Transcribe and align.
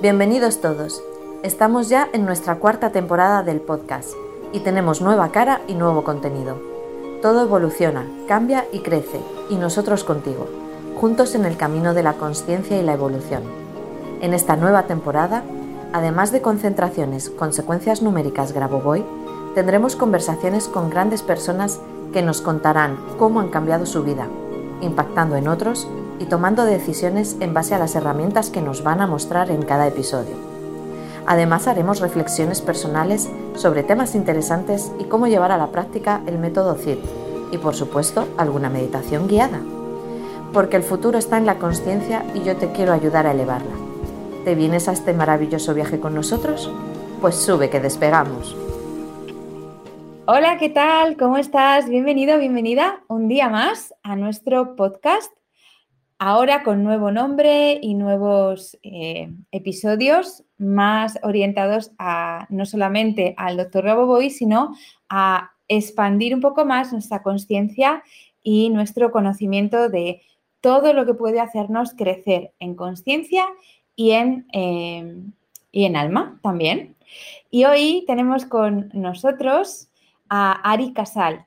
Bienvenidos 0.00 0.62
todos. 0.62 1.02
Estamos 1.42 1.90
ya 1.90 2.08
en 2.14 2.24
nuestra 2.24 2.54
cuarta 2.54 2.90
temporada 2.90 3.42
del 3.42 3.60
podcast 3.60 4.14
y 4.50 4.60
tenemos 4.60 5.02
nueva 5.02 5.30
cara 5.30 5.60
y 5.68 5.74
nuevo 5.74 6.04
contenido. 6.04 6.56
Todo 7.20 7.42
evoluciona, 7.42 8.08
cambia 8.26 8.64
y 8.72 8.80
crece, 8.80 9.20
y 9.50 9.56
nosotros 9.56 10.02
contigo, 10.02 10.48
juntos 10.98 11.34
en 11.34 11.44
el 11.44 11.58
camino 11.58 11.92
de 11.92 12.02
la 12.02 12.14
conciencia 12.14 12.80
y 12.80 12.82
la 12.82 12.94
evolución. 12.94 13.42
En 14.22 14.32
esta 14.32 14.56
nueva 14.56 14.84
temporada, 14.84 15.44
además 15.92 16.32
de 16.32 16.40
concentraciones, 16.40 17.28
consecuencias 17.28 18.00
numéricas 18.00 18.52
Grabovoi, 18.52 19.04
tendremos 19.54 19.96
conversaciones 19.96 20.66
con 20.66 20.88
grandes 20.88 21.20
personas 21.20 21.78
que 22.14 22.22
nos 22.22 22.40
contarán 22.40 22.96
cómo 23.18 23.40
han 23.40 23.50
cambiado 23.50 23.84
su 23.84 24.02
vida, 24.02 24.28
impactando 24.80 25.36
en 25.36 25.46
otros 25.46 25.86
y 26.20 26.26
tomando 26.26 26.64
decisiones 26.64 27.36
en 27.40 27.54
base 27.54 27.74
a 27.74 27.78
las 27.78 27.96
herramientas 27.96 28.50
que 28.50 28.60
nos 28.60 28.84
van 28.84 29.00
a 29.00 29.06
mostrar 29.06 29.50
en 29.50 29.62
cada 29.62 29.88
episodio. 29.88 30.36
Además 31.26 31.66
haremos 31.66 32.00
reflexiones 32.00 32.60
personales 32.60 33.30
sobre 33.54 33.82
temas 33.82 34.14
interesantes 34.14 34.92
y 34.98 35.04
cómo 35.04 35.26
llevar 35.26 35.50
a 35.50 35.56
la 35.56 35.68
práctica 35.68 36.20
el 36.26 36.38
método 36.38 36.74
CID 36.74 36.98
y 37.52 37.58
por 37.58 37.74
supuesto 37.74 38.28
alguna 38.36 38.68
meditación 38.68 39.28
guiada. 39.28 39.60
Porque 40.52 40.76
el 40.76 40.82
futuro 40.82 41.18
está 41.18 41.38
en 41.38 41.46
la 41.46 41.58
conciencia 41.58 42.24
y 42.34 42.42
yo 42.42 42.56
te 42.56 42.70
quiero 42.70 42.92
ayudar 42.92 43.26
a 43.26 43.32
elevarla. 43.32 43.72
¿Te 44.44 44.54
vienes 44.54 44.88
a 44.88 44.92
este 44.92 45.14
maravilloso 45.14 45.72
viaje 45.72 46.00
con 46.00 46.14
nosotros? 46.14 46.70
Pues 47.20 47.36
sube 47.36 47.70
que 47.70 47.80
despegamos. 47.80 48.56
Hola, 50.26 50.58
¿qué 50.58 50.68
tal? 50.68 51.16
¿Cómo 51.16 51.38
estás? 51.38 51.88
Bienvenido, 51.88 52.38
bienvenida 52.38 53.00
un 53.08 53.26
día 53.26 53.48
más 53.48 53.94
a 54.02 54.16
nuestro 54.16 54.76
podcast. 54.76 55.39
Ahora 56.22 56.62
con 56.64 56.84
nuevo 56.84 57.10
nombre 57.10 57.78
y 57.80 57.94
nuevos 57.94 58.78
eh, 58.82 59.32
episodios 59.52 60.44
más 60.58 61.18
orientados 61.22 61.92
a 61.98 62.46
no 62.50 62.66
solamente 62.66 63.32
al 63.38 63.56
doctor 63.56 63.84
Roboboy, 63.84 64.28
sino 64.28 64.76
a 65.08 65.52
expandir 65.66 66.34
un 66.34 66.42
poco 66.42 66.66
más 66.66 66.92
nuestra 66.92 67.22
conciencia 67.22 68.02
y 68.42 68.68
nuestro 68.68 69.12
conocimiento 69.12 69.88
de 69.88 70.20
todo 70.60 70.92
lo 70.92 71.06
que 71.06 71.14
puede 71.14 71.40
hacernos 71.40 71.94
crecer 71.94 72.52
en 72.60 72.74
conciencia 72.74 73.46
y, 73.96 74.10
eh, 74.10 75.22
y 75.72 75.84
en 75.86 75.96
alma 75.96 76.38
también. 76.42 76.96
Y 77.50 77.64
hoy 77.64 78.04
tenemos 78.06 78.44
con 78.44 78.90
nosotros 78.92 79.88
a 80.28 80.52
Ari 80.70 80.92
Casal. 80.92 81.46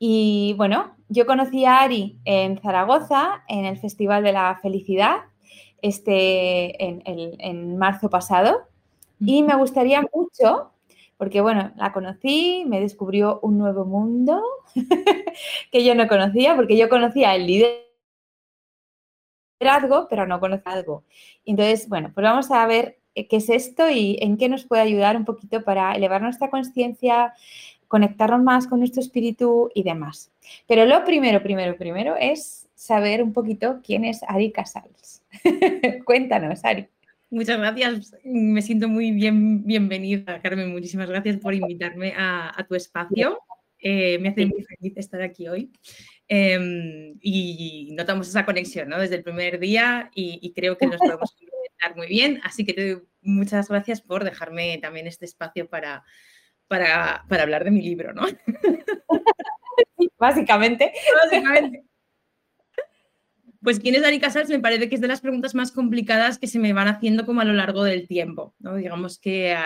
Y 0.00 0.54
bueno, 0.56 0.96
yo 1.10 1.26
conocí 1.26 1.64
a 1.64 1.80
Ari 1.80 2.18
en 2.24 2.58
Zaragoza, 2.62 3.42
en 3.48 3.66
el 3.66 3.76
Festival 3.78 4.22
de 4.22 4.32
la 4.32 4.58
Felicidad, 4.62 5.22
este, 5.82 6.82
en, 6.82 7.76
marzo 7.76 8.08
pasado, 8.08 8.68
y 9.18 9.42
me 9.42 9.56
gustaría 9.56 10.02
mucho, 10.14 10.70
porque 11.16 11.40
bueno, 11.40 11.72
la 11.76 11.92
conocí, 11.92 12.64
me 12.66 12.80
descubrió 12.80 13.40
un 13.42 13.58
nuevo 13.58 13.84
mundo 13.84 14.40
que 15.72 15.84
yo 15.84 15.96
no 15.96 16.06
conocía, 16.06 16.54
porque 16.54 16.76
yo 16.76 16.88
conocía 16.88 17.34
el 17.34 17.46
liderazgo, 19.58 20.06
pero 20.08 20.26
no 20.26 20.38
conocía 20.38 20.72
algo. 20.72 21.04
Entonces, 21.44 21.88
bueno, 21.88 22.12
pues 22.14 22.22
vamos 22.22 22.52
a 22.52 22.64
ver 22.66 23.00
qué 23.14 23.36
es 23.36 23.50
esto 23.50 23.90
y 23.90 24.16
en 24.20 24.36
qué 24.36 24.48
nos 24.48 24.64
puede 24.64 24.82
ayudar 24.82 25.16
un 25.16 25.24
poquito 25.24 25.64
para 25.64 25.92
elevar 25.92 26.22
nuestra 26.22 26.50
conciencia, 26.50 27.34
conectarnos 27.90 28.40
más 28.40 28.68
con 28.68 28.78
nuestro 28.78 29.02
espíritu 29.02 29.68
y 29.74 29.82
demás. 29.82 30.30
Pero 30.68 30.86
lo 30.86 31.04
primero, 31.04 31.42
primero, 31.42 31.76
primero 31.76 32.14
es 32.14 32.68
saber 32.76 33.20
un 33.20 33.32
poquito 33.32 33.80
quién 33.84 34.04
es 34.04 34.22
Ari 34.28 34.52
Casals. 34.52 35.24
Cuéntanos, 36.04 36.64
Ari. 36.64 36.86
Muchas 37.30 37.58
gracias. 37.58 38.14
Me 38.22 38.62
siento 38.62 38.88
muy 38.88 39.10
bien, 39.10 39.66
bienvenida, 39.66 40.40
Carmen. 40.40 40.70
Muchísimas 40.70 41.10
gracias 41.10 41.38
por 41.38 41.52
invitarme 41.52 42.14
a, 42.16 42.64
tu 42.68 42.76
espacio. 42.76 43.40
Eh, 43.80 44.20
me 44.20 44.28
hace 44.28 44.46
muy 44.46 44.62
feliz 44.62 44.92
estar 44.96 45.20
aquí 45.20 45.48
hoy. 45.48 45.72
Em, 46.28 47.18
y 47.20 47.88
notamos 47.90 48.28
esa 48.28 48.46
conexión 48.46 48.88
¿no? 48.88 49.00
desde 49.00 49.16
el 49.16 49.24
primer 49.24 49.58
día 49.58 50.12
y, 50.14 50.52
creo 50.54 50.78
que 50.78 50.86
nos 50.86 50.98
podemos 50.98 51.34
conectar 51.50 51.96
muy 51.96 52.06
bien. 52.06 52.40
Así 52.44 52.64
que 52.64 52.72
te 52.72 52.94
doy 52.94 53.02
muchas 53.20 53.68
gracias 53.68 54.00
por 54.00 54.22
dejarme 54.22 54.78
también 54.78 55.08
este 55.08 55.24
espacio 55.24 55.68
para, 55.68 56.04
para, 56.70 57.24
hablar 57.28 57.64
de 57.64 57.72
mi 57.72 57.82
libro, 57.82 58.12
¿no? 58.12 58.22
Básicamente. 60.18 60.92
Básicamente. 61.24 61.84
Pues 63.60 63.80
quién 63.80 63.96
es 63.96 64.02
Dani 64.02 64.20
Casals 64.20 64.48
me 64.48 64.60
parece 64.60 64.88
que 64.88 64.94
es 64.94 65.00
de 65.00 65.08
las 65.08 65.20
preguntas 65.20 65.54
más 65.56 65.72
complicadas 65.72 66.38
que 66.38 66.46
se 66.46 66.60
me 66.60 66.72
van 66.72 66.86
haciendo 66.86 67.26
como 67.26 67.40
a 67.40 67.44
lo 67.44 67.54
largo 67.54 67.82
del 67.82 68.06
tiempo. 68.06 68.54
¿no? 68.60 68.76
Digamos 68.76 69.18
que 69.18 69.56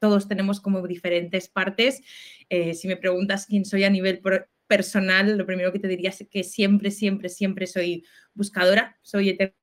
todos 0.00 0.26
tenemos 0.26 0.60
como 0.60 0.84
diferentes 0.86 1.48
partes. 1.48 2.02
Eh, 2.48 2.74
si 2.74 2.88
me 2.88 2.96
preguntas 2.96 3.46
quién 3.46 3.64
soy 3.64 3.84
a 3.84 3.90
nivel 3.90 4.20
personal, 4.66 5.38
lo 5.38 5.46
primero 5.46 5.72
que 5.72 5.78
te 5.78 5.88
diría 5.88 6.10
es 6.10 6.26
que 6.28 6.42
siempre, 6.42 6.90
siempre, 6.90 7.28
siempre 7.28 7.68
soy 7.68 8.04
buscadora, 8.34 8.98
soy 9.02 9.30
eterna 9.30 9.54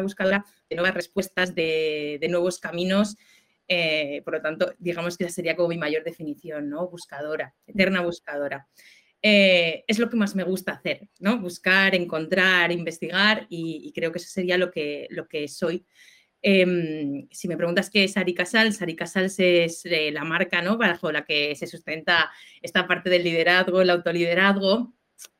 buscadora 0.00 0.46
de 0.70 0.76
nuevas 0.76 0.94
respuestas, 0.94 1.54
de, 1.54 2.16
de 2.18 2.28
nuevos 2.28 2.58
caminos, 2.58 3.16
eh, 3.66 4.20
por 4.24 4.34
lo 4.34 4.42
tanto, 4.42 4.74
digamos 4.78 5.16
que 5.16 5.24
esa 5.24 5.34
sería 5.34 5.56
como 5.56 5.68
mi 5.68 5.78
mayor 5.78 6.04
definición, 6.04 6.68
¿no? 6.68 6.88
Buscadora, 6.88 7.54
eterna 7.66 8.02
buscadora. 8.02 8.68
Eh, 9.22 9.84
es 9.86 9.98
lo 9.98 10.10
que 10.10 10.16
más 10.16 10.34
me 10.34 10.44
gusta 10.44 10.72
hacer, 10.72 11.08
¿no? 11.18 11.38
Buscar, 11.40 11.94
encontrar, 11.94 12.70
investigar 12.72 13.46
y, 13.48 13.90
creo 13.94 14.12
que 14.12 14.18
eso 14.18 14.28
sería 14.28 14.58
lo 14.58 14.70
que, 14.70 15.06
lo 15.10 15.26
que 15.28 15.48
soy. 15.48 15.86
Em, 16.42 17.26
si 17.30 17.48
me 17.48 17.56
preguntas 17.56 17.88
qué 17.88 18.04
es 18.04 18.18
Ari 18.18 18.34
Casals, 18.34 18.82
Ari 18.82 18.94
Casals 18.94 19.38
es 19.38 19.86
eh, 19.86 20.10
la 20.12 20.24
marca 20.24 20.60
¿no? 20.60 20.76
bajo 20.76 21.10
la 21.10 21.24
que 21.24 21.54
se 21.54 21.66
sustenta 21.66 22.30
esta 22.60 22.86
parte 22.86 23.08
del 23.08 23.24
liderazgo, 23.24 23.80
el 23.80 23.88
autoliderazgo, 23.88 24.92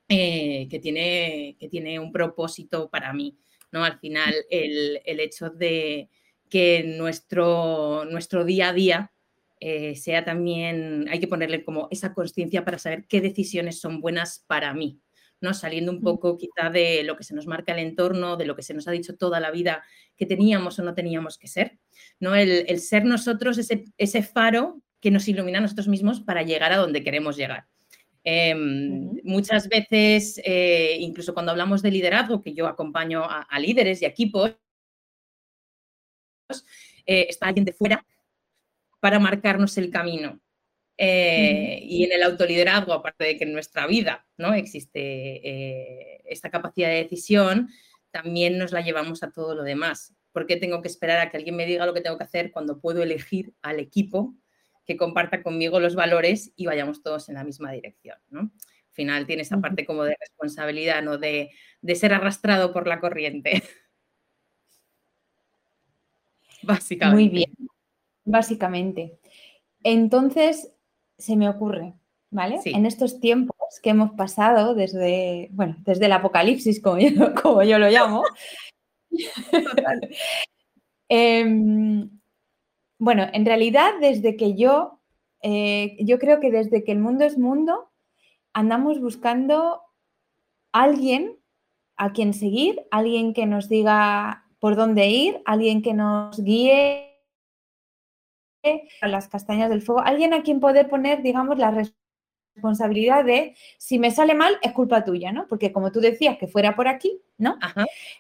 que, 0.09 0.79
tiene, 0.81 1.56
que 1.59 1.69
tiene 1.69 1.99
un 1.99 2.12
propósito 2.12 2.89
para 2.89 3.12
mí. 3.12 3.39
¿no? 3.71 3.85
Al 3.85 3.99
final, 3.99 4.35
el, 4.49 5.01
el 5.05 5.21
hecho 5.21 5.51
de, 5.51 6.09
que 6.55 6.85
nuestro, 6.85 8.05
nuestro 8.05 8.45
día 8.45 8.69
a 8.69 8.73
día 8.73 9.13
eh, 9.59 9.97
sea 9.97 10.25
también, 10.25 11.05
hay 11.11 11.19
que 11.19 11.27
ponerle 11.27 11.65
como 11.65 11.89
esa 11.91 12.15
conciencia 12.15 12.65
para 12.65 12.79
saber 12.79 13.07
qué 13.09 13.21
decisiones 13.21 13.81
son 13.81 14.01
buenas 14.01 14.45
para 14.47 14.73
mí, 14.73 15.01
¿no? 15.41 15.53
Saliendo 15.53 15.91
un 15.91 15.99
mm. 15.99 16.05
poco 16.05 16.39
quizá 16.39 16.71
de 16.71 17.03
lo 17.03 17.17
que 17.17 17.25
se 17.25 17.35
nos 17.35 17.49
marca 17.49 17.73
el 17.73 17.81
entorno, 17.81 18.37
de 18.37 18.47
lo 18.47 18.55
que 18.55 18.63
se 18.63 18.73
nos 18.73 18.87
ha 18.87 18.93
dicho 18.93 19.17
toda 19.17 19.41
la 19.41 19.51
vida 19.51 19.83
que 20.17 20.27
teníamos 20.27 20.79
o 20.79 20.85
no 20.85 20.95
teníamos 20.95 21.39
que 21.39 21.49
ser, 21.49 21.81
¿no? 22.21 22.37
El, 22.37 22.79
ser 22.79 23.05
nosotros 23.05 23.59
ese, 23.59 23.87
ese 23.99 24.23
faro 24.23 24.81
que 25.01 25.11
nos 25.11 25.27
ilumina 25.27 25.59
a 25.59 25.63
nosotros 25.63 25.89
mismos 25.89 26.21
para 26.21 26.45
llegar 26.45 26.73
a 26.73 26.77
donde 26.77 27.03
queremos 27.03 27.37
llegar. 27.37 27.67
Em, 28.23 29.11
muchas 29.25 29.69
veces, 29.69 30.41
eh, 30.45 30.99
incluso 31.01 31.35
cuando 31.35 31.51
hablamos 31.51 31.83
de 31.83 31.91
liderazgo, 31.91 32.41
que 32.41 32.55
yo 32.55 32.69
acompaño 32.69 33.25
a 33.25 33.59
líderes 33.59 34.03
y 34.03 34.05
equipos, 34.05 34.55
eh, 37.06 37.27
está 37.28 37.47
alguien 37.47 37.65
de 37.65 37.72
fuera 37.72 38.05
para 39.00 39.19
marcarnos 39.19 39.77
el 39.78 39.91
camino. 39.91 40.41
Eh, 40.97 41.81
y 41.82 42.05
en 42.05 42.12
el 42.12 42.22
autoliderazgo, 42.22 42.93
aparte 42.93 43.25
de 43.25 43.37
que 43.37 43.44
en 43.44 43.53
nuestra 43.53 43.87
vida 43.87 44.27
¿no? 44.37 44.55
existe 44.55 45.00
eh, 45.00 46.22
esta 46.27 46.50
capacidad 46.50 46.88
de 46.88 47.03
decisión, 47.03 47.69
también 48.10 48.59
nos 48.59 48.72
la 48.72 48.81
llevamos 48.81 49.22
a 49.22 49.32
todo 49.32 49.55
lo 49.55 49.65
demás. 49.65 50.15
¿Por 50.32 50.47
qué 50.47 50.56
tengo 50.56 50.82
que 50.82 50.88
esperar 50.88 51.19
a 51.19 51.31
que 51.31 51.37
alguien 51.37 51.56
me 51.56 51.66
diga 51.66 51.87
lo 51.87 51.94
que 51.94 52.00
tengo 52.00 52.16
que 52.16 52.25
hacer 52.25 52.53
cuando 52.53 52.81
puedo 52.81 53.03
elegir 53.03 53.55
al 53.62 53.81
equipo 53.81 54.34
que 54.87 54.97
comparta 54.97 55.43
conmigo 55.43 55.81
los 55.81 55.94
valores 55.94 56.53
y 56.56 56.66
vayamos 56.66 57.03
todos 57.03 57.28
en 57.28 57.37
la 57.37 57.44
misma 57.44 57.72
dirección? 57.72 58.19
¿no? 58.28 58.41
Al 58.41 58.93
final 58.93 59.26
tiene 59.26 59.43
esa 59.43 59.61
parte 59.61 59.84
como 59.84 60.05
de 60.05 60.16
responsabilidad, 60.19 61.03
¿no? 61.03 61.19
de, 61.19 61.50
de 61.81 61.94
ser 61.97 62.15
arrastrado 62.15 62.72
por 62.72 62.87
la 62.87 63.00
corriente. 63.00 63.62
Básicamente. 66.66 67.14
Muy 67.14 67.28
bien, 67.28 67.52
básicamente. 68.25 69.19
Entonces, 69.82 70.72
se 71.19 71.37
me 71.37 71.49
ocurre, 71.49 71.94
¿vale? 72.31 72.61
En 72.64 72.87
estos 72.87 73.20
tiempos 73.20 73.56
que 73.82 73.90
hemos 73.90 74.12
pasado 74.12 74.75
desde, 74.75 75.49
bueno, 75.52 75.76
desde 75.81 76.06
el 76.06 76.12
apocalipsis, 76.12 76.81
como 76.81 76.99
yo, 76.99 77.34
como 77.43 77.62
yo 77.62 77.78
lo 77.78 77.88
llamo. 77.88 78.22
Em, 81.06 82.08
bueno, 82.99 83.26
en 83.32 83.44
realidad, 83.44 83.93
desde 84.00 84.37
que 84.37 84.56
yo, 84.56 85.02
eh, 85.43 85.99
yo 86.00 86.19
creo 86.19 86.40
que 86.40 86.50
desde 86.50 86.82
que 86.82 86.93
el 86.93 86.99
mundo 86.99 87.25
es 87.25 87.38
mundo, 87.38 87.93
andamos 88.55 88.99
buscando 89.00 89.82
alguien 90.72 91.38
a 91.96 92.12
quien 92.12 92.32
seguir, 92.32 92.87
alguien 92.90 93.34
que 93.34 93.46
nos 93.46 93.69
diga 93.69 94.44
por 94.64 94.76
dónde 94.76 95.08
ir, 95.08 95.43
alguien 95.44 95.82
que 95.82 95.93
nos 95.93 96.43
guíe 96.43 97.20
a 99.02 99.08
las 99.08 99.28
castañas 99.28 99.69
del 99.69 99.82
fuego, 99.82 100.00
alguien 100.00 100.32
a 100.32 100.43
quien 100.43 100.58
poder 100.58 100.88
poner, 100.88 101.20
digamos, 101.20 101.58
la 101.58 101.84
responsabilidad 102.55 103.26
de 103.26 103.55
si 103.76 103.99
me 103.99 104.11
sale 104.11 104.34
mal 104.34 104.56
es 104.62 104.72
culpa 104.72 105.05
tuya, 105.05 105.32
¿no? 105.32 105.46
Porque 105.49 105.70
como 105.70 105.93
tú 105.93 106.00
decías 106.00 106.38
que 106.38 106.46
fuera 106.46 106.75
por 106.76 106.88
aquí, 106.88 107.20
¿no? 107.37 107.58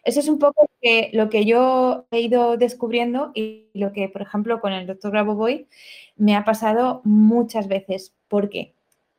Eso 0.04 0.20
es 0.20 0.28
un 0.28 0.38
poco 0.38 0.68
lo 1.14 1.30
que 1.30 1.46
yo 1.46 2.04
he 2.10 2.20
ido 2.20 2.58
descubriendo 2.58 3.32
y 3.34 3.70
lo 3.72 3.94
que, 3.94 4.10
por 4.10 4.20
ejemplo, 4.20 4.60
con 4.60 4.74
el 4.74 4.86
doctor 4.86 5.12
Grabovoi 5.12 5.66
me 6.16 6.36
ha 6.36 6.44
pasado 6.44 7.00
muchas 7.04 7.68
veces. 7.68 8.12
¿Por 8.28 8.50
qué? 8.50 8.74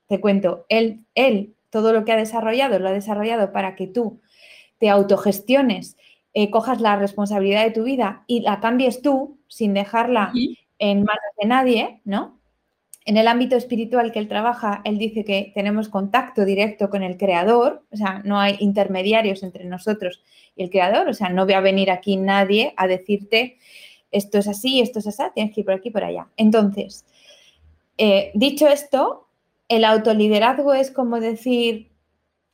Te 0.06 0.22
cuento, 0.22 0.68
él, 0.70 1.04
él, 1.16 1.56
todo 1.72 1.92
lo 1.92 2.06
que 2.06 2.12
ha 2.12 2.18
desarrollado, 2.18 2.78
lo 2.78 2.90
ha 2.90 2.94
desarrollado 2.94 3.52
para 3.52 3.76
que 3.76 3.88
tú 3.88 4.22
te 4.78 4.90
autogestiones, 4.90 5.98
eh, 6.38 6.52
cojas 6.52 6.82
la 6.82 6.98
responsabilidad 6.98 7.64
de 7.64 7.72
tu 7.72 7.84
vida 7.84 8.26
y 8.28 8.42
la 8.42 8.60
cambies 8.60 9.02
tú 9.02 9.40
sin 9.48 9.74
dejarla 9.74 10.34
en 10.80 10.98
manos 10.98 11.32
de 11.42 11.48
nadie, 11.48 12.02
¿no? 12.04 12.42
En 13.06 13.16
el 13.16 13.30
ámbito 13.30 13.56
espiritual 13.56 14.12
que 14.12 14.20
él 14.20 14.28
trabaja, 14.28 14.82
él 14.84 14.98
dice 14.98 15.24
que 15.24 15.54
tenemos 15.56 15.88
contacto 15.88 16.44
directo 16.44 16.90
con 16.90 17.04
el 17.04 17.16
creador, 17.16 17.86
o 17.90 17.96
sea, 17.96 18.22
no 18.26 18.38
hay 18.38 18.58
intermediarios 18.60 19.44
entre 19.44 19.64
nosotros 19.64 20.24
y 20.58 20.64
el 20.64 20.70
creador, 20.70 21.08
o 21.08 21.14
sea, 21.14 21.30
no 21.30 21.48
va 21.48 21.56
a 21.56 21.62
venir 21.62 21.90
aquí 21.90 22.18
nadie 22.18 22.74
a 22.76 22.88
decirte 22.88 23.58
esto 24.12 24.38
es 24.38 24.50
así, 24.50 24.82
esto 24.82 25.00
es 25.00 25.08
así, 25.08 25.24
tienes 25.34 25.56
que 25.56 25.62
ir 25.62 25.66
por 25.66 25.76
aquí, 25.76 25.90
por 25.90 26.04
allá. 26.04 26.28
Entonces, 26.36 27.06
eh, 27.98 28.32
dicho 28.34 28.68
esto, 28.68 29.30
el 29.70 29.86
autoliderazgo 29.86 30.74
es 30.74 30.92
como 30.92 31.22
decir 31.22 31.92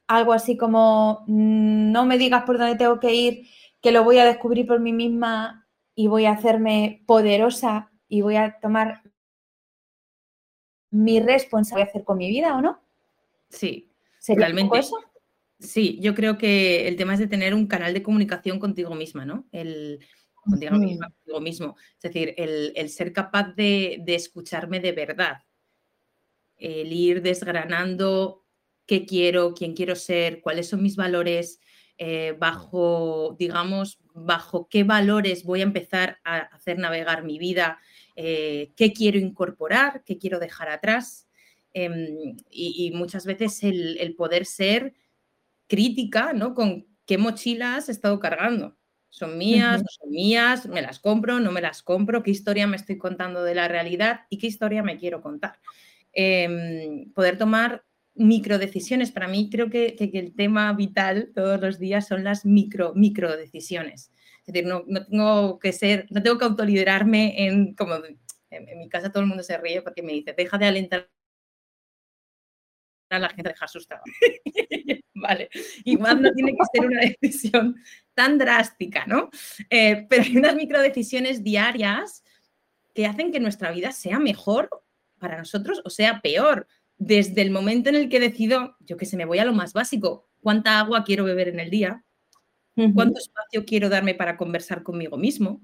algo 0.06 0.34
así 0.34 0.56
como, 0.56 1.24
mm, 1.26 1.92
no 1.92 2.06
me 2.06 2.20
digas 2.20 2.44
por 2.44 2.60
dónde 2.60 2.76
tengo 2.76 3.00
que 3.00 3.14
ir, 3.16 3.48
que 3.82 3.92
lo 3.92 4.04
voy 4.04 4.20
a 4.20 4.26
descubrir 4.26 4.68
por 4.68 4.80
mí 4.80 4.94
misma 4.94 5.68
y 5.96 6.08
voy 6.08 6.26
a 6.26 6.32
hacerme 6.32 7.04
poderosa 7.06 7.92
y 8.08 8.22
voy 8.22 8.36
a 8.36 8.60
tomar 8.62 9.02
mi 10.92 11.20
responsabilidad 11.20 11.90
hacer 11.90 12.04
con 12.04 12.18
mi 12.18 12.30
vida 12.30 12.56
o 12.56 12.62
no? 12.62 12.82
Sí, 13.50 13.92
realmente. 14.28 14.78
Eso? 14.78 14.98
Sí, 15.60 16.00
yo 16.02 16.16
creo 16.16 16.38
que 16.38 16.88
el 16.88 16.96
tema 16.96 17.14
es 17.14 17.20
de 17.20 17.28
tener 17.28 17.54
un 17.54 17.68
canal 17.68 17.94
de 17.94 18.04
comunicación 18.04 18.60
contigo 18.60 18.96
misma, 18.96 19.26
¿no? 19.26 19.48
El, 19.52 20.00
contigo, 20.42 21.40
mismo. 21.40 21.76
Es 21.96 22.02
decir, 22.02 22.34
el, 22.38 22.90
ser 22.90 23.14
capaz 23.14 23.54
de, 23.56 24.04
escucharme 24.08 24.80
de 24.80 24.92
verdad. 24.92 25.38
El 26.58 26.92
ir 26.92 27.22
desgranando 27.22 28.46
qué 28.86 29.06
quiero, 29.06 29.54
quién 29.54 29.76
quiero 29.76 29.96
ser, 29.96 30.42
cuáles 30.42 30.68
son 30.68 30.82
mis 30.82 30.96
valores, 30.96 31.60
eh, 32.04 32.36
bajo, 32.36 33.36
digamos, 33.38 34.00
bajo 34.16 34.68
qué 34.68 34.84
valores 34.84 35.44
voy 35.44 35.60
a 35.60 35.66
empezar 35.66 36.18
a 36.24 36.38
hacer 36.38 36.80
navegar 36.80 37.24
mi 37.24 37.38
vida, 37.38 37.78
eh, 38.16 38.72
qué 38.76 38.92
quiero 38.92 39.20
incorporar, 39.20 40.04
qué 40.04 40.18
quiero 40.18 40.40
dejar 40.40 40.70
atrás. 40.70 41.28
Em, 41.76 42.38
y, 42.50 42.90
muchas 42.96 43.28
veces 43.28 43.62
el, 43.62 44.16
poder 44.18 44.48
ser 44.48 44.96
crítica, 45.68 46.34
¿no? 46.34 46.56
Con 46.56 46.88
qué 47.06 47.20
mochilas 47.20 47.88
he 47.88 47.92
estado 47.92 48.20
cargando. 48.20 48.76
¿Son 49.10 49.38
mías? 49.38 49.84
¿No 49.84 49.88
son 49.88 50.10
mías? 50.10 50.66
¿Me 50.66 50.82
las 50.82 50.98
compro? 51.00 51.40
¿No 51.40 51.52
me 51.52 51.62
las 51.62 51.84
compro? 51.84 52.24
¿Qué 52.24 52.32
historia 52.32 52.66
me 52.66 52.78
estoy 52.78 52.98
contando 52.98 53.44
de 53.44 53.54
la 53.54 53.68
realidad? 53.68 54.22
¿Y 54.32 54.40
qué 54.40 54.48
historia 54.48 54.82
me 54.82 54.98
quiero 54.98 55.22
contar? 55.22 55.60
Em, 56.14 57.14
poder 57.14 57.38
tomar 57.38 57.86
micro 58.16 58.58
decisiones. 58.58 59.12
Para 59.12 59.28
mí 59.28 59.50
creo 59.50 59.70
que, 59.70 59.96
que, 59.96 60.12
el 60.18 60.36
tema 60.36 60.72
vital 60.74 61.32
todos 61.34 61.60
los 61.60 61.80
días 61.80 62.08
son 62.08 62.24
las 62.24 62.46
micro, 62.46 62.94
micro 62.96 63.36
decisiones. 63.36 64.12
Es 64.46 64.54
decir, 64.54 64.66
no, 64.66 64.84
tengo 64.84 65.60
que 65.60 65.72
ser, 65.72 66.08
no 66.10 66.22
tengo 66.22 66.38
que 66.38 66.46
autoliderarme 66.46 67.46
en, 67.46 67.76
como 67.76 67.96
en, 67.96 68.80
mi 68.80 68.90
casa 68.90 69.12
todo 69.12 69.24
el 69.24 69.30
mundo 69.30 69.44
se 69.44 69.58
ríe 69.58 69.82
porque 69.82 70.02
me 70.02 70.14
dice, 70.14 70.34
deja 70.34 70.58
de 70.58 70.66
alentar 70.66 71.10
a 73.10 73.20
la 73.20 73.30
gente 73.30 73.50
a 73.50 73.54
dejar 73.54 73.70
sus 73.70 73.88
trabajos. 73.88 74.12
vale, 75.14 75.50
igual 75.86 76.22
no 76.22 76.32
tiene 76.34 76.54
que 76.54 76.80
ser 76.80 76.88
una 76.88 77.02
decisión 77.02 77.76
tan 78.14 78.38
drástica, 78.38 79.06
¿no? 79.06 79.30
Eh, 79.70 80.06
pero 80.10 80.24
hay 80.24 80.38
unas 80.38 80.56
micro 80.56 80.82
decisiones 80.82 81.44
diarias 81.44 82.24
que 82.94 83.06
hacen 83.06 83.32
que 83.32 83.40
nuestra 83.40 83.72
vida 83.72 83.92
sea 83.92 84.20
mejor 84.20 84.70
para 85.20 85.38
nosotros 85.38 85.82
o 85.86 85.90
sea 85.90 86.20
peor. 86.22 86.68
Desde 87.04 87.42
el 87.42 87.50
momento 87.50 87.90
en 87.90 87.96
el 87.96 88.10
que 88.10 88.20
decido, 88.20 88.78
yo 88.80 88.96
que 88.96 89.08
sé, 89.08 89.18
me 89.18 89.26
voy 89.26 89.40
a 89.40 89.46
lo 89.46 89.54
más 89.54 89.74
básico, 89.74 90.30
cuánta 90.40 90.80
agua 90.80 91.04
quiero 91.04 91.24
beber 91.24 91.48
en 91.48 91.60
el 91.60 91.72
día, 91.72 92.04
¿Cuánto 92.96 93.20
espacio 93.20 93.66
quiero 93.66 93.90
darme 93.90 94.16
para 94.16 94.38
conversar 94.38 94.82
conmigo 94.84 95.18
mismo? 95.18 95.62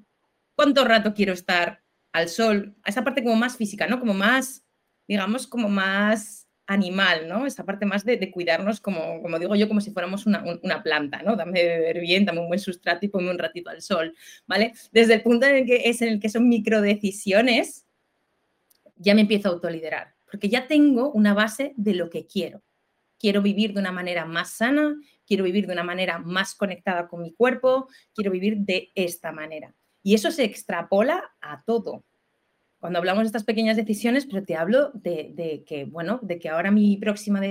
¿Cuánto 0.56 0.84
rato 0.84 1.13
quiero 1.13 1.34
estar 1.34 1.81
al 2.12 2.30
sol? 2.30 2.75
Esa 2.86 3.04
parte 3.04 3.24
como 3.24 3.36
más 3.36 3.56
física, 3.56 3.88
¿no? 3.88 4.00
Como 4.00 4.13
más, 4.13 4.66
digamos, 5.07 5.48
como 5.48 5.69
más 5.69 6.48
animal, 6.68 7.30
¿no? 7.30 7.45
Esa 7.45 7.63
parte 7.63 7.86
más 7.86 8.04
de, 8.04 8.30
cuidarnos, 8.30 8.81
como, 8.81 9.22
como 9.22 9.40
digo 9.40 9.56
yo, 9.56 9.69
como 9.69 9.80
si 9.80 9.92
fuéramos 9.92 10.25
una, 10.25 10.83
planta, 10.83 11.22
¿no? 11.24 11.38
Dame 11.38 11.63
de 11.63 11.80
beber 11.80 12.01
bien, 12.01 12.25
dame 12.25 12.42
un 12.42 12.50
buen 12.50 12.60
sustrato 12.60 13.06
y 13.06 13.10
ponme 13.10 13.31
un 13.31 13.40
ratito 13.40 13.69
al 13.69 13.81
sol, 13.81 14.13
¿vale? 14.45 14.74
Desde 14.92 15.13
el 15.13 15.24
punto 15.24 15.45
en 15.48 15.56
el 15.56 15.66
que 15.66 15.90
es 15.90 16.01
en 16.01 16.10
el 16.10 16.19
que 16.19 16.30
son 16.30 16.50
microdecisiones, 16.50 17.86
ya 18.98 19.16
me 19.16 19.22
empiezo 19.22 19.48
a 19.48 19.51
autoliderar, 19.54 20.17
porque 20.30 20.50
ya 20.50 20.68
tengo 20.68 21.12
una 21.12 21.34
base 21.34 21.74
de 21.78 21.96
lo 21.96 22.10
que 22.10 22.28
quiero. 22.28 22.62
Quiero 23.20 23.42
vivir 23.42 23.74
de 23.74 23.80
una 23.80 23.92
manera 23.92 24.26
más 24.26 24.52
sana, 24.52 24.96
quiero 25.26 25.44
vivir 25.44 25.66
de 25.66 25.74
una 25.74 25.84
manera 25.84 26.20
más 26.20 26.54
conectada 26.54 27.08
con 27.08 27.22
mi 27.22 27.34
cuerpo, 27.34 27.88
quiero 28.14 28.32
vivir 28.32 28.58
de 28.58 28.92
esta 28.94 29.32
manera. 29.32 29.74
Y 30.04 30.14
eso 30.14 30.30
se 30.32 30.44
extrapola 30.44 31.32
a 31.42 31.64
todo. 31.64 32.06
Cuando 32.80 33.00
hablamos 33.00 33.24
de 33.24 33.28
estas 33.28 33.44
pequeñas 33.44 33.76
decisiones, 33.76 34.28
pero 34.28 34.44
te 34.44 34.56
hablo 34.56 34.92
de, 34.94 35.64
que, 35.66 35.86
bueno, 35.86 36.20
de 36.22 36.38
que 36.38 36.50
ahora 36.50 36.70
mi 36.70 36.98
próxima 36.98 37.42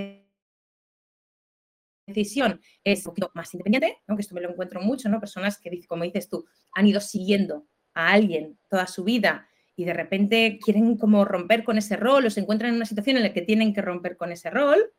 decisión 2.07 2.61
es 2.85 3.01
un 3.01 3.05
poquito 3.07 3.33
más 3.35 3.53
independiente, 3.53 3.99
¿no? 4.07 4.15
que 4.15 4.23
esto 4.23 4.35
me 4.35 4.41
lo 4.41 4.51
encuentro 4.51 4.81
mucho, 4.81 5.09
¿no? 5.09 5.19
Personas 5.19 5.59
que, 5.59 5.85
como 5.89 6.05
dices 6.05 6.29
tú, 6.29 6.47
han 6.73 6.87
ido 6.87 7.01
siguiendo 7.01 7.67
a 7.93 8.13
alguien 8.13 8.57
toda 8.69 8.87
su 8.87 9.03
vida 9.03 9.49
y 9.77 9.85
de 9.85 9.93
repente 9.93 10.59
quieren 10.63 10.97
como 10.97 11.25
romper 11.25 11.63
con 11.63 11.77
ese 11.77 11.97
rol 11.97 12.25
o 12.25 12.31
se 12.31 12.41
encuentran 12.41 12.71
en 12.71 12.77
una 12.77 12.87
situación 12.87 13.19
en 13.19 13.23
la 13.23 13.33
que 13.35 13.43
tienen 13.43 13.75
que 13.75 13.83
romper 13.83 14.17
con 14.17 14.33
ese 14.33 14.51
rol. 14.51 14.93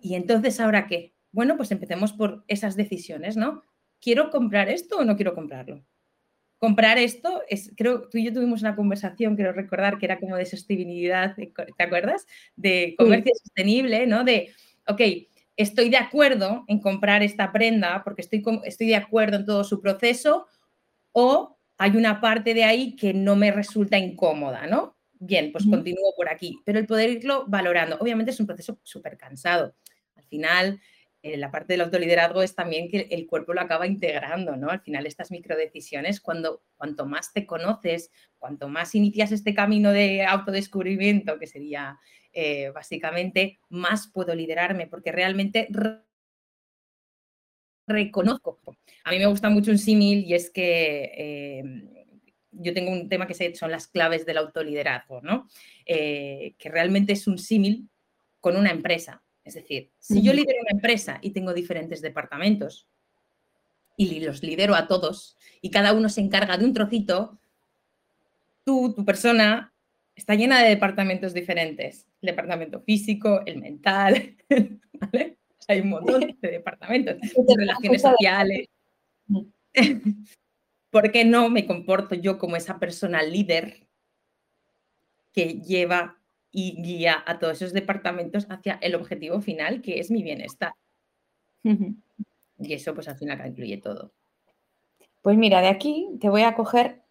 Y 0.00 0.14
entonces, 0.14 0.58
¿ahora 0.58 0.86
qué? 0.86 1.12
Bueno, 1.30 1.56
pues 1.56 1.70
empecemos 1.70 2.12
por 2.14 2.44
esas 2.48 2.76
decisiones, 2.76 3.36
¿no? 3.36 3.62
¿Quiero 4.00 4.30
comprar 4.30 4.68
esto 4.70 4.98
o 4.98 5.04
no 5.04 5.16
quiero 5.16 5.34
comprarlo? 5.34 5.84
Comprar 6.58 6.96
esto, 6.96 7.42
es, 7.48 7.72
creo, 7.76 8.08
tú 8.08 8.18
y 8.18 8.24
yo 8.24 8.32
tuvimos 8.32 8.62
una 8.62 8.74
conversación, 8.74 9.36
quiero 9.36 9.52
recordar, 9.52 9.98
que 9.98 10.06
era 10.06 10.18
como 10.18 10.36
de 10.36 10.46
sostenibilidad, 10.46 11.34
¿te 11.36 11.84
acuerdas? 11.84 12.26
De 12.56 12.94
comercio 12.96 13.32
sostenible, 13.34 14.06
¿no? 14.06 14.24
De, 14.24 14.52
ok, 14.86 15.00
estoy 15.56 15.90
de 15.90 15.96
acuerdo 15.98 16.64
en 16.68 16.80
comprar 16.80 17.22
esta 17.22 17.52
prenda 17.52 18.02
porque 18.02 18.22
estoy, 18.22 18.42
estoy 18.64 18.86
de 18.86 18.96
acuerdo 18.96 19.36
en 19.36 19.44
todo 19.44 19.64
su 19.64 19.80
proceso 19.80 20.46
o 21.12 21.58
hay 21.82 21.96
una 21.96 22.20
parte 22.20 22.54
de 22.54 22.62
ahí 22.62 22.94
que 22.94 23.12
no 23.12 23.34
me 23.34 23.50
resulta 23.50 23.98
incómoda, 23.98 24.68
¿no? 24.68 24.96
Bien, 25.14 25.50
pues 25.50 25.66
continúo 25.66 26.14
por 26.16 26.28
aquí, 26.28 26.60
pero 26.64 26.78
el 26.78 26.86
poder 26.86 27.10
irlo 27.10 27.44
valorando, 27.48 27.96
obviamente 27.98 28.30
es 28.30 28.38
un 28.38 28.46
proceso 28.46 28.78
súper 28.84 29.16
cansado. 29.16 29.74
Al 30.14 30.22
final, 30.22 30.80
eh, 31.22 31.36
la 31.36 31.50
parte 31.50 31.72
del 31.72 31.80
autoliderazgo 31.80 32.40
es 32.40 32.54
también 32.54 32.88
que 32.88 33.08
el 33.10 33.26
cuerpo 33.26 33.52
lo 33.52 33.60
acaba 33.60 33.88
integrando, 33.88 34.56
¿no? 34.56 34.70
Al 34.70 34.80
final 34.80 35.06
estas 35.06 35.32
microdecisiones, 35.32 36.20
cuando 36.20 36.62
cuanto 36.76 37.04
más 37.04 37.32
te 37.32 37.46
conoces, 37.46 38.12
cuanto 38.38 38.68
más 38.68 38.94
inicias 38.94 39.32
este 39.32 39.52
camino 39.52 39.90
de 39.90 40.24
autodescubrimiento, 40.24 41.40
que 41.40 41.48
sería 41.48 41.98
eh, 42.32 42.70
básicamente, 42.72 43.58
más 43.70 44.06
puedo 44.06 44.36
liderarme, 44.36 44.86
porque 44.86 45.10
realmente 45.10 45.66
reconozco. 47.86 48.60
A 49.04 49.10
mí 49.10 49.18
me 49.18 49.26
gusta 49.26 49.50
mucho 49.50 49.70
un 49.70 49.78
símil 49.78 50.24
y 50.24 50.34
es 50.34 50.50
que 50.50 51.60
em, 51.60 51.88
yo 52.52 52.74
tengo 52.74 52.92
un 52.92 53.08
tema 53.08 53.26
que 53.26 53.54
son 53.54 53.70
las 53.70 53.88
claves 53.88 54.26
del 54.26 54.38
autoliderazgo, 54.38 55.20
¿no? 55.22 55.48
Eh, 55.86 56.54
que 56.58 56.68
realmente 56.68 57.12
es 57.14 57.26
un 57.26 57.38
símil 57.38 57.88
con 58.40 58.56
una 58.56 58.70
empresa. 58.70 59.22
Es 59.44 59.54
decir, 59.54 59.90
si 59.98 60.22
yo 60.22 60.32
lidero 60.32 60.60
una 60.60 60.70
empresa 60.70 61.18
y 61.20 61.30
tengo 61.30 61.52
diferentes 61.52 62.00
departamentos 62.00 62.86
y 63.96 64.20
los 64.20 64.42
lidero 64.42 64.74
a 64.74 64.86
todos 64.86 65.36
y 65.60 65.70
cada 65.70 65.92
uno 65.92 66.08
se 66.08 66.20
encarga 66.20 66.56
de 66.56 66.64
un 66.64 66.72
trocito, 66.72 67.40
tú, 68.64 68.94
tu 68.94 69.04
persona, 69.04 69.74
está 70.14 70.34
llena 70.34 70.62
de 70.62 70.68
departamentos 70.68 71.34
diferentes. 71.34 72.06
El 72.20 72.28
departamento 72.28 72.80
físico, 72.82 73.42
el 73.46 73.58
mental, 73.58 74.36
¿vale? 74.92 75.38
Hay 75.68 75.80
un 75.80 75.90
montón 75.90 76.36
de 76.40 76.50
departamentos, 76.50 77.16
de 77.20 77.54
relaciones 77.56 78.02
sociales. 78.02 78.68
¿Por 80.90 81.10
qué 81.10 81.24
no 81.24 81.48
me 81.48 81.66
comporto 81.66 82.14
yo 82.14 82.38
como 82.38 82.56
esa 82.56 82.78
persona 82.78 83.22
líder 83.22 83.86
que 85.32 85.60
lleva 85.60 86.18
y 86.50 86.82
guía 86.82 87.24
a 87.26 87.38
todos 87.38 87.56
esos 87.56 87.72
departamentos 87.72 88.46
hacia 88.50 88.78
el 88.82 88.94
objetivo 88.94 89.40
final, 89.40 89.80
que 89.80 89.98
es 89.98 90.10
mi 90.10 90.22
bienestar. 90.22 90.74
y 91.64 92.74
eso 92.74 92.94
pues 92.94 93.08
al 93.08 93.16
final 93.16 93.40
incluye 93.46 93.78
todo. 93.78 94.12
Pues 95.22 95.38
mira, 95.38 95.62
de 95.62 95.68
aquí 95.68 96.10
te 96.20 96.28
voy 96.28 96.42
a 96.42 96.54
coger 96.54 97.02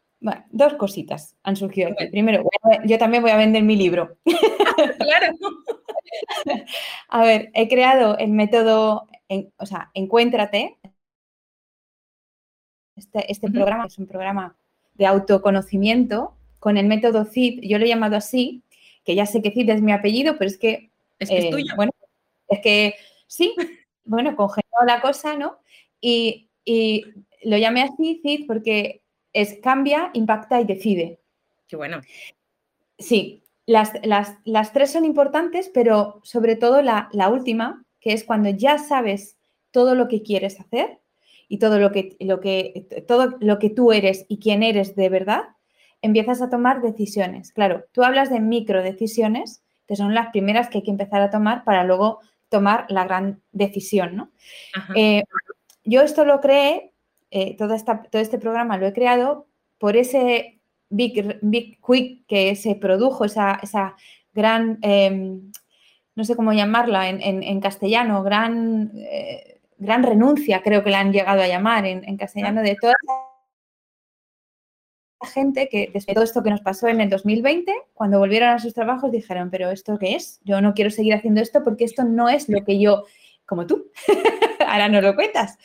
dos 0.52 0.76
cositas 0.76 1.36
han 1.44 1.56
surgido 1.56 1.90
aquí. 1.90 2.08
Primero, 2.08 2.44
yo 2.86 2.98
también 2.98 3.24
voy 3.24 3.32
a 3.32 3.38
vender 3.38 3.64
mi 3.64 3.76
libro. 3.76 4.18
claro. 5.00 5.34
A 7.10 7.24
ver, 7.24 7.52
he 7.54 7.68
creado 7.68 8.18
el 8.18 8.32
método, 8.32 9.08
o 9.58 9.66
sea, 9.66 9.92
Encuéntrate. 9.94 10.78
Este, 12.96 13.32
este 13.32 13.50
programa 13.50 13.86
es 13.86 13.98
un 13.98 14.06
programa 14.06 14.56
de 14.94 15.06
autoconocimiento 15.08 16.36
con 16.60 16.78
el 16.78 16.86
método 16.86 17.26
CID. 17.26 17.62
Yo 17.64 17.80
lo 17.80 17.86
he 17.86 17.90
llamado 17.90 18.16
así, 18.16 18.64
que 19.04 19.16
ya 19.16 19.26
sé 19.26 19.42
que 19.42 19.52
CID 19.52 19.70
es 19.70 19.82
mi 19.82 19.92
apellido, 19.92 20.38
pero 20.38 20.50
es 20.50 20.58
que... 20.58 20.92
Es 21.18 21.30
que 21.30 21.38
es 21.38 21.46
eh, 21.46 21.50
tuyo. 21.50 21.74
Bueno, 21.76 21.92
es 22.48 22.60
que 22.60 22.96
sí, 23.28 23.56
bueno, 24.04 24.36
congenió 24.36 24.70
la 24.86 25.02
cosa, 25.02 25.36
¿no? 25.36 25.60
Y, 26.00 26.50
y 26.66 27.06
lo 27.44 27.58
llamé 27.58 27.84
así, 27.84 28.20
CID, 28.22 28.46
porque 28.46 29.02
es 29.34 29.60
cambia, 29.62 30.12
impacta 30.14 30.62
y 30.62 30.66
decide. 30.66 31.20
Qué 31.68 31.76
bueno. 31.76 32.02
Sí, 32.98 33.41
las, 33.66 34.74
tres 34.74 34.92
son 34.92 35.06
importantes, 35.06 35.70
pero 35.74 36.20
sobre 36.24 36.56
todo 36.56 36.82
la, 36.82 37.10
última, 37.32 37.84
que 38.00 38.14
es 38.14 38.24
cuando 38.24 38.50
ya 38.50 38.78
sabes 38.78 39.38
todo 39.72 39.96
lo 39.96 40.08
que 40.08 40.22
quieres 40.22 40.60
hacer 40.60 41.00
y 41.48 41.60
todo 41.60 41.80
lo 41.80 41.92
que, 41.92 42.16
lo 42.20 42.40
que, 42.40 42.88
todo 43.08 43.38
lo 43.40 43.60
que 43.60 43.70
tú 43.70 43.92
eres 43.92 44.26
y 44.28 44.40
quién 44.40 44.64
eres 44.64 44.96
de 44.96 45.10
verdad, 45.10 45.44
empiezas 46.02 46.42
a 46.42 46.50
tomar 46.50 46.82
decisiones. 46.82 47.52
Claro, 47.52 47.86
tú 47.92 48.04
hablas 48.04 48.30
de 48.30 48.40
micro 48.40 48.82
decisiones, 48.82 49.64
que 49.88 49.96
son 49.96 50.16
las 50.16 50.30
primeras 50.30 50.70
que 50.70 50.80
hay 50.80 50.84
que 50.84 50.92
empezar 50.92 51.22
a 51.22 51.30
tomar 51.30 51.64
para 51.64 51.84
luego 51.84 52.20
tomar 52.50 52.86
la 52.90 53.06
gran 53.06 53.42
decisión, 53.52 54.16
¿no? 54.16 54.32
Eh, 54.96 55.24
yo 55.84 56.02
esto 56.02 56.26
lo 56.26 56.42
creé, 56.42 56.94
eh, 57.30 57.56
todo, 57.58 57.76
todo 57.78 58.22
este 58.22 58.40
programa 58.40 58.78
lo 58.78 58.88
he 58.88 58.94
creado 58.94 59.48
por 59.78 59.96
ese 59.96 60.61
Big, 60.92 61.40
Big 61.42 61.80
Quick 61.82 62.28
que 62.28 62.56
se 62.56 62.76
produjo, 62.76 63.26
esa, 63.26 63.60
esa 63.64 63.96
gran, 64.34 64.78
em, 64.82 65.52
no 66.16 66.24
sé 66.24 66.36
cómo 66.36 66.54
llamarla 66.54 67.10
en, 67.10 67.62
castellano, 67.62 68.22
gran, 68.24 68.92
eh, 68.96 69.62
gran 69.78 70.04
renuncia, 70.04 70.62
creo 70.62 70.84
que 70.84 70.92
la 70.92 71.00
han 71.00 71.14
llegado 71.14 71.42
a 71.42 71.48
llamar 71.48 71.86
en, 71.86 72.18
castellano, 72.18 72.62
de 72.62 72.76
toda 72.80 72.94
la 75.22 75.28
gente 75.28 75.70
que 75.70 75.90
después 75.94 76.06
de 76.08 76.14
todo 76.14 76.24
esto 76.24 76.44
que 76.44 76.50
nos 76.50 76.62
pasó 76.62 76.88
en 76.88 77.00
el 77.00 77.10
2020, 77.10 77.74
cuando 77.94 78.20
volvieron 78.20 78.50
a 78.50 78.60
sus 78.60 78.74
trabajos 78.74 79.12
dijeron, 79.12 79.50
pero 79.50 79.72
¿esto 79.72 79.98
qué 79.98 80.16
es? 80.16 80.42
Yo 80.44 80.62
no 80.62 80.74
quiero 80.74 80.92
seguir 80.92 81.14
haciendo 81.14 81.42
esto 81.42 81.64
porque 81.64 81.86
esto 81.86 82.04
no 82.04 82.28
es 82.28 82.50
lo 82.50 82.64
que 82.66 82.80
yo, 82.80 83.06
como 83.46 83.66
tú, 83.66 83.92
ahora 84.72 84.90
no 84.90 85.02
lo 85.02 85.16
cuentas. 85.16 85.58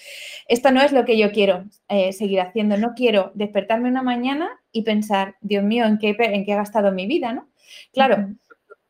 Esto 0.48 0.70
no 0.70 0.82
es 0.82 0.92
lo 0.92 1.04
que 1.04 1.18
yo 1.18 1.32
quiero 1.32 1.64
eh, 1.88 2.12
seguir 2.12 2.40
haciendo. 2.40 2.76
No 2.76 2.94
quiero 2.94 3.32
despertarme 3.34 3.88
una 3.88 4.02
mañana 4.02 4.48
y 4.72 4.82
pensar, 4.82 5.36
Dios 5.40 5.64
mío, 5.64 5.84
¿en 5.86 5.98
qué, 5.98 6.16
en 6.18 6.44
qué 6.44 6.52
he 6.52 6.56
gastado 6.56 6.92
mi 6.92 7.06
vida? 7.06 7.32
¿no? 7.32 7.48
Claro, 7.92 8.28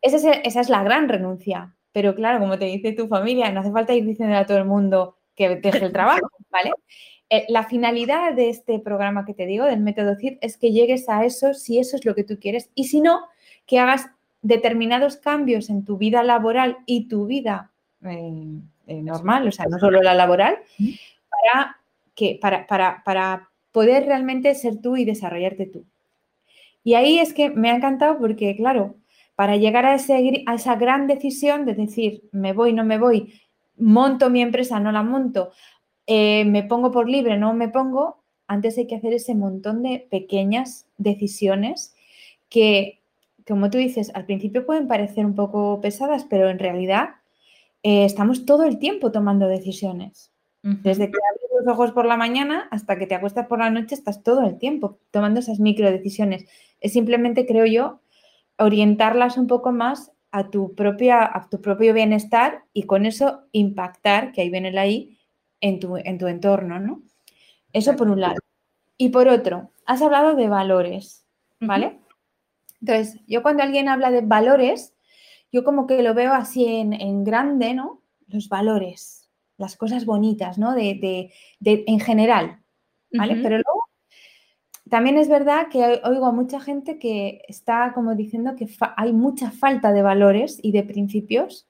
esa 0.02 0.16
es, 0.16 0.40
esa 0.44 0.60
es 0.60 0.68
la 0.68 0.82
gran 0.82 1.08
renuncia. 1.08 1.74
Pero 1.92 2.14
claro, 2.14 2.40
como 2.40 2.58
te 2.58 2.66
dice 2.66 2.92
tu 2.92 3.08
familia, 3.08 3.50
no 3.50 3.60
hace 3.60 3.72
falta 3.72 3.94
ir 3.94 4.04
diciendo 4.04 4.36
a 4.36 4.44
todo 4.44 4.58
el 4.58 4.66
mundo 4.66 5.16
que 5.34 5.56
deje 5.56 5.84
el 5.84 5.92
trabajo, 5.92 6.28
¿vale? 6.50 6.72
Eh, 7.28 7.44
la 7.48 7.64
finalidad 7.64 8.34
de 8.34 8.50
este 8.50 8.78
programa 8.78 9.24
que 9.24 9.34
te 9.34 9.46
digo, 9.46 9.64
del 9.64 9.80
método 9.80 10.14
CID, 10.14 10.38
es 10.40 10.58
que 10.58 10.72
llegues 10.72 11.08
a 11.08 11.24
eso 11.24 11.54
si 11.54 11.78
eso 11.78 11.96
es 11.96 12.04
lo 12.04 12.14
que 12.14 12.22
tú 12.22 12.38
quieres 12.38 12.70
y 12.74 12.84
si 12.84 13.00
no, 13.00 13.22
que 13.66 13.78
hagas 13.78 14.06
determinados 14.42 15.16
cambios 15.16 15.70
en 15.70 15.84
tu 15.84 15.96
vida 15.96 16.22
laboral 16.22 16.78
y 16.86 17.08
tu 17.08 17.26
vida 17.26 17.72
eh, 18.04 18.60
eh, 18.86 19.02
normal, 19.02 19.48
o 19.48 19.52
sea, 19.52 19.66
no 19.66 19.78
solo 19.78 20.00
la 20.02 20.14
laboral, 20.14 20.58
para, 21.28 21.76
que, 22.14 22.38
para, 22.40 22.66
para, 23.04 23.50
poder 23.72 24.06
realmente 24.06 24.54
ser 24.54 24.80
tú 24.80 24.96
y 24.96 25.04
desarrollarte 25.04 25.66
tú. 25.66 25.84
Y 26.82 26.94
ahí 26.94 27.18
es 27.18 27.34
que 27.34 27.50
me 27.50 27.68
ha 27.70 27.76
encantado 27.76 28.18
porque, 28.18 28.56
claro, 28.56 28.94
para 29.34 29.56
llegar 29.56 29.84
a, 29.84 29.94
ese, 29.94 30.44
a 30.46 30.54
esa 30.54 30.76
gran 30.76 31.06
decisión 31.06 31.66
de 31.66 31.74
decir, 31.74 32.22
me 32.32 32.54
voy, 32.54 32.72
no 32.72 32.84
me 32.84 32.98
voy, 32.98 33.34
monto 33.76 34.30
mi 34.30 34.40
empresa, 34.40 34.80
no 34.80 34.92
la 34.92 35.02
monto, 35.02 35.52
eh, 36.06 36.44
me 36.46 36.62
pongo 36.62 36.90
por 36.90 37.08
libre, 37.08 37.36
no 37.36 37.52
me 37.52 37.68
pongo, 37.68 38.22
antes 38.46 38.78
hay 38.78 38.86
que 38.86 38.96
hacer 38.96 39.12
ese 39.12 39.34
montón 39.34 39.82
de 39.82 40.06
pequeñas 40.10 40.86
decisiones 40.96 41.94
que, 42.48 43.02
como 43.46 43.68
tú 43.68 43.78
dices, 43.78 44.10
al 44.14 44.24
principio 44.24 44.64
pueden 44.64 44.88
parecer 44.88 45.26
un 45.26 45.34
poco 45.34 45.80
pesadas, 45.80 46.24
pero 46.24 46.48
en 46.48 46.58
realidad 46.58 47.16
eh, 47.82 48.04
estamos 48.04 48.46
todo 48.46 48.64
el 48.64 48.78
tiempo 48.78 49.12
tomando 49.12 49.46
decisiones. 49.48 50.32
Desde 50.62 51.08
que 51.12 51.18
abres 51.30 51.64
los 51.64 51.72
ojos 51.72 51.92
por 51.92 52.06
la 52.06 52.16
mañana 52.16 52.66
hasta 52.72 52.98
que 52.98 53.06
te 53.06 53.14
acuestas 53.14 53.46
por 53.46 53.60
la 53.60 53.70
noche, 53.70 53.94
estás 53.94 54.24
todo 54.24 54.42
el 54.42 54.58
tiempo 54.58 54.98
tomando 55.12 55.38
esas 55.38 55.60
micro 55.60 55.88
decisiones. 55.92 56.44
Es 56.80 56.92
simplemente, 56.92 57.46
creo 57.46 57.66
yo, 57.66 58.00
orientarlas 58.58 59.38
un 59.38 59.46
poco 59.46 59.70
más 59.70 60.10
a 60.32 60.50
tu, 60.50 60.74
propia, 60.74 61.24
a 61.24 61.48
tu 61.48 61.60
propio 61.60 61.94
bienestar 61.94 62.64
y 62.72 62.82
con 62.82 63.06
eso 63.06 63.44
impactar, 63.52 64.32
que 64.32 64.42
ahí 64.42 64.50
viene 64.50 64.72
la 64.72 64.88
I, 64.88 65.16
en 65.60 65.78
tu, 65.78 65.96
en 65.96 66.18
tu 66.18 66.26
entorno, 66.26 66.80
¿no? 66.80 67.02
Eso 67.72 67.94
por 67.94 68.08
un 68.08 68.20
lado. 68.20 68.40
Y 68.98 69.10
por 69.10 69.28
otro, 69.28 69.70
has 69.84 70.02
hablado 70.02 70.34
de 70.34 70.48
valores, 70.48 71.24
¿vale? 71.60 72.00
Entonces, 72.80 73.20
yo 73.28 73.42
cuando 73.42 73.62
alguien 73.62 73.88
habla 73.88 74.10
de 74.10 74.22
valores, 74.22 74.95
yo 75.52 75.64
como 75.64 75.86
que 75.86 76.02
lo 76.02 76.14
veo 76.14 76.32
así 76.32 76.66
en, 76.66 77.24
grande, 77.24 77.74
¿no? 77.74 78.02
Los 78.28 78.48
valores, 78.48 79.28
las 79.56 79.76
cosas 79.76 80.04
bonitas, 80.04 80.58
¿no? 80.58 80.74
De, 80.74 81.32
en 81.60 82.00
general, 82.00 82.60
¿vale? 83.12 83.36
Pero 83.36 83.56
luego 83.58 83.86
también 84.88 85.18
es 85.18 85.28
verdad 85.28 85.68
que 85.68 86.00
oigo 86.04 86.26
a 86.26 86.32
mucha 86.32 86.60
gente 86.60 86.98
que 86.98 87.42
está 87.48 87.92
como 87.92 88.14
diciendo 88.14 88.54
que 88.54 88.68
hay 88.96 89.12
mucha 89.12 89.50
falta 89.50 89.92
de 89.92 90.02
valores 90.02 90.60
y 90.62 90.70
de 90.70 90.84
principios 90.84 91.66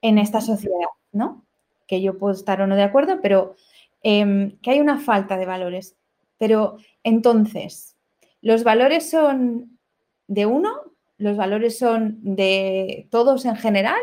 en 0.00 0.18
esta 0.18 0.40
sociedad, 0.40 0.86
¿no? 1.10 1.44
Que 1.88 2.00
yo 2.00 2.18
puedo 2.18 2.34
estar 2.34 2.60
o 2.60 2.66
no 2.68 2.76
de 2.76 2.84
acuerdo, 2.84 3.20
pero 3.20 3.56
em, 4.02 4.58
que 4.58 4.70
hay 4.70 4.80
una 4.80 5.00
falta 5.00 5.36
de 5.36 5.46
valores. 5.46 5.96
Pero 6.38 6.76
entonces, 7.02 7.96
¿los 8.42 8.62
valores 8.62 9.10
son 9.10 9.78
de 10.28 10.46
uno 10.46 10.70
los 11.18 11.36
valores 11.36 11.78
son 11.78 12.18
de 12.22 13.08
todos 13.10 13.44
en 13.44 13.56
general. 13.56 14.00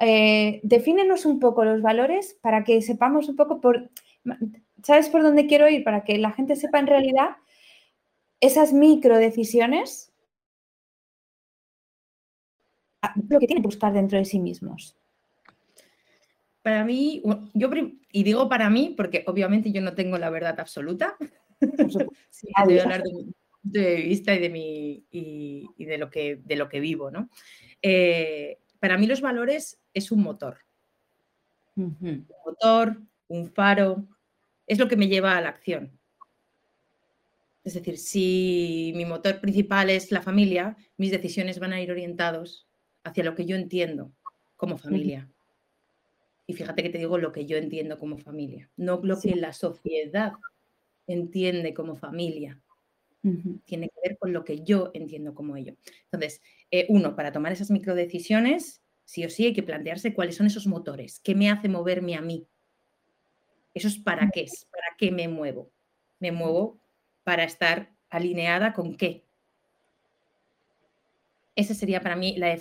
Eh, 0.00 0.60
defínenos 0.62 1.24
un 1.24 1.40
poco 1.40 1.64
los 1.64 1.80
valores 1.82 2.36
para 2.40 2.64
que 2.64 2.82
sepamos 2.82 3.28
un 3.28 3.36
poco 3.36 3.60
por, 3.60 3.90
¿sabes 4.82 5.08
por 5.08 5.22
dónde 5.22 5.46
quiero 5.46 5.68
ir? 5.68 5.84
Para 5.84 6.04
que 6.04 6.18
la 6.18 6.32
gente 6.32 6.56
sepa 6.56 6.78
en 6.78 6.86
realidad 6.86 7.36
esas 8.40 8.72
micro 8.72 9.16
decisiones, 9.16 10.12
lo 13.28 13.38
que 13.38 13.46
tienen 13.46 13.62
que 13.62 13.68
buscar 13.68 13.92
dentro 13.92 14.18
de 14.18 14.24
sí 14.24 14.38
mismos. 14.38 14.96
Para 16.62 16.84
mí, 16.84 17.22
yo 17.54 17.70
y 18.10 18.24
digo 18.24 18.48
para 18.48 18.68
mí 18.68 18.92
porque 18.96 19.22
obviamente 19.28 19.70
yo 19.70 19.80
no 19.80 19.94
tengo 19.94 20.18
la 20.18 20.30
verdad 20.30 20.58
absoluta. 20.58 21.16
sí, 22.30 22.48
hablar 22.56 23.02
de, 23.02 23.32
de 23.72 23.96
vista 23.96 24.34
y 24.34 24.38
de, 24.38 24.48
mi, 24.50 25.04
y, 25.10 25.84
de, 25.84 25.98
lo, 25.98 26.10
que, 26.10 26.36
de 26.44 26.56
lo 26.56 26.68
que 26.68 26.80
vivo. 26.80 27.10
¿no? 27.10 27.28
Eh, 27.82 28.58
para 28.78 28.98
mí 28.98 29.06
los 29.06 29.20
valores 29.20 29.80
es 29.94 30.10
un 30.10 30.22
motor. 30.22 30.58
Un 31.74 32.26
motor, 32.46 33.02
un 33.28 33.50
faro, 33.50 34.06
es 34.66 34.78
lo 34.78 34.88
que 34.88 34.96
me 34.96 35.08
lleva 35.08 35.36
a 35.36 35.40
la 35.40 35.50
acción. 35.50 35.92
Es 37.64 37.74
decir, 37.74 37.98
si 37.98 38.92
mi 38.94 39.04
motor 39.04 39.40
principal 39.40 39.90
es 39.90 40.10
la 40.10 40.22
familia, 40.22 40.76
mis 40.96 41.10
decisiones 41.10 41.58
van 41.58 41.72
a 41.72 41.80
ir 41.80 41.90
orientados 41.90 42.66
hacia 43.04 43.24
lo 43.24 43.34
que 43.34 43.44
yo 43.44 43.56
entiendo 43.56 44.12
como 44.56 44.78
familia. 44.78 45.28
Y 46.46 46.54
fíjate 46.54 46.82
que 46.82 46.90
te 46.90 46.98
digo 46.98 47.18
lo 47.18 47.32
que 47.32 47.44
yo 47.44 47.56
entiendo 47.56 47.98
como 47.98 48.18
familia, 48.18 48.70
no 48.76 49.00
lo 49.02 49.20
que 49.20 49.34
la 49.34 49.52
sociedad 49.52 50.32
entiende 51.06 51.74
como 51.74 51.96
familia. 51.96 52.60
Tiene 53.64 53.88
que 53.88 54.08
ver 54.08 54.18
con 54.18 54.32
lo 54.32 54.44
que 54.44 54.62
yo 54.62 54.90
entiendo 54.94 55.34
como 55.34 55.56
ello. 55.56 55.74
Entonces, 56.04 56.40
eh, 56.70 56.86
uno, 56.88 57.16
para 57.16 57.32
tomar 57.32 57.52
esas 57.52 57.70
microdecisiones, 57.70 58.82
sí 59.04 59.24
o 59.24 59.30
sí 59.30 59.46
hay 59.46 59.52
que 59.52 59.62
plantearse 59.62 60.14
cuáles 60.14 60.36
son 60.36 60.46
esos 60.46 60.66
motores, 60.66 61.20
qué 61.20 61.34
me 61.34 61.50
hace 61.50 61.68
moverme 61.68 62.14
a 62.14 62.20
mí. 62.20 62.46
Eso 63.74 63.88
es 63.88 63.98
para 63.98 64.30
qué 64.30 64.42
es, 64.42 64.66
para 64.70 64.96
qué 64.96 65.10
me 65.10 65.28
muevo. 65.28 65.70
Me 66.18 66.32
muevo 66.32 66.78
para 67.24 67.44
estar 67.44 67.92
alineada 68.08 68.72
con 68.72 68.96
qué. 68.96 69.24
Esa 71.54 71.74
sería 71.74 72.00
para 72.00 72.16
mí 72.16 72.36
la 72.36 72.58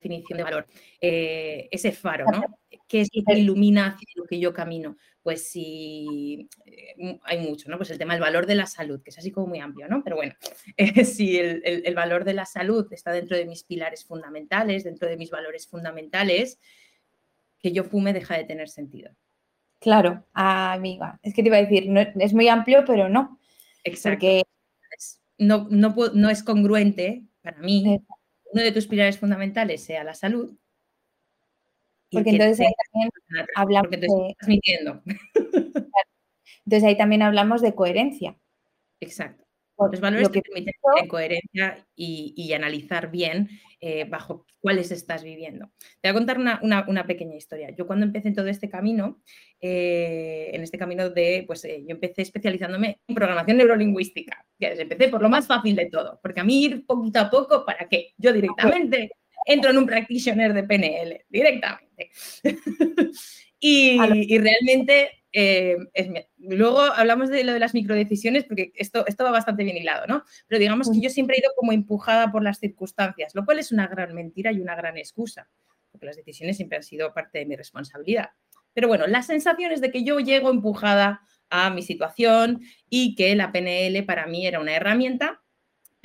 definición 0.00 0.36
de 0.36 0.42
valor. 0.44 0.66
Eh, 1.00 1.68
ese 1.70 1.92
faro, 1.92 2.26
¿no? 2.30 2.42
¿Qué 2.86 3.00
es 3.00 3.08
lo 3.12 3.22
que 3.24 3.38
ilumina 3.38 3.88
hacia 3.88 4.08
lo 4.16 4.24
que 4.24 4.38
yo 4.38 4.52
camino? 4.52 4.96
Pues 5.22 5.48
si 5.48 6.48
eh, 6.66 7.18
hay 7.22 7.38
mucho, 7.38 7.70
¿no? 7.70 7.76
Pues 7.76 7.90
el 7.90 7.98
tema 7.98 8.14
del 8.14 8.20
valor 8.20 8.46
de 8.46 8.54
la 8.54 8.66
salud, 8.66 9.02
que 9.02 9.10
es 9.10 9.18
así 9.18 9.30
como 9.30 9.46
muy 9.46 9.60
amplio, 9.60 9.88
¿no? 9.88 10.02
Pero 10.04 10.16
bueno, 10.16 10.34
eh, 10.76 11.04
si 11.04 11.38
el, 11.38 11.94
valor 11.94 12.24
de 12.24 12.34
la 12.34 12.44
salud 12.44 12.86
está 12.92 13.12
dentro 13.12 13.36
de 13.36 13.46
mis 13.46 13.64
pilares 13.64 14.04
fundamentales, 14.04 14.84
dentro 14.84 15.08
de 15.08 15.16
mis 15.16 15.30
valores 15.30 15.66
fundamentales, 15.66 16.58
que 17.58 17.72
yo 17.72 17.84
fume 17.84 18.12
deja 18.12 18.36
de 18.36 18.44
tener 18.44 18.68
sentido. 18.68 19.10
Claro, 19.80 20.26
amiga. 20.32 21.18
Es 21.22 21.34
que 21.34 21.42
te 21.42 21.48
iba 21.48 21.56
a 21.56 21.62
decir, 21.62 21.90
es 22.18 22.34
muy 22.34 22.48
amplio, 22.48 22.84
pero 22.86 23.08
no. 23.08 23.38
Exacto. 23.82 24.16
Porque... 24.16 24.42
No, 25.36 25.66
no, 25.68 25.94
no 26.14 26.30
es 26.30 26.44
congruente 26.44 27.24
para 27.42 27.58
mí 27.58 28.00
uno 28.54 28.62
de 28.62 28.72
tus 28.72 28.86
pilares 28.86 29.18
fundamentales 29.18 29.82
sea 29.82 30.04
la 30.04 30.14
salud. 30.14 30.56
Porque 32.14 32.30
entonces 32.30 32.60
ahí 32.60 32.72
también 32.92 33.10
hablamos 33.54 33.90
de... 33.90 34.06
Entonces 36.66 36.88
ahí 36.88 36.96
también 36.96 37.22
hablamos 37.22 37.60
de 37.60 37.74
coherencia. 37.74 38.38
Exacto. 39.00 39.44
Los 39.76 40.00
valores 40.00 40.28
que... 40.28 40.40
te 40.40 40.50
permiten 40.50 40.74
tener 40.94 41.08
coherencia 41.08 41.86
y, 41.96 42.52
analizar 42.52 43.10
bien 43.10 43.48
eh, 43.80 44.04
bajo 44.04 44.46
cuáles 44.60 44.92
estás 44.92 45.24
viviendo. 45.24 45.70
Te 46.00 46.08
voy 46.08 46.10
a 46.10 46.14
contar 46.14 46.38
una, 46.38 47.06
pequeña 47.06 47.34
historia. 47.34 47.70
Yo 47.76 47.86
cuando 47.86 48.06
empecé 48.06 48.28
en 48.28 48.34
todo 48.34 48.46
este 48.46 48.70
camino, 48.70 49.20
eh, 49.60 50.50
en 50.52 50.62
este 50.62 50.78
camino 50.78 51.10
de, 51.10 51.44
pues 51.46 51.64
eh, 51.64 51.82
yo 51.86 51.94
empecé 51.94 52.22
especializándome 52.22 53.00
en 53.06 53.14
programación 53.14 53.56
neurolingüística. 53.56 54.46
Empecé 54.58 55.08
por 55.08 55.20
lo 55.20 55.28
más 55.28 55.46
fácil 55.46 55.74
de 55.74 55.86
todo, 55.86 56.20
porque 56.22 56.40
a 56.40 56.44
mí 56.44 56.64
ir 56.64 56.86
poquito 56.86 57.18
a 57.20 57.28
poco, 57.28 57.64
¿para 57.66 57.88
qué? 57.88 58.12
Yo 58.16 58.32
directamente 58.32 59.10
entro 59.44 59.70
en 59.70 59.78
un 59.78 59.86
practitioner 59.86 60.54
de 60.54 60.62
PNL, 60.62 61.24
directamente. 61.28 61.83
y 63.60 63.98
realmente 64.38 65.10
eh, 65.36 65.76
luego 66.38 66.80
hablamos 66.80 67.28
de 67.28 67.42
lo 67.42 67.52
de 67.52 67.58
las 67.58 67.74
microdecisiones, 67.74 68.44
porque 68.44 68.72
esto, 68.76 69.04
esto 69.08 69.24
va 69.24 69.32
bastante 69.32 69.64
bien 69.64 69.76
hilado, 69.76 70.06
¿no? 70.06 70.22
Pero 70.46 70.60
digamos 70.60 70.88
que 70.88 71.00
yo 71.00 71.10
siempre 71.10 71.36
he 71.36 71.40
ido 71.40 71.50
como 71.56 71.72
empujada 71.72 72.30
por 72.30 72.44
las 72.44 72.60
circunstancias, 72.60 73.34
lo 73.34 73.44
cual 73.44 73.58
es 73.58 73.72
una 73.72 73.88
gran 73.88 74.14
mentira 74.14 74.52
y 74.52 74.60
una 74.60 74.76
gran 74.76 74.96
excusa, 74.96 75.50
porque 75.90 76.06
las 76.06 76.16
decisiones 76.16 76.56
siempre 76.56 76.76
han 76.76 76.84
sido 76.84 77.12
parte 77.12 77.40
de 77.40 77.46
mi 77.46 77.56
responsabilidad. 77.56 78.30
Pero 78.74 78.86
bueno, 78.86 79.08
la 79.08 79.22
sensación 79.22 79.72
es 79.72 79.80
de 79.80 79.90
que 79.90 80.04
yo 80.04 80.20
llego 80.20 80.50
empujada 80.50 81.22
a 81.50 81.70
mi 81.70 81.82
situación 81.82 82.60
y 82.88 83.16
que 83.16 83.34
la 83.34 83.50
PNL 83.50 84.04
para 84.04 84.26
mí 84.26 84.46
era 84.46 84.60
una 84.60 84.76
herramienta 84.76 85.42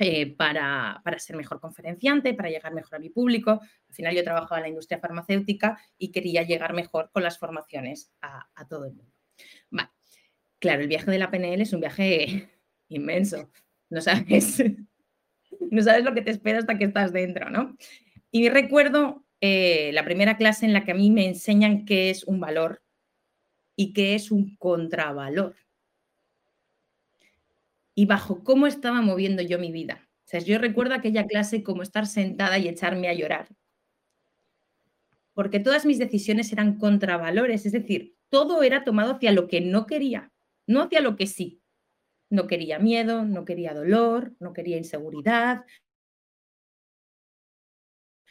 eh, 0.00 0.34
para, 0.34 1.02
ser 1.18 1.36
mejor 1.36 1.60
conferenciante, 1.60 2.34
para 2.34 2.50
llegar 2.50 2.74
mejor 2.74 2.96
a 2.96 2.98
mi 2.98 3.10
público. 3.10 3.60
Al 3.88 3.94
final 3.94 4.14
yo 4.14 4.24
trabajaba 4.24 4.58
en 4.58 4.62
la 4.62 4.68
industria 4.70 4.98
farmacéutica 4.98 5.78
y 5.96 6.10
quería 6.10 6.42
llegar 6.42 6.74
mejor 6.74 7.10
con 7.12 7.22
las 7.22 7.38
formaciones 7.38 8.12
a 8.20 8.66
todo 8.68 8.86
el 8.86 8.94
mundo. 8.94 9.14
Claro, 10.60 10.82
el 10.82 10.88
viaje 10.88 11.10
de 11.10 11.18
la 11.18 11.30
PNL 11.30 11.62
es 11.62 11.72
un 11.72 11.80
viaje 11.80 12.50
inmenso. 12.88 13.50
No 13.88 14.00
sabes, 14.00 14.62
no 15.70 15.82
sabes 15.82 16.04
lo 16.04 16.14
que 16.14 16.22
te 16.22 16.30
espera 16.30 16.58
hasta 16.58 16.78
que 16.78 16.84
estás 16.84 17.12
dentro, 17.12 17.50
¿no? 17.50 17.76
Y 18.30 18.48
recuerdo 18.50 19.24
eh, 19.40 19.90
la 19.94 20.04
primera 20.04 20.36
clase 20.36 20.66
en 20.66 20.74
la 20.74 20.84
que 20.84 20.92
a 20.92 20.94
mí 20.94 21.10
me 21.10 21.26
enseñan 21.26 21.84
qué 21.86 22.10
es 22.10 22.24
un 22.24 22.38
valor 22.38 22.82
y 23.74 23.92
qué 23.94 24.14
es 24.14 24.30
un 24.30 24.54
contravalor. 24.56 25.56
Y 28.00 28.06
bajo 28.06 28.42
cómo 28.42 28.66
estaba 28.66 29.02
moviendo 29.02 29.42
yo 29.42 29.58
mi 29.58 29.72
vida. 29.72 30.08
O 30.24 30.28
sea, 30.30 30.40
yo 30.40 30.56
recuerdo 30.56 30.94
aquella 30.94 31.26
clase 31.26 31.62
como 31.62 31.82
estar 31.82 32.06
sentada 32.06 32.56
y 32.56 32.66
echarme 32.66 33.08
a 33.08 33.12
llorar. 33.12 33.48
Porque 35.34 35.60
todas 35.60 35.84
mis 35.84 35.98
decisiones 35.98 36.50
eran 36.50 36.78
contravalores, 36.78 37.66
es 37.66 37.72
decir, 37.72 38.16
todo 38.30 38.62
era 38.62 38.84
tomado 38.84 39.16
hacia 39.16 39.32
lo 39.32 39.48
que 39.48 39.60
no 39.60 39.84
quería, 39.84 40.32
no 40.66 40.80
hacia 40.80 41.02
lo 41.02 41.14
que 41.14 41.26
sí. 41.26 41.60
No 42.30 42.46
quería 42.46 42.78
miedo, 42.78 43.26
no 43.26 43.44
quería 43.44 43.74
dolor, 43.74 44.34
no 44.40 44.54
quería 44.54 44.78
inseguridad, 44.78 45.66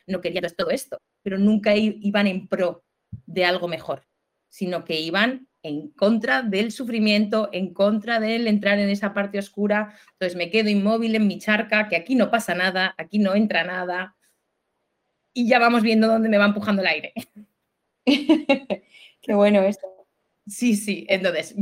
no 0.07 0.19
quería 0.19 0.41
todo 0.49 0.71
esto, 0.71 0.97
pero 1.21 1.37
nunca 1.37 1.75
iban 1.75 2.25
en 2.25 2.47
pro 2.47 2.83
de 3.27 3.45
algo 3.45 3.67
mejor, 3.67 4.01
sino 4.49 4.83
que 4.83 4.99
iban 4.99 5.47
en 5.63 5.89
contra 5.89 6.41
del 6.41 6.71
sufrimiento, 6.71 7.49
en 7.51 7.73
contra 7.73 8.19
del 8.19 8.47
entrar 8.47 8.79
en 8.79 8.89
esa 8.89 9.13
parte 9.13 9.39
oscura. 9.39 9.93
Entonces 10.13 10.37
me 10.37 10.49
quedo 10.49 10.69
inmóvil 10.69 11.15
en 11.15 11.27
mi 11.27 11.39
charca, 11.39 11.87
que 11.87 11.95
aquí 11.95 12.15
no 12.15 12.31
pasa 12.31 12.55
nada, 12.55 12.95
aquí 12.97 13.19
no 13.19 13.35
entra 13.35 13.63
nada, 13.63 14.15
y 15.33 15.47
ya 15.47 15.59
vamos 15.59 15.83
viendo 15.83 16.07
dónde 16.07 16.29
me 16.29 16.37
va 16.37 16.45
empujando 16.45 16.81
el 16.81 16.87
aire. 16.87 17.13
Qué 19.21 19.33
bueno 19.33 19.61
esto. 19.61 19.87
Sí, 20.47 20.75
sí. 20.75 21.05
Entonces, 21.07 21.55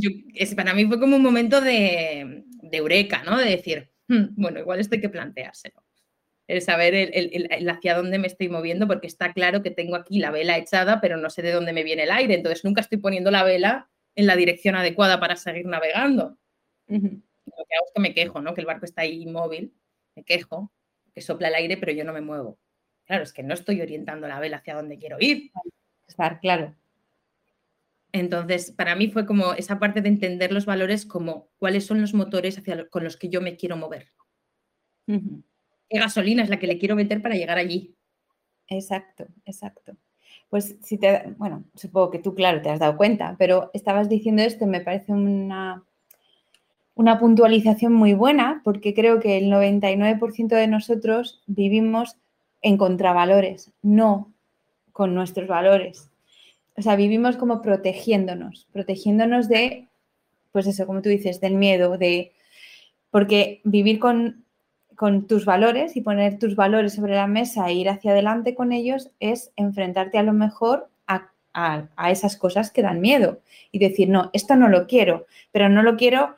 para 0.55 0.73
mí 0.73 0.85
fue 0.85 0.99
como 0.99 1.15
un 1.15 1.21
momento 1.21 1.61
de, 1.61 2.43
eureka, 2.71 3.23
¿no? 3.23 3.37
De 3.37 3.49
decir, 3.51 3.91
hmm, 4.07 4.29
bueno, 4.35 4.59
igual 4.59 4.79
esto 4.79 4.95
hay 4.95 5.01
que 5.01 5.09
planteárselo. 5.09 5.83
El 6.47 6.61
saber 6.61 6.95
el, 6.95 7.69
hacia 7.69 7.95
dónde 7.95 8.19
me 8.19 8.27
estoy 8.27 8.47
moviendo, 8.47 8.87
porque 8.87 9.07
está 9.07 9.33
claro 9.33 9.61
que 9.61 9.71
tengo 9.71 9.95
aquí 9.95 10.19
la 10.19 10.31
vela 10.31 10.57
echada, 10.57 11.01
pero 11.01 11.17
no 11.17 11.29
sé 11.29 11.41
de 11.41 11.51
dónde 11.51 11.73
me 11.73 11.83
viene 11.83 12.03
el 12.03 12.11
aire. 12.11 12.35
Entonces, 12.35 12.63
nunca 12.63 12.81
estoy 12.81 12.99
poniendo 12.99 13.31
la 13.31 13.43
vela 13.43 13.89
en 14.15 14.27
la 14.27 14.35
dirección 14.35 14.75
adecuada 14.75 15.19
para 15.19 15.35
seguir 15.35 15.65
navegando. 15.65 16.37
Lo 16.87 16.99
que 16.99 17.75
hago 17.75 17.85
es 17.85 17.91
que 17.93 18.01
me 18.01 18.13
quejo, 18.13 18.41
¿no? 18.41 18.53
Que 18.53 18.61
el 18.61 18.67
barco 18.67 18.85
está 18.85 19.01
ahí 19.01 19.23
inmóvil, 19.23 19.73
me 20.15 20.23
quejo, 20.23 20.71
que 21.13 21.21
sopla 21.21 21.49
el 21.49 21.55
aire, 21.55 21.77
pero 21.77 21.91
yo 21.91 22.03
no 22.03 22.13
me 22.13 22.21
muevo. 22.21 22.57
Claro, 23.05 23.23
es 23.23 23.33
que 23.33 23.43
no 23.43 23.53
estoy 23.53 23.81
orientando 23.81 24.27
la 24.27 24.39
vela 24.39 24.57
hacia 24.57 24.75
dónde 24.75 24.97
quiero 24.97 25.17
ir. 25.19 25.51
Estar 26.07 26.39
claro. 26.39 26.75
Entonces, 28.11 28.71
para 28.71 28.95
mí 28.95 29.09
fue 29.09 29.25
como 29.25 29.53
esa 29.53 29.79
parte 29.79 30.01
de 30.01 30.09
entender 30.09 30.51
los 30.51 30.65
valores 30.65 31.05
como 31.05 31.49
cuáles 31.57 31.85
son 31.85 32.01
los 32.01 32.13
motores 32.13 32.57
hacia 32.57 32.87
con 32.89 33.03
los 33.03 33.17
que 33.17 33.29
yo 33.29 33.41
me 33.41 33.55
quiero 33.57 33.77
mover. 33.77 34.11
¿Qué 35.89 35.99
gasolina 35.99 36.43
es 36.43 36.49
la 36.49 36.59
que 36.59 36.67
le 36.67 36.77
quiero 36.77 36.95
meter 36.95 37.21
para 37.21 37.35
llegar 37.35 37.57
allí? 37.57 37.95
Exacto, 38.67 39.27
exacto. 39.45 39.95
Pues 40.49 40.77
si 40.81 40.97
te, 40.97 41.33
bueno, 41.37 41.63
supongo 41.75 42.11
que 42.11 42.19
tú, 42.19 42.33
claro, 42.33 42.61
te 42.61 42.69
has 42.69 42.79
dado 42.79 42.97
cuenta, 42.97 43.35
pero 43.37 43.69
estabas 43.73 44.07
diciendo 44.09 44.41
esto, 44.41 44.65
me 44.65 44.81
parece 44.81 45.11
una, 45.11 45.83
una 46.95 47.19
puntualización 47.19 47.93
muy 47.93 48.13
buena, 48.13 48.61
porque 48.63 48.93
creo 48.93 49.19
que 49.19 49.37
el 49.37 49.51
99% 49.51 50.47
de 50.55 50.67
nosotros 50.67 51.41
vivimos 51.47 52.17
en 52.61 52.77
contravalores, 52.77 53.71
no 53.81 54.31
con 54.93 55.13
nuestros 55.13 55.47
valores. 55.47 56.09
O 56.75 56.81
sea, 56.81 56.95
vivimos 56.95 57.37
como 57.37 57.61
protegiéndonos, 57.61 58.67
protegiéndonos 58.71 59.47
de, 59.47 59.87
pues 60.51 60.65
eso, 60.65 60.87
como 60.87 61.01
tú 61.01 61.09
dices, 61.09 61.39
del 61.39 61.55
miedo, 61.55 61.97
de... 61.97 62.31
Porque 63.11 63.61
vivir 63.63 63.99
con, 63.99 64.45
con 64.97 65.27
tus 65.27 65.45
valores 65.45 65.95
y 65.95 66.01
poner 66.01 66.39
tus 66.39 66.55
valores 66.55 66.95
sobre 66.95 67.13
la 67.13 67.27
mesa 67.27 67.69
e 67.69 67.75
ir 67.75 67.87
hacia 67.87 68.11
adelante 68.11 68.55
con 68.55 68.73
ellos 68.73 69.11
es 69.19 69.51
enfrentarte 69.55 70.17
a 70.17 70.23
lo 70.23 70.33
mejor 70.33 70.89
a, 71.05 71.29
a, 71.53 72.11
esas 72.11 72.35
cosas 72.35 72.71
que 72.71 72.81
dan 72.81 72.99
miedo 72.99 73.39
y 73.71 73.77
decir, 73.77 74.09
no, 74.09 74.31
esto 74.33 74.55
no 74.55 74.69
lo 74.69 74.87
quiero, 74.87 75.27
pero 75.51 75.69
no 75.69 75.83
lo 75.83 75.97
quiero 75.97 76.35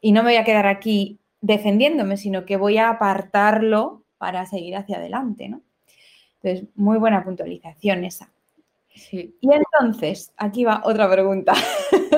y 0.00 0.12
no 0.12 0.22
me 0.22 0.30
voy 0.30 0.38
a 0.38 0.44
quedar 0.44 0.66
aquí 0.66 1.18
defendiéndome, 1.42 2.16
sino 2.16 2.46
que 2.46 2.56
voy 2.56 2.78
a 2.78 2.88
apartarlo 2.88 4.04
para 4.16 4.46
seguir 4.46 4.76
hacia 4.76 4.96
adelante, 4.96 5.50
¿no? 5.50 5.60
Entonces, 6.42 6.66
muy 6.76 6.96
buena 6.96 7.22
puntualización 7.22 8.04
esa. 8.04 8.30
Y 9.12 9.34
entonces, 9.42 10.32
aquí 10.38 10.64
va 10.64 10.80
otra 10.82 11.10
pregunta. 11.10 11.52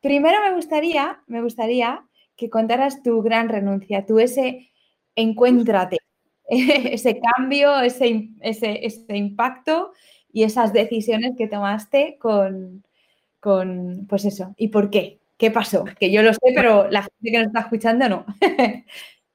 primero 0.00 0.38
me 0.42 0.54
gustaría, 0.54 1.20
me 1.26 1.42
gustaría 1.42 2.02
que 2.36 2.50
contaras 2.50 3.02
tu 3.02 3.22
gran 3.22 3.48
renuncia, 3.48 4.06
tu 4.06 4.18
ese 4.18 4.70
encuéntrate, 5.16 5.98
ese 6.48 7.20
cambio, 7.20 7.80
ese, 7.80 8.30
ese, 8.40 8.84
ese, 8.84 9.16
impacto 9.16 9.92
y 10.32 10.42
esas 10.42 10.72
decisiones 10.72 11.32
que 11.36 11.48
tomaste 11.48 12.16
con, 12.20 12.84
con, 13.40 14.06
pues 14.08 14.24
eso, 14.24 14.54
¿y 14.56 14.68
por 14.68 14.90
qué? 14.90 15.20
¿Qué 15.36 15.50
pasó? 15.50 15.84
Que 15.98 16.10
yo 16.12 16.22
lo 16.22 16.32
sé, 16.32 16.52
pero 16.54 16.90
la 16.90 17.02
gente 17.02 17.30
que 17.30 17.38
nos 17.38 17.46
está 17.48 17.60
escuchando 17.60 18.08
no. 18.08 18.26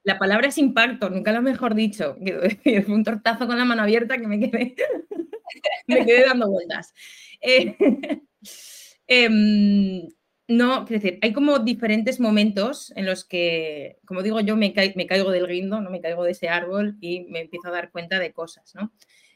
La 0.04 0.18
palabra 0.18 0.48
es 0.48 0.58
impacto, 0.58 1.10
nunca 1.10 1.32
lo 1.32 1.42
mejor 1.42 1.76
dicho. 1.76 2.16
Fue 2.64 2.96
un 2.96 3.04
tortazo 3.04 3.48
con 3.48 3.58
la 3.58 3.66
mano 3.66 3.84
abierta 3.84 4.18
que 4.18 4.28
me 4.28 4.40
quedé, 4.40 4.76
me 5.88 6.06
quedé 6.06 6.26
dando 6.26 6.50
vueltas. 6.50 6.94
Eh, 7.42 7.76
em, 9.08 10.08
no, 10.50 10.86
quiero 10.86 11.02
decir, 11.02 11.20
hay 11.22 11.32
como 11.32 11.60
diferentes 11.60 12.20
momentos 12.20 12.92
en 12.96 13.06
los 13.06 13.24
que, 13.24 14.00
como 14.06 14.24
digo 14.24 14.40
yo, 14.40 14.58
me, 14.58 14.74
caigo 14.74 15.32
del 15.32 15.48
guindo, 15.48 15.80
¿no? 15.80 15.92
me 15.92 16.02
caigo 16.02 16.24
de 16.24 16.32
ese 16.32 16.50
árbol 16.50 16.98
y 17.00 17.22
me 17.26 17.42
empiezo 17.42 17.68
a 17.68 17.72
dar 17.72 17.92
cuenta 17.92 18.18
de 18.18 18.34
cosas. 18.34 18.74
¿no? 18.74 18.92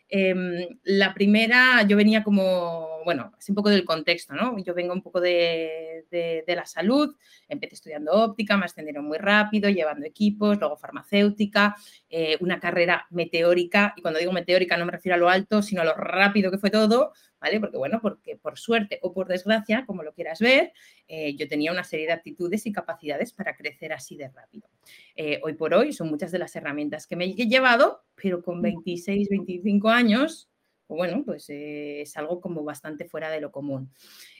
Em, 0.10 0.80
la 0.84 1.14
primera, 1.14 1.84
yo 1.88 1.98
venía 1.98 2.24
como, 2.24 3.04
bueno, 3.06 3.32
es 3.40 3.48
un 3.50 3.56
poco 3.56 3.70
del 3.70 3.86
contexto, 3.86 4.34
¿no? 4.34 4.58
Yo 4.64 4.74
vengo 4.74 4.94
un 4.94 5.02
poco 5.02 5.20
de, 5.22 6.06
la 6.48 6.66
salud, 6.66 7.16
empecé 7.48 7.76
estudiando 7.76 8.12
óptica, 8.12 8.58
me 8.58 8.66
ascendieron 8.66 9.06
muy 9.06 9.18
rápido, 9.18 9.70
llevando 9.70 10.06
equipos, 10.06 10.60
luego 10.60 10.78
farmacéutica, 10.78 11.76
eh, 12.10 12.38
una 12.42 12.60
carrera 12.60 13.08
meteórica, 13.10 13.94
y 13.98 14.02
cuando 14.02 14.20
digo 14.20 14.32
meteórica 14.32 14.78
no 14.78 14.86
me 14.86 14.92
refiero 14.92 15.16
a 15.16 15.20
lo 15.20 15.30
alto, 15.30 15.64
sino 15.64 15.82
a 15.82 15.86
lo 15.86 15.96
rápido 15.96 16.52
que 16.52 16.60
fue 16.60 16.70
todo, 16.70 17.14
¿vale? 17.44 17.60
Porque 17.60 17.78
bueno, 17.78 18.00
porque 18.02 18.38
por 18.38 18.58
suerte 18.58 19.00
o 19.02 19.14
por 19.14 19.28
desgracia, 19.28 19.86
como 19.86 20.02
lo 20.02 20.14
quieras 20.14 20.40
ver, 20.40 20.72
eh, 21.10 21.36
yo 21.36 21.46
tenía 21.50 21.74
una 21.74 21.84
serie 21.84 22.06
de 22.06 22.14
aptitudes 22.14 22.66
y 22.66 22.72
capacidades 22.72 23.34
para 23.34 23.58
crecer 23.58 23.92
así 23.92 24.16
de 24.16 24.30
rápido. 24.30 24.70
Eh, 25.16 25.42
hoy 25.44 25.54
por 25.54 25.74
hoy 25.74 25.92
son 25.92 26.10
muchas 26.10 26.32
de 26.32 26.40
las 26.40 26.56
herramientas 26.56 27.06
que 27.06 27.18
me 27.18 27.26
he 27.26 27.34
llevado, 27.34 28.06
pero 28.16 28.42
con 28.42 28.62
26, 28.62 29.28
25 29.28 29.90
años, 29.90 30.50
pues 30.88 30.98
bueno, 30.98 31.24
pues 31.26 31.50
eh, 31.50 32.02
es 32.02 32.16
algo 32.16 32.40
como 32.40 32.64
bastante 32.64 33.04
fuera 33.04 33.30
de 33.30 33.42
lo 33.42 33.52
común. 33.52 33.92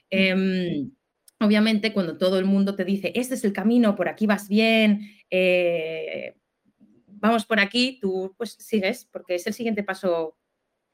Em, 0.10 0.90
obviamente, 1.42 1.92
cuando 1.92 2.18
todo 2.18 2.40
el 2.40 2.46
mundo 2.46 2.74
te 2.74 2.86
dice, 2.86 3.12
este 3.16 3.36
es 3.36 3.44
el 3.44 3.52
camino, 3.52 3.98
por 3.98 4.08
aquí 4.08 4.28
vas 4.28 4.48
bien, 4.48 5.02
vamos 7.08 7.46
por 7.46 7.60
aquí, 7.60 8.00
tú 8.02 8.34
pues 8.38 8.52
sigues, 8.52 9.04
porque 9.12 9.36
es 9.36 9.46
el 9.46 9.54
siguiente 9.54 9.84
paso 9.84 10.38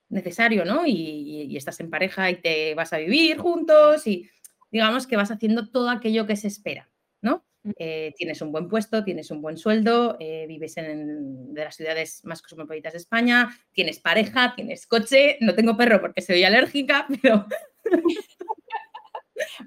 necesario, 0.09 0.65
¿no? 0.65 0.85
Y, 0.85 1.55
estás 1.55 1.79
en 1.79 1.89
pareja 1.89 2.29
y 2.29 2.35
te 2.35 2.75
vas 2.75 2.93
a 2.93 2.97
vivir 2.97 3.37
juntos 3.37 4.05
y 4.07 4.29
digamos 4.71 5.07
que 5.07 5.17
vas 5.17 5.31
haciendo 5.31 5.69
todo 5.69 5.89
aquello 5.89 6.25
que 6.25 6.35
se 6.35 6.47
espera, 6.47 6.89
¿no? 7.21 7.45
Mm. 7.63 7.71
Eh, 7.77 8.13
tienes 8.15 8.41
un 8.41 8.51
buen 8.51 8.67
puesto, 8.69 9.03
tienes 9.03 9.31
un 9.31 9.41
buen 9.41 9.57
sueldo, 9.57 10.17
eh, 10.19 10.45
vives 10.47 10.77
en 10.77 11.53
de 11.53 11.63
las 11.63 11.75
ciudades 11.75 12.23
más 12.23 12.41
cosmopolitas 12.41 12.93
de 12.93 12.99
España, 12.99 13.49
tienes 13.71 13.99
pareja, 13.99 14.53
tienes 14.55 14.87
coche, 14.87 15.37
no 15.41 15.53
tengo 15.53 15.75
perro 15.75 16.01
porque 16.01 16.21
soy 16.21 16.43
alérgica, 16.43 17.07
pero... 17.21 17.45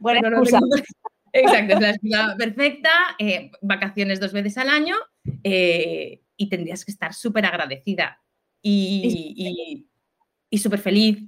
bueno, 0.00 0.30
no 0.30 0.42
Exacto, 1.34 1.74
es 1.74 1.80
la 1.80 1.94
ciudad 1.94 2.36
perfecta, 2.36 2.90
eh, 3.18 3.50
vacaciones 3.62 4.20
dos 4.20 4.34
veces 4.34 4.58
al 4.58 4.68
año 4.68 4.96
y 5.42 6.48
tendrías 6.50 6.84
que 6.84 6.90
estar 6.90 7.14
súper 7.14 7.46
agradecida 7.46 8.20
y, 8.60 9.34
y 9.34 9.91
súper 10.58 10.80
feliz. 10.80 11.18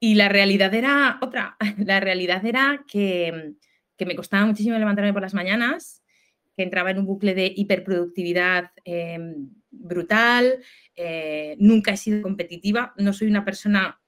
Y 0.00 0.14
la 0.14 0.28
realidad 0.28 0.74
era 0.74 1.18
otra, 1.22 1.56
la 1.78 2.00
realidad 2.00 2.44
era 2.44 2.84
que, 2.86 3.54
me 3.98 4.16
costaba 4.16 4.44
muchísimo 4.44 4.78
levantarme 4.78 5.12
por 5.12 5.22
las 5.22 5.34
mañanas, 5.34 6.02
que 6.56 6.62
entraba 6.62 6.90
en 6.90 6.98
un 6.98 7.06
bucle 7.06 7.34
de 7.34 7.52
hiperproductividad 7.56 8.70
em, 8.84 9.48
brutal, 9.70 10.62
eh, 10.94 11.56
nunca 11.58 11.92
he 11.92 11.96
sido 11.96 12.22
competitiva, 12.22 12.92
no 12.98 13.12
soy 13.12 13.28
una 13.28 13.44
persona 13.44 14.00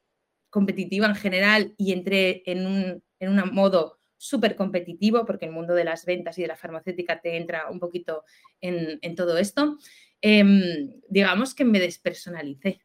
competitiva 0.50 1.06
en 1.06 1.14
general 1.14 1.74
y 1.76 1.92
entré 1.92 2.42
en 2.46 2.66
un, 2.66 3.02
en 3.18 3.54
modo 3.54 4.00
súper 4.16 4.56
competitivo 4.56 5.24
porque 5.24 5.46
el 5.46 5.52
mundo 5.52 5.74
de 5.74 5.84
las 5.84 6.04
ventas 6.04 6.38
y 6.38 6.42
de 6.42 6.48
la 6.48 6.56
farmacéutica 6.56 7.20
te 7.20 7.36
entra 7.36 7.70
un 7.70 7.78
poquito 7.80 8.24
en, 8.60 9.14
todo 9.14 9.38
esto. 9.38 9.78
Em, 10.20 10.92
digamos 11.08 11.54
que 11.54 11.64
me 11.64 11.80
despersonalicé. 11.80 12.80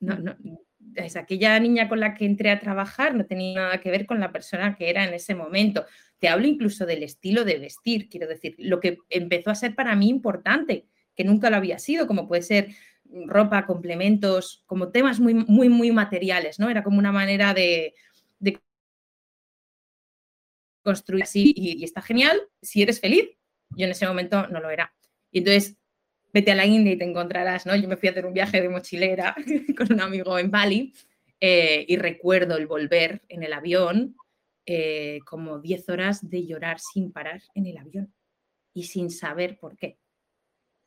No, 0.00 0.18
no, 0.18 0.36
es 0.96 1.16
aquella 1.16 1.58
niña 1.60 1.88
con 1.88 2.00
la 2.00 2.14
que 2.14 2.24
entré 2.24 2.50
a 2.50 2.60
trabajar 2.60 3.14
no 3.14 3.26
tenía 3.26 3.60
nada 3.60 3.80
que 3.80 3.90
ver 3.90 4.06
con 4.06 4.20
la 4.20 4.32
persona 4.32 4.74
que 4.76 4.90
era 4.90 5.04
en 5.04 5.14
ese 5.14 5.34
momento. 5.34 5.86
Te 6.18 6.28
hablo 6.28 6.46
incluso 6.46 6.86
del 6.86 7.02
estilo 7.02 7.44
de 7.44 7.58
vestir, 7.58 8.08
quiero 8.08 8.26
decir, 8.26 8.54
lo 8.58 8.80
que 8.80 8.98
empezó 9.08 9.50
a 9.50 9.54
ser 9.54 9.74
para 9.74 9.96
mí 9.96 10.08
importante, 10.08 10.86
que 11.16 11.24
nunca 11.24 11.50
lo 11.50 11.56
había 11.56 11.78
sido, 11.78 12.06
como 12.06 12.28
puede 12.28 12.42
ser 12.42 12.68
ropa, 13.26 13.66
complementos, 13.66 14.62
como 14.66 14.90
temas 14.90 15.20
muy, 15.20 15.34
muy, 15.34 15.68
muy 15.68 15.90
materiales, 15.90 16.58
¿no? 16.58 16.70
Era 16.70 16.82
como 16.82 16.98
una 16.98 17.12
manera 17.12 17.54
de, 17.54 17.94
construir 20.82 21.24
así 21.24 21.52
y, 21.54 21.78
y, 21.78 21.84
está 21.84 22.00
genial 22.00 22.40
si 22.62 22.82
eres 22.82 23.00
feliz. 23.00 23.28
Yo 23.76 23.84
en 23.84 23.92
ese 23.92 24.06
momento 24.06 24.46
no 24.48 24.60
lo 24.60 24.70
era. 24.70 24.94
Y 25.30 25.38
entonces 25.38 25.79
vete 26.32 26.52
a 26.52 26.54
la 26.54 26.66
India 26.66 26.92
y 26.92 26.98
te 26.98 27.04
encontrarás, 27.04 27.66
¿no? 27.66 27.74
Yo 27.76 27.88
me 27.88 27.96
fui 27.96 28.08
a 28.08 28.12
hacer 28.12 28.26
un 28.26 28.32
viaje 28.32 28.60
de 28.60 28.68
mochilera 28.68 29.34
con 29.76 29.92
un 29.92 30.00
amigo 30.00 30.38
en 30.38 30.50
Bali 30.50 30.92
eh, 31.40 31.84
y 31.88 31.96
recuerdo 31.96 32.56
el 32.56 32.66
volver 32.66 33.22
en 33.28 33.42
el 33.42 33.52
avión, 33.52 34.16
eh, 34.66 35.20
como 35.24 35.58
10 35.58 35.88
horas 35.88 36.28
de 36.28 36.46
llorar 36.46 36.78
sin 36.80 37.12
parar 37.12 37.42
en 37.54 37.66
el 37.66 37.78
avión 37.78 38.14
y 38.74 38.84
sin 38.84 39.10
saber 39.10 39.58
por 39.58 39.76
qué. 39.76 39.98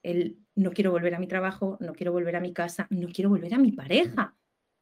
El, 0.04 0.38
no 0.56 0.72
quiero 0.72 0.92
volver 0.92 1.16
a 1.16 1.20
mi 1.20 1.28
trabajo, 1.28 1.78
no 1.80 1.94
quiero 1.94 2.12
volver 2.12 2.36
a 2.36 2.42
mi 2.42 2.54
casa, 2.54 2.88
no 2.90 3.08
quiero 3.10 3.30
volver 3.30 3.54
a 3.54 3.58
mi 3.58 3.72
pareja, 3.72 4.36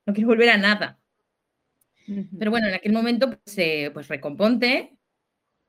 no 0.06 0.14
quiero 0.14 0.30
volver 0.30 0.50
a 0.50 0.58
nada. 0.58 1.00
Pero 2.38 2.52
bueno, 2.52 2.68
en 2.68 2.74
aquel 2.74 2.92
momento 2.92 3.30
pues, 3.30 3.58
eh, 3.58 3.92
pues 3.94 4.08
recomponte 4.08 4.98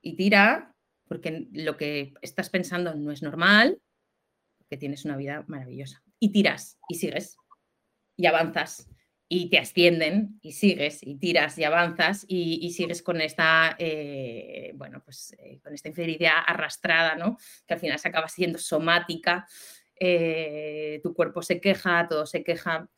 y 0.00 0.16
tira, 0.16 0.74
porque 1.06 1.46
lo 1.52 1.76
que 1.76 2.14
estás 2.22 2.50
pensando 2.50 2.94
no 2.94 3.12
es 3.12 3.22
normal, 3.22 3.80
que 4.72 4.78
tienes 4.78 5.04
una 5.04 5.18
vida 5.18 5.44
maravillosa. 5.48 6.02
Y 6.18 6.30
tiras 6.32 6.78
y 6.88 6.94
sigues 6.94 7.36
y 8.16 8.24
avanzas 8.24 8.88
y 9.28 9.50
te 9.50 9.58
ascienden 9.58 10.38
y 10.40 10.52
sigues 10.52 11.02
y 11.02 11.16
tiras 11.16 11.58
y 11.58 11.64
avanzas 11.64 12.24
y, 12.26 12.70
sigues 12.70 13.02
con 13.02 13.20
esta, 13.20 13.76
eh, 13.78 14.72
bueno, 14.74 15.02
pues 15.04 15.36
eh, 15.38 15.60
con 15.62 15.74
esta 15.74 15.90
infidelidad 15.90 16.38
arrastrada, 16.46 17.16
¿no? 17.16 17.36
Que 17.66 17.74
al 17.74 17.80
final 17.80 17.98
se 17.98 18.08
acaba 18.08 18.28
siendo 18.28 18.58
somática, 18.58 19.46
eh, 20.00 21.00
tu 21.02 21.12
cuerpo 21.12 21.42
se 21.42 21.60
queja, 21.60 22.08
todo 22.08 22.24
se 22.24 22.42
queja. 22.42 22.88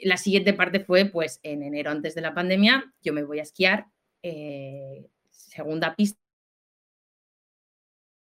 La 0.00 0.16
siguiente 0.16 0.54
parte 0.54 0.80
fue, 0.80 1.04
pues, 1.04 1.40
en 1.42 1.62
enero 1.62 1.90
antes 1.90 2.14
de 2.14 2.22
la 2.22 2.32
pandemia, 2.32 2.90
yo 3.02 3.12
me 3.12 3.22
voy 3.22 3.40
a 3.40 3.42
esquiar, 3.42 3.88
segunda 5.30 5.94
pista, 5.94 6.18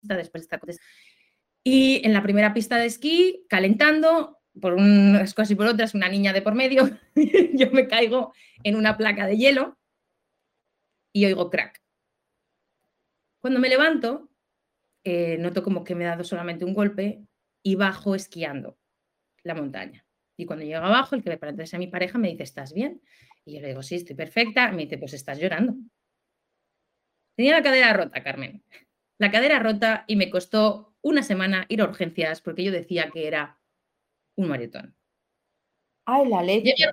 después 0.02 0.42
de 0.42 0.46
esta 0.46 0.60
y 1.64 2.04
en 2.04 2.12
la 2.12 2.22
primera 2.22 2.52
pista 2.52 2.76
de 2.76 2.86
esquí, 2.86 3.46
calentando, 3.48 4.38
por 4.60 4.74
unas 4.74 5.34
cosas 5.34 5.50
y 5.50 5.54
por 5.54 5.66
otras, 5.66 5.94
una 5.94 6.08
niña 6.08 6.32
de 6.32 6.42
por 6.42 6.54
medio, 6.54 6.90
yo 7.54 7.70
me 7.72 7.88
caigo 7.88 8.32
en 8.62 8.76
una 8.76 8.96
placa 8.96 9.26
de 9.26 9.38
hielo 9.38 9.78
y 11.12 11.24
oigo 11.24 11.50
crack. 11.50 11.82
Cuando 13.40 13.60
me 13.60 13.68
levanto, 13.68 14.30
eh, 15.04 15.38
noto 15.38 15.62
como 15.62 15.84
que 15.84 15.94
me 15.94 16.04
he 16.04 16.06
dado 16.06 16.24
solamente 16.24 16.64
un 16.64 16.74
golpe 16.74 17.24
y 17.62 17.74
bajo 17.74 18.14
esquiando 18.14 18.78
la 19.42 19.54
montaña. 19.54 20.06
Y 20.36 20.46
cuando 20.46 20.64
llego 20.64 20.84
abajo, 20.84 21.14
el 21.14 21.22
que 21.22 21.30
me 21.30 21.38
parece 21.38 21.76
a 21.76 21.78
mi 21.78 21.86
pareja 21.86 22.18
me 22.18 22.28
dice, 22.28 22.42
¿estás 22.42 22.72
bien? 22.72 23.00
Y 23.44 23.54
yo 23.54 23.60
le 23.60 23.68
digo, 23.68 23.82
sí, 23.82 23.96
estoy 23.96 24.16
perfecta. 24.16 24.70
Me 24.72 24.82
dice, 24.82 24.98
pues 24.98 25.12
estás 25.12 25.38
llorando. 25.38 25.74
Tenía 27.36 27.52
la 27.52 27.62
cadera 27.62 27.92
rota, 27.92 28.22
Carmen. 28.22 28.64
La 29.18 29.30
cadera 29.30 29.58
rota 29.58 30.04
y 30.08 30.16
me 30.16 30.30
costó 30.30 30.93
una 31.04 31.22
semana 31.22 31.66
ir 31.68 31.82
a 31.82 31.84
urgencias 31.84 32.40
porque 32.40 32.64
yo 32.64 32.72
decía 32.72 33.10
que 33.12 33.28
era 33.28 33.58
un 34.36 34.48
maratón. 34.48 34.96
Ay, 36.06 36.28
la 36.28 36.42
leche. 36.42 36.74
Yo 36.76 36.88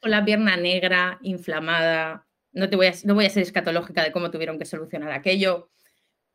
con 0.00 0.10
la 0.10 0.24
pierna 0.24 0.56
negra, 0.56 1.18
inflamada. 1.22 2.26
No, 2.52 2.68
te 2.70 2.76
voy 2.76 2.86
a, 2.86 2.92
no 3.04 3.14
voy 3.14 3.26
a 3.26 3.30
ser 3.30 3.42
escatológica 3.42 4.02
de 4.02 4.12
cómo 4.12 4.30
tuvieron 4.30 4.58
que 4.58 4.64
solucionar 4.64 5.12
aquello, 5.12 5.70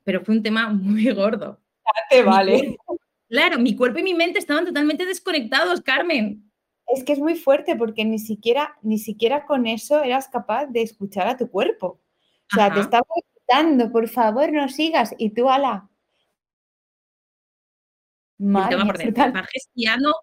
pero 0.04 0.24
fue 0.24 0.36
un 0.36 0.44
tema 0.44 0.70
muy 0.70 1.12
gordo. 1.14 1.62
te 2.10 2.24
vale. 2.24 2.78
claro, 3.30 3.58
mi 3.58 3.76
cuerpo 3.76 4.00
y 4.00 4.04
mi 4.04 4.14
mente 4.14 4.40
estaban 4.40 4.66
totalmente 4.66 5.06
desconectados, 5.06 5.82
Carmen. 5.82 6.52
Es 6.88 7.04
que 7.06 7.14
es 7.14 7.20
muy 7.20 7.36
fuerte 7.36 7.78
porque 7.78 8.04
ni 8.04 8.20
siquiera, 8.20 8.78
ni 8.82 9.00
siquiera 9.00 9.46
con 9.46 9.66
eso 9.66 10.04
eras 10.04 10.28
capaz 10.28 10.66
de 10.68 10.82
escuchar 10.82 11.28
a 11.28 11.38
tu 11.38 11.50
cuerpo. 11.50 12.02
O 12.52 12.56
sea, 12.56 12.74
te 12.74 12.82
estaba 12.82 13.08
gritando, 13.34 13.92
por 13.92 14.10
favor, 14.10 14.52
no 14.52 14.68
sigas. 14.68 15.16
Y 15.18 15.30
tú, 15.30 15.50
ala, 15.50 15.90
esquiando, 19.54 20.14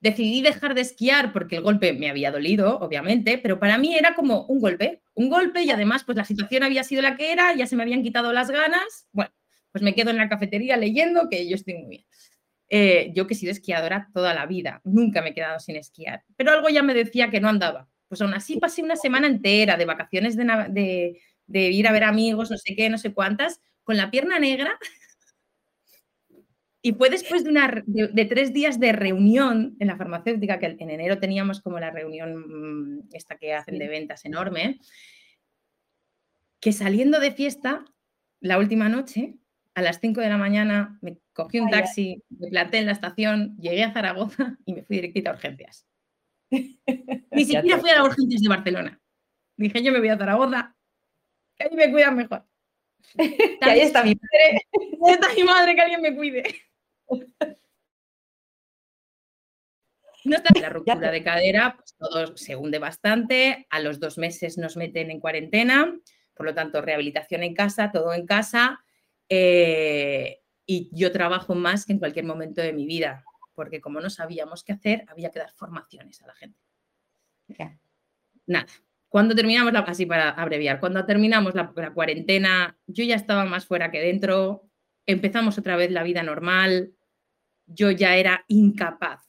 decidí 0.00 0.42
dejar 0.42 0.74
de 0.74 0.80
esquiar 0.80 1.32
porque 1.32 1.56
el 1.56 1.62
golpe 1.62 1.92
me 1.92 2.08
había 2.08 2.30
dolido, 2.30 2.78
obviamente, 2.78 3.38
pero 3.38 3.60
para 3.60 3.78
mí 3.78 3.94
era 3.94 4.14
como 4.14 4.46
un 4.46 4.60
golpe, 4.60 5.02
un 5.14 5.28
golpe 5.28 5.62
y 5.62 5.70
además 5.70 6.04
pues 6.04 6.16
la 6.16 6.24
situación 6.24 6.62
había 6.62 6.84
sido 6.84 7.02
la 7.02 7.16
que 7.16 7.32
era, 7.32 7.54
ya 7.54 7.66
se 7.66 7.76
me 7.76 7.82
habían 7.82 8.02
quitado 8.02 8.32
las 8.32 8.50
ganas, 8.50 9.08
bueno, 9.12 9.30
pues 9.72 9.82
me 9.82 9.94
quedo 9.94 10.10
en 10.10 10.16
la 10.16 10.28
cafetería 10.28 10.76
leyendo 10.76 11.28
que 11.28 11.48
yo 11.48 11.54
estoy 11.54 11.74
muy 11.74 11.88
bien. 11.88 12.04
Eh, 12.72 13.12
yo 13.14 13.26
que 13.26 13.34
he 13.34 13.36
sido 13.36 13.50
esquiadora 13.50 14.08
toda 14.14 14.32
la 14.32 14.46
vida, 14.46 14.80
nunca 14.84 15.22
me 15.22 15.30
he 15.30 15.34
quedado 15.34 15.58
sin 15.58 15.76
esquiar, 15.76 16.22
pero 16.36 16.52
algo 16.52 16.68
ya 16.68 16.82
me 16.82 16.94
decía 16.94 17.28
que 17.28 17.40
no 17.40 17.48
andaba. 17.48 17.88
Pues 18.08 18.22
aún 18.22 18.32
así 18.32 18.58
pasé 18.58 18.82
una 18.82 18.96
semana 18.96 19.26
entera 19.26 19.76
de 19.76 19.84
vacaciones 19.84 20.36
de, 20.36 20.44
de, 20.70 21.20
de 21.46 21.70
ir 21.70 21.88
a 21.88 21.92
ver 21.92 22.04
amigos, 22.04 22.50
no 22.50 22.56
sé 22.56 22.74
qué, 22.76 22.88
no 22.88 22.98
sé 22.98 23.12
cuántas, 23.12 23.60
con 23.82 23.96
la 23.96 24.10
pierna 24.10 24.38
negra 24.38 24.78
y 26.82 26.92
fue 26.92 27.10
después 27.10 27.44
de, 27.44 27.50
una, 27.50 27.82
de, 27.86 28.24
tres 28.24 28.54
días 28.54 28.80
de 28.80 28.92
reunión 28.92 29.76
en 29.80 29.88
la 29.88 29.96
farmacéutica, 29.96 30.58
que 30.58 30.76
en 30.78 30.90
enero 30.90 31.18
teníamos 31.18 31.60
como 31.60 31.78
la 31.78 31.90
reunión 31.90 32.96
mm, 32.96 33.08
esta 33.12 33.36
que 33.36 33.52
hacen 33.52 33.78
de 33.78 33.88
ventas 33.88 34.24
enorme, 34.24 34.80
que 36.58 36.72
saliendo 36.72 37.20
de 37.20 37.32
fiesta, 37.32 37.84
la 38.40 38.58
última 38.58 38.88
noche, 38.88 39.34
a 39.74 39.82
las 39.82 40.00
5 40.00 40.20
de 40.20 40.28
la 40.30 40.38
mañana, 40.38 40.98
me 41.02 41.18
cogí 41.32 41.60
un 41.60 41.70
taxi, 41.70 42.22
me 42.30 42.48
planté 42.48 42.78
en 42.78 42.86
la 42.86 42.92
estación, 42.92 43.56
llegué 43.58 43.84
a 43.84 43.92
Zaragoza 43.92 44.56
y 44.64 44.74
me 44.74 44.82
fui 44.82 44.96
directita 44.96 45.30
a 45.30 45.34
urgencias. 45.34 45.86
Ni 46.50 47.44
siquiera 47.44 47.78
fui 47.78 47.90
a 47.90 47.96
las 47.96 48.06
urgencias 48.06 48.40
de 48.40 48.48
Barcelona. 48.48 49.00
Dije, 49.56 49.82
yo 49.82 49.92
me 49.92 49.98
voy 49.98 50.08
a 50.08 50.16
Zaragoza, 50.16 50.74
que 51.56 51.64
ahí 51.64 51.76
me 51.76 51.90
cuidan 51.90 52.16
mejor. 52.16 52.46
que 53.16 53.58
ahí 53.60 53.80
está 53.80 54.02
mi 54.02 54.14
madre. 54.14 54.66
Ahí 55.06 55.14
está 55.14 55.32
mi 55.34 55.42
madre, 55.44 55.74
que 55.74 55.80
alguien 55.80 56.02
me 56.02 56.14
cuide. 56.14 56.42
No 60.24 60.36
está 60.36 60.60
la 60.60 60.68
ruptura 60.70 61.10
de 61.10 61.22
cadera, 61.22 61.76
pues 61.76 61.96
todo 61.96 62.36
se 62.36 62.56
hunde 62.56 62.78
bastante. 62.78 63.66
A 63.70 63.80
los 63.80 64.00
dos 64.00 64.18
meses 64.18 64.58
nos 64.58 64.76
meten 64.76 65.10
en 65.10 65.20
cuarentena, 65.20 65.98
por 66.34 66.46
lo 66.46 66.54
tanto, 66.54 66.80
rehabilitación 66.82 67.42
en 67.42 67.54
casa, 67.54 67.90
todo 67.90 68.12
en 68.12 68.26
casa. 68.26 68.84
Eh, 69.28 70.40
y 70.66 70.90
yo 70.92 71.12
trabajo 71.12 71.54
más 71.54 71.86
que 71.86 71.92
en 71.92 71.98
cualquier 71.98 72.24
momento 72.24 72.60
de 72.60 72.72
mi 72.72 72.86
vida, 72.86 73.24
porque 73.54 73.80
como 73.80 74.00
no 74.00 74.10
sabíamos 74.10 74.62
qué 74.62 74.72
hacer, 74.72 75.04
había 75.08 75.30
que 75.30 75.40
dar 75.40 75.52
formaciones 75.52 76.22
a 76.22 76.26
la 76.26 76.34
gente. 76.34 76.58
Nada. 78.46 78.66
Cuando 79.08 79.34
terminamos, 79.34 79.72
la, 79.72 79.80
así 79.80 80.06
para 80.06 80.30
abreviar, 80.30 80.78
cuando 80.78 81.04
terminamos 81.04 81.54
la 81.54 81.72
cuarentena, 81.92 82.78
yo 82.86 83.02
ya 83.02 83.16
estaba 83.16 83.44
más 83.44 83.66
fuera 83.66 83.90
que 83.90 84.00
dentro, 84.00 84.70
empezamos 85.04 85.58
otra 85.58 85.74
vez 85.74 85.90
la 85.90 86.04
vida 86.04 86.22
normal, 86.22 86.94
yo 87.72 87.90
ya 87.90 88.16
era 88.16 88.44
incapaz 88.48 89.22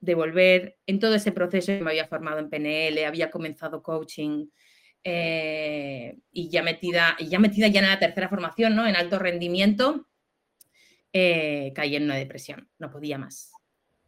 de 0.00 0.14
volver 0.14 0.78
en 0.86 0.98
todo 0.98 1.14
ese 1.14 1.32
proceso. 1.32 1.72
Me 1.72 1.90
había 1.90 2.06
formado 2.06 2.38
en 2.38 2.50
PNL, 2.50 3.04
había 3.04 3.30
comenzado 3.30 3.82
coaching 3.82 4.46
eh, 5.04 6.18
y, 6.30 6.48
ya 6.48 6.62
metida, 6.62 7.16
ya 7.18 7.38
metida 7.38 7.68
ya 7.68 7.80
en 7.80 7.88
la 7.88 7.98
tercera 7.98 8.28
formación, 8.28 8.76
¿no? 8.76 8.86
En 8.86 8.96
alto 8.96 9.18
rendimiento, 9.18 10.06
eh, 11.12 11.72
caí 11.74 11.96
en 11.96 12.04
una 12.04 12.16
depresión. 12.16 12.68
No 12.78 12.90
podía 12.90 13.18
más, 13.18 13.52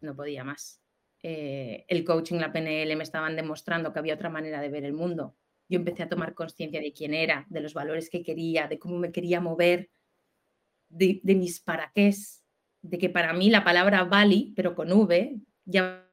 no 0.00 0.14
podía 0.14 0.44
más. 0.44 0.80
Eh, 1.22 1.86
el 1.88 2.04
coaching, 2.04 2.38
la 2.38 2.52
PNL 2.52 2.96
me 2.96 3.02
estaban 3.02 3.34
demostrando 3.34 3.92
que 3.92 3.98
había 3.98 4.14
otra 4.14 4.30
manera 4.30 4.60
de 4.60 4.68
ver 4.68 4.84
el 4.84 4.92
mundo. 4.92 5.36
Yo 5.68 5.78
empecé 5.78 6.02
a 6.02 6.08
tomar 6.08 6.34
conciencia 6.34 6.80
de 6.80 6.92
quién 6.92 7.14
era, 7.14 7.46
de 7.48 7.60
los 7.60 7.72
valores 7.72 8.10
que 8.10 8.22
quería, 8.22 8.68
de 8.68 8.78
cómo 8.78 8.98
me 8.98 9.10
quería 9.10 9.40
mover, 9.40 9.90
de, 10.90 11.20
mis 11.24 11.60
para 11.60 11.90
qué, 11.94 12.14
de 12.84 12.98
que 12.98 13.08
para 13.08 13.32
mí 13.32 13.48
la 13.48 13.64
palabra 13.64 14.04
vali, 14.04 14.52
pero 14.54 14.74
con 14.74 14.92
V, 14.92 15.36
ya 15.64 16.06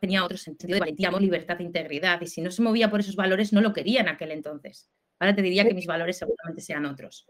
tenía 0.00 0.24
otro 0.24 0.36
sentido 0.36 0.74
de 0.74 0.80
valentía, 0.80 1.08
amor, 1.08 1.22
libertad 1.22 1.60
e 1.60 1.64
integridad. 1.64 2.20
Y 2.20 2.26
si 2.26 2.40
no 2.40 2.50
se 2.50 2.60
movía 2.60 2.90
por 2.90 3.00
esos 3.00 3.14
valores, 3.14 3.52
no 3.52 3.60
lo 3.60 3.72
quería 3.72 4.00
en 4.00 4.08
aquel 4.08 4.32
entonces. 4.32 4.90
Ahora 5.20 5.36
te 5.36 5.42
diría 5.42 5.64
que 5.64 5.74
mis 5.74 5.86
valores 5.86 6.18
seguramente 6.18 6.62
sean 6.62 6.84
otros. 6.84 7.26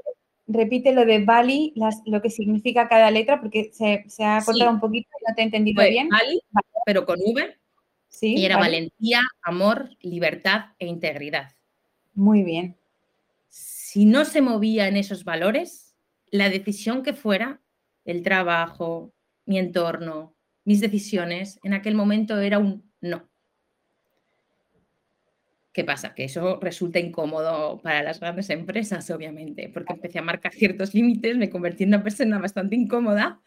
Repite 0.46 0.92
lo 0.92 1.04
de 1.04 1.24
Bali, 1.24 1.74
lo 2.06 2.22
que 2.22 2.30
significa 2.30 2.88
cada 2.88 3.10
letra, 3.10 3.40
porque 3.40 3.70
se, 3.72 4.04
ha 4.24 4.42
cortado 4.42 4.70
un 4.70 4.80
poquito 4.80 5.08
y 5.20 5.28
no 5.28 5.34
te 5.34 5.42
he 5.42 5.44
entendido 5.44 5.82
bien. 5.82 6.08
Bali, 6.08 6.40
pero 6.86 7.04
con 7.04 7.18
V. 7.20 7.58
Sí, 8.08 8.36
y 8.36 8.46
era 8.46 8.56
valentía, 8.56 9.20
amor, 9.42 9.90
libertad 10.00 10.66
e 10.78 10.86
integridad. 10.86 11.52
Muy 12.14 12.44
bien. 12.44 12.76
Si 13.48 14.06
no 14.06 14.24
se 14.24 14.40
movía 14.40 14.88
en 14.88 14.96
esos 14.96 15.24
valores, 15.24 15.83
la 16.34 16.50
decisión 16.50 17.04
que 17.04 17.12
fuera, 17.12 17.60
el 18.04 18.24
trabajo, 18.24 19.14
mi 19.46 19.56
entorno, 19.56 20.34
mis 20.64 20.80
decisiones, 20.80 21.60
en 21.62 21.74
aquel 21.74 21.94
momento 21.94 22.40
era 22.40 22.58
un 22.58 22.90
no. 23.00 23.30
¿Qué 25.72 25.84
pasa? 25.84 26.12
Que 26.12 26.24
eso 26.24 26.58
resulta 26.60 26.98
incómodo 26.98 27.80
para 27.80 28.02
las 28.02 28.18
grandes 28.18 28.50
empresas, 28.50 29.08
obviamente, 29.10 29.70
porque 29.72 29.92
empecé 29.92 30.18
a 30.18 30.22
marcar 30.22 30.52
ciertos 30.52 30.92
límites, 30.92 31.36
me 31.36 31.50
convertí 31.50 31.84
en 31.84 31.90
una 31.90 32.02
persona 32.02 32.40
bastante 32.40 32.74
incómoda 32.74 33.40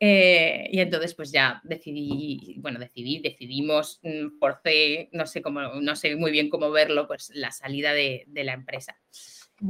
eh, 0.00 0.68
y 0.72 0.80
entonces 0.80 1.14
pues 1.14 1.30
ya 1.30 1.60
decidí, 1.62 2.56
bueno, 2.58 2.80
decidí, 2.80 3.20
decidimos, 3.20 4.00
mm, 4.02 4.40
forcé, 4.40 5.10
no 5.12 5.26
sé 5.28 5.42
cómo, 5.42 5.60
no 5.80 5.94
sé 5.94 6.16
muy 6.16 6.32
bien 6.32 6.50
cómo 6.50 6.72
verlo, 6.72 7.06
pues 7.06 7.30
la 7.34 7.52
salida 7.52 7.92
de, 7.92 8.26
la 8.34 8.54
empresa. 8.54 8.96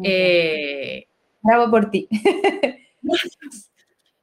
Eh, 0.02 1.08
Bravo 1.42 1.70
por 1.70 1.90
ti. 1.90 2.08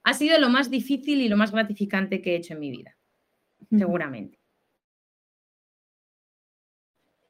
ha 0.03 0.13
sido 0.13 0.39
lo 0.39 0.49
más 0.49 0.69
difícil 0.69 1.21
y 1.21 1.29
lo 1.29 1.37
más 1.37 1.51
gratificante 1.51 2.21
que 2.21 2.33
he 2.33 2.37
hecho 2.37 2.53
en 2.53 2.59
mi 2.59 2.71
vida, 2.71 2.97
seguramente. 3.69 4.39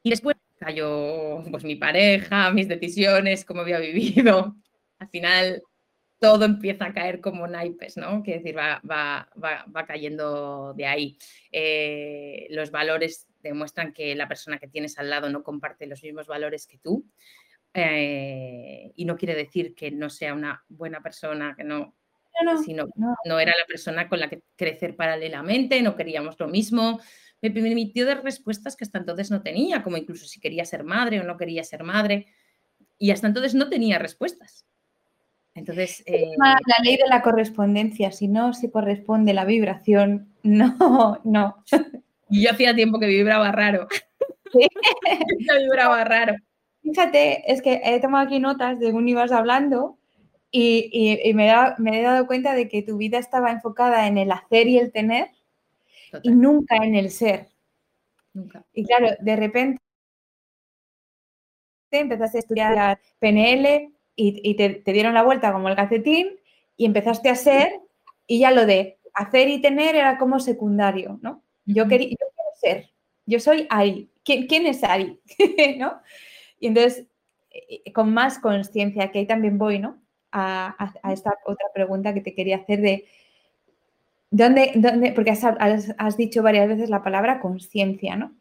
Y 0.03 0.11
después 0.11 0.37
cayó 0.57 1.43
pues, 1.49 1.63
mi 1.63 1.75
pareja, 1.75 2.51
mis 2.51 2.67
decisiones, 2.67 3.45
cómo 3.45 3.61
había 3.61 3.79
vivido. 3.79 4.55
Al 4.99 5.09
final 5.09 5.63
todo 6.19 6.45
empieza 6.45 6.85
a 6.85 6.93
caer 6.93 7.21
como 7.21 7.47
naipes, 7.47 7.97
¿no? 7.97 8.21
Quiere 8.23 8.39
decir, 8.39 8.57
va, 8.57 8.81
va, 8.89 9.29
va, 9.43 9.85
cayendo 9.85 10.73
de 10.73 10.85
ahí. 10.85 11.17
Eh, 11.51 12.47
los 12.49 12.71
valores 12.71 13.27
demuestran 13.41 13.93
que 13.93 14.15
la 14.15 14.27
persona 14.27 14.59
que 14.59 14.67
tienes 14.67 14.99
al 14.99 15.09
lado 15.09 15.29
no 15.29 15.43
comparte 15.43 15.87
los 15.87 16.03
mismos 16.03 16.27
valores 16.27 16.67
que 16.67 16.77
tú. 16.77 17.05
Eh, 17.73 18.91
y 18.95 19.05
no 19.05 19.15
quiere 19.15 19.35
decir 19.35 19.75
que 19.75 19.91
no 19.91 20.09
sea 20.09 20.33
una 20.33 20.63
buena 20.69 21.01
persona, 21.01 21.53
que 21.55 21.63
no, 21.63 21.95
no, 22.43 22.63
sino 22.63 22.87
no. 23.25 23.39
era 23.39 23.51
la 23.51 23.65
persona 23.67 24.07
con 24.09 24.19
la 24.19 24.29
que 24.29 24.41
crecer 24.55 24.95
paralelamente, 24.95 25.81
no 25.81 25.95
queríamos 25.95 26.39
lo 26.39 26.47
mismo. 26.47 26.99
Me 27.41 27.51
permitió 27.51 28.05
dar 28.05 28.23
respuestas 28.23 28.75
que 28.75 28.83
hasta 28.83 28.97
entonces 28.97 29.31
no 29.31 29.41
tenía, 29.41 29.83
como 29.83 29.97
incluso 29.97 30.25
si 30.25 30.39
quería 30.39 30.65
ser 30.65 30.83
madre 30.83 31.19
o 31.19 31.23
no 31.23 31.37
quería 31.37 31.63
ser 31.63 31.83
madre. 31.83 32.27
Y 32.97 33.11
hasta 33.11 33.27
entonces 33.27 33.55
no 33.55 33.69
tenía 33.69 33.99
respuestas. 33.99 34.65
Entonces. 35.53 36.03
Eh, 36.05 36.31
la 36.37 36.59
ley 36.83 36.97
de 36.97 37.07
la 37.07 37.21
correspondencia, 37.21 38.11
si 38.11 38.27
no 38.27 38.53
se 38.53 38.71
corresponde 38.71 39.33
la 39.33 39.45
vibración, 39.45 40.33
no, 40.43 41.21
no. 41.23 41.63
Y 42.29 42.43
yo 42.43 42.51
hacía 42.51 42.75
tiempo 42.75 42.99
que 42.99 43.07
vibraba 43.07 43.51
raro. 43.51 43.87
Sí. 44.51 44.67
yo 45.47 45.59
vibraba 45.59 46.03
raro. 46.03 46.35
Fíjate, 46.81 47.51
es 47.51 47.61
que 47.61 47.81
he 47.83 47.99
tomado 47.99 48.25
aquí 48.25 48.39
notas 48.39 48.79
de 48.79 48.91
un 48.91 49.07
ibas 49.07 49.31
hablando 49.31 49.97
y, 50.51 51.33
me, 51.35 51.47
he 51.47 52.01
dado 52.01 52.27
cuenta 52.27 52.55
de 52.55 52.67
que 52.67 52.81
tu 52.81 52.97
vida 52.97 53.19
estaba 53.19 53.51
enfocada 53.51 54.07
en 54.07 54.17
el 54.17 54.31
hacer 54.31 54.67
y 54.67 54.79
el 54.79 54.91
tener 54.91 55.29
y 56.23 56.31
nunca 56.31 56.77
en 56.77 56.95
el 56.95 57.11
ser. 57.11 57.49
Y 58.73 58.85
claro, 58.85 59.09
de 59.19 59.35
repente 59.35 59.79
empezaste 61.91 62.37
a 62.37 62.39
estudiar 62.39 62.99
PNL 63.19 63.93
y, 64.15 64.55
te, 64.55 64.81
dieron 64.85 65.13
la 65.13 65.23
vuelta 65.23 65.51
como 65.51 65.69
el 65.69 65.75
calcetín 65.75 66.39
y 66.75 66.85
empezaste 66.85 67.29
a 67.29 67.35
ser 67.35 67.79
y 68.27 68.39
ya 68.39 68.51
lo 68.51 68.65
de 68.65 68.99
hacer 69.13 69.49
y 69.49 69.61
tener 69.61 69.95
era 69.95 70.17
como 70.17 70.39
secundario, 70.39 71.19
¿no? 71.21 71.43
Yo, 71.65 71.87
quería, 71.87 72.09
yo 72.09 72.15
quiero 72.17 72.49
ser, 72.55 72.91
yo 73.25 73.39
soy 73.39 73.67
Ari. 73.69 74.11
¿Quién, 74.23 74.47
quién 74.47 74.65
es 74.65 74.83
Ari? 74.83 75.19
¿no? 75.77 76.01
Y 76.59 76.67
entonces, 76.67 77.07
eh, 77.51 77.91
con 77.93 78.13
más 78.13 78.39
conciencia, 78.39 79.11
que 79.11 79.19
ahí 79.19 79.27
también 79.27 79.57
voy, 79.57 79.79
¿no? 79.79 79.97
a, 80.31 81.11
esta 81.11 81.33
otra 81.45 81.67
pregunta 81.73 82.13
que 82.13 82.21
te 82.21 82.33
quería 82.33 82.57
hacer 82.57 82.81
de 82.81 83.05
dónde, 84.31 84.71
dónde 84.75 85.11
porque 85.11 85.31
has, 85.31 86.17
dicho 86.17 86.43
varias 86.43 86.67
veces 86.67 86.89
la 86.89 87.03
palabra 87.03 87.39
conciencia, 87.39 88.15
¿no? 88.15 88.33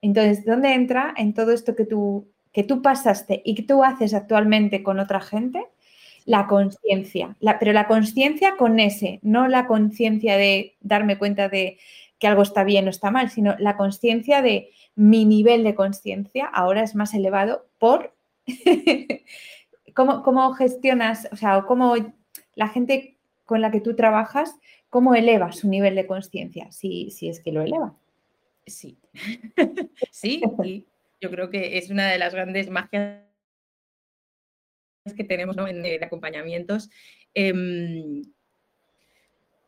Entonces, 0.00 0.44
¿dónde 0.44 0.74
entra 0.74 1.12
en 1.16 1.34
todo 1.34 1.52
esto 1.52 1.74
que 1.74 1.84
tú, 1.84 2.28
que 2.52 2.62
tú 2.62 2.82
pasaste 2.82 3.42
y 3.44 3.54
que 3.54 3.62
tú 3.62 3.82
haces 3.82 4.14
actualmente 4.14 4.82
con 4.82 5.00
otra 5.00 5.20
gente? 5.20 5.64
La 6.24 6.46
conciencia, 6.46 7.36
pero 7.58 7.72
la 7.72 7.86
conciencia 7.86 8.56
con 8.56 8.78
ese, 8.80 9.18
no 9.22 9.48
la 9.48 9.66
conciencia 9.66 10.36
de 10.36 10.76
darme 10.80 11.16
cuenta 11.16 11.48
de 11.48 11.78
que 12.18 12.26
algo 12.26 12.42
está 12.42 12.64
bien 12.64 12.86
o 12.86 12.90
está 12.90 13.10
mal, 13.10 13.30
sino 13.30 13.54
la 13.58 13.76
conciencia 13.76 14.42
de 14.42 14.70
mi 14.94 15.24
nivel 15.24 15.64
de 15.64 15.74
conciencia 15.74 16.46
ahora 16.46 16.82
es 16.82 16.94
más 16.94 17.14
elevado 17.14 17.66
por 17.78 18.14
¿Cómo, 19.94 20.52
gestionas, 20.52 21.28
o 21.32 21.36
sea, 21.36 21.64
cómo 21.66 21.94
la 22.54 22.68
gente 22.68 23.16
con 23.44 23.60
la 23.60 23.70
que 23.70 23.80
tú 23.80 23.96
trabajas, 23.96 24.54
cómo 24.90 25.14
eleva 25.14 25.52
su 25.52 25.68
nivel 25.68 25.96
de 25.96 26.06
conciencia, 26.06 26.70
si, 26.70 27.10
si 27.10 27.28
es 27.28 27.40
que 27.40 27.52
lo 27.52 27.62
eleva? 27.62 27.96
Sí, 28.66 28.98
sí, 30.12 30.40
yo 31.20 31.30
creo 31.30 31.50
que 31.50 31.78
es 31.78 31.90
una 31.90 32.08
de 32.10 32.18
las 32.18 32.32
grandes 32.32 32.70
magias 32.70 33.24
que 35.16 35.24
tenemos 35.24 35.56
en, 35.56 36.04
acompañamientos. 36.04 36.90
Em, 37.34 38.22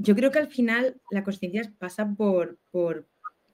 yo 0.01 0.15
creo 0.15 0.31
que 0.31 0.39
al 0.39 0.49
final 0.49 1.01
la 1.11 1.23
conciencia 1.23 1.73
pasa 1.79 2.15
por, 2.17 2.59
por, 2.71 3.09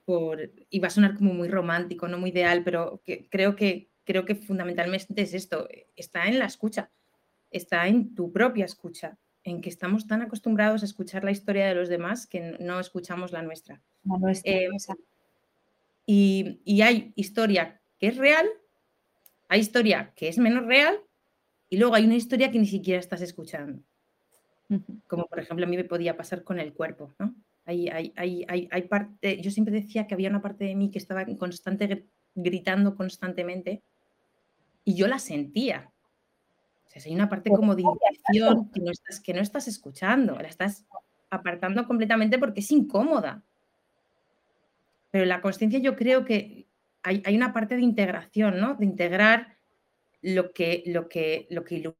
por, 0.05 0.51
y 0.69 0.79
va 0.79 0.87
a 0.87 0.91
sonar 0.91 1.15
como 1.15 1.33
muy 1.33 1.47
romántico, 1.47 2.07
no 2.07 2.17
muy 2.17 2.29
ideal, 2.29 2.63
pero 2.63 3.01
creo 3.29 3.55
que 3.55 3.89
creo 4.07 4.23
que 4.23 4.35
fundamentalmente 4.35 5.21
es 5.21 5.33
esto, 5.33 5.67
está 5.97 6.27
en 6.27 6.39
la 6.39 6.45
escucha, 6.45 6.89
está 7.51 7.87
en 7.87 8.15
tu 8.15 8.31
propia 8.31 8.63
escucha, 8.63 9.17
en 9.43 9.59
que 9.59 9.69
estamos 9.69 10.07
tan 10.07 10.21
acostumbrados 10.21 10.81
a 10.81 10.85
escuchar 10.85 11.25
la 11.25 11.31
historia 11.31 11.67
de 11.67 11.75
los 11.75 11.89
demás 11.89 12.25
que 12.25 12.55
no 12.59 12.79
escuchamos 12.79 13.33
la 13.33 13.41
nuestra. 13.41 13.81
Eh, 14.45 14.69
y, 16.05 16.81
hay 16.81 17.11
historia 17.17 17.81
que 17.99 18.07
es 18.07 18.17
real, 18.17 18.47
hay 19.49 19.59
historia 19.59 20.13
que 20.15 20.29
es 20.29 20.37
menos 20.37 20.65
real 20.65 20.97
y 21.69 21.77
luego 21.77 21.95
hay 21.95 22.05
una 22.05 22.15
historia 22.15 22.49
que 22.49 22.59
ni 22.59 22.67
siquiera 22.67 23.01
estás 23.01 23.21
escuchando. 23.21 23.83
Como 25.07 25.27
por 25.27 25.39
ejemplo 25.39 25.65
a 25.65 25.69
mí 25.69 25.77
me 25.77 25.83
podía 25.83 26.17
pasar 26.17 26.43
con 26.43 26.59
el 26.59 26.73
cuerpo, 26.73 27.13
¿no? 27.19 27.33
Hay, 27.65 27.89
hay, 27.89 28.13
hay, 28.15 28.45
hay, 28.71 28.81
parte, 28.83 29.41
yo 29.41 29.51
siempre 29.51 29.73
decía 29.73 30.07
que 30.07 30.13
había 30.13 30.29
una 30.29 30.41
parte 30.41 30.63
de 30.63 30.75
mí 30.75 30.89
que 30.89 30.99
estaba 30.99 31.25
constante, 31.37 32.05
gritando 32.33 32.95
constantemente 32.95 33.81
y 34.85 34.95
yo 34.95 35.07
la 35.07 35.19
sentía. 35.19 35.91
O 36.85 36.89
sea, 36.89 37.01
hay 37.05 37.13
una 37.13 37.27
parte 37.27 37.49
como 37.49 37.75
de 37.75 37.81
intuición 37.81 38.71
que 38.71 38.79
no 38.79 38.91
estás, 38.91 39.19
que 39.19 39.33
no 39.33 39.41
estás 39.41 39.67
escuchando, 39.67 40.37
la 40.39 40.47
estás 40.47 40.85
apartando 41.29 41.85
completamente 41.85 42.37
porque 42.39 42.61
es 42.61 42.71
incómoda. 42.71 43.43
Pero 45.11 45.25
la 45.25 45.41
conciencia 45.41 45.79
yo 45.79 45.95
creo 45.97 46.23
que 46.23 46.67
hay, 47.03 47.35
una 47.35 47.53
parte 47.53 47.75
de 47.75 47.81
integración, 47.81 48.59
¿no? 48.59 48.75
De 48.75 48.85
integrar 48.85 49.57
lo 50.21 50.51
que, 50.51 50.83
lo 50.85 51.07
que, 51.07 51.47
lo 51.49 51.63
que 51.63 51.93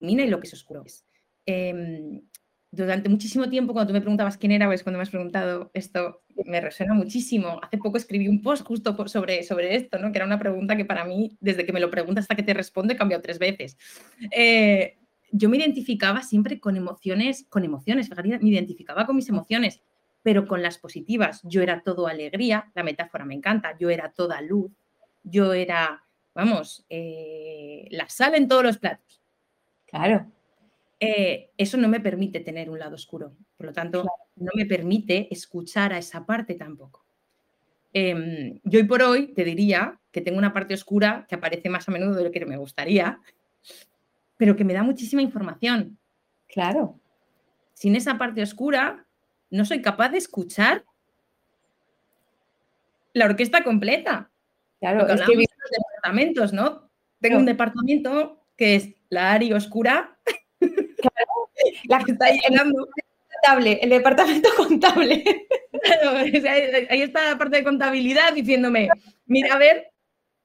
ilumina 0.00 0.24
y 0.24 0.30
lo 0.30 0.40
que 0.40 0.46
es 0.46 0.52
oscuro. 0.52 0.84
Eh, 1.46 2.22
durante 2.76 3.08
muchísimo 3.08 3.48
tiempo, 3.48 3.72
cuando 3.72 3.88
tú 3.88 3.94
me 3.94 4.00
preguntabas 4.00 4.36
quién 4.36 4.52
era, 4.52 4.66
pues 4.66 4.82
cuando 4.82 4.98
me 4.98 5.02
has 5.02 5.10
preguntado 5.10 5.70
esto, 5.72 6.22
me 6.44 6.60
resuena 6.60 6.94
muchísimo. 6.94 7.58
Hace 7.62 7.78
poco 7.78 7.96
escribí 7.96 8.28
un 8.28 8.42
post 8.42 8.66
justo 8.66 8.94
sobre, 9.08 9.42
sobre 9.42 9.76
esto, 9.76 9.98
¿no? 9.98 10.12
que 10.12 10.18
era 10.18 10.26
una 10.26 10.38
pregunta 10.38 10.76
que 10.76 10.84
para 10.84 11.04
mí, 11.04 11.36
desde 11.40 11.64
que 11.64 11.72
me 11.72 11.80
lo 11.80 11.90
preguntas 11.90 12.24
hasta 12.24 12.34
que 12.34 12.42
te 12.42 12.54
responde, 12.54 12.94
he 12.94 12.96
cambiado 12.96 13.22
tres 13.22 13.38
veces. 13.38 13.76
Eh, 14.30 14.98
yo 15.32 15.48
me 15.48 15.56
identificaba 15.56 16.22
siempre 16.22 16.60
con 16.60 16.76
emociones, 16.76 17.46
con 17.48 17.64
emociones, 17.64 18.10
me 18.10 18.48
identificaba 18.50 19.06
con 19.06 19.16
mis 19.16 19.28
emociones, 19.28 19.80
pero 20.22 20.46
con 20.46 20.62
las 20.62 20.78
positivas. 20.78 21.40
Yo 21.44 21.62
era 21.62 21.82
todo 21.82 22.06
alegría, 22.06 22.70
la 22.74 22.82
metáfora 22.82 23.24
me 23.24 23.34
encanta, 23.34 23.76
yo 23.78 23.90
era 23.90 24.12
toda 24.12 24.40
luz, 24.42 24.70
yo 25.22 25.52
era, 25.52 26.04
vamos, 26.34 26.84
eh, 26.90 27.88
la 27.90 28.08
sal 28.08 28.34
en 28.34 28.48
todos 28.48 28.62
los 28.62 28.78
platos. 28.78 29.22
Claro. 29.86 30.26
Eh, 30.98 31.50
eso 31.56 31.76
no 31.76 31.88
me 31.88 32.00
permite 32.00 32.40
tener 32.40 32.70
un 32.70 32.78
lado 32.78 32.94
oscuro, 32.94 33.36
por 33.56 33.66
lo 33.66 33.72
tanto, 33.72 34.04
no 34.36 34.50
me 34.54 34.66
permite 34.66 35.28
escuchar 35.30 35.92
a 35.92 35.98
esa 35.98 36.24
parte 36.24 36.54
tampoco. 36.54 37.04
Eh, 37.92 38.60
yo 38.64 38.78
hoy 38.78 38.84
por 38.86 39.02
hoy 39.02 39.32
te 39.32 39.44
diría 39.44 40.00
que 40.10 40.20
tengo 40.20 40.38
una 40.38 40.52
parte 40.52 40.74
oscura 40.74 41.26
que 41.28 41.34
aparece 41.34 41.68
más 41.68 41.88
a 41.88 41.92
menudo 41.92 42.14
de 42.14 42.24
lo 42.24 42.30
que 42.30 42.44
me 42.44 42.56
gustaría, 42.56 43.20
pero 44.36 44.56
que 44.56 44.64
me 44.64 44.74
da 44.74 44.82
muchísima 44.82 45.22
información. 45.22 45.98
Claro. 46.46 46.98
Sin 47.74 47.96
esa 47.96 48.16
parte 48.16 48.42
oscura, 48.42 49.06
no 49.50 49.64
soy 49.64 49.82
capaz 49.82 50.10
de 50.10 50.18
escuchar 50.18 50.84
la 53.12 53.26
orquesta 53.26 53.64
completa. 53.64 54.30
Claro, 54.80 55.06
es 55.08 55.22
que 55.22 55.34
los 55.34 55.46
departamentos, 55.70 56.52
¿no? 56.52 56.90
Tengo 57.20 57.38
un 57.38 57.46
departamento 57.46 58.35
que 58.56 58.76
es 58.76 58.88
la 59.08 59.32
área 59.32 59.56
oscura. 59.56 60.18
Claro, 60.58 61.50
la 61.88 61.98
que 62.04 62.12
está 62.12 62.30
llenando. 62.30 62.88
El, 63.58 63.66
el 63.66 63.90
departamento 63.90 64.48
contable. 64.56 65.22
ahí 66.90 67.02
está 67.02 67.30
la 67.30 67.38
parte 67.38 67.58
de 67.58 67.64
contabilidad 67.64 68.32
diciéndome, 68.32 68.88
mira, 69.26 69.54
a 69.54 69.58
ver, 69.58 69.92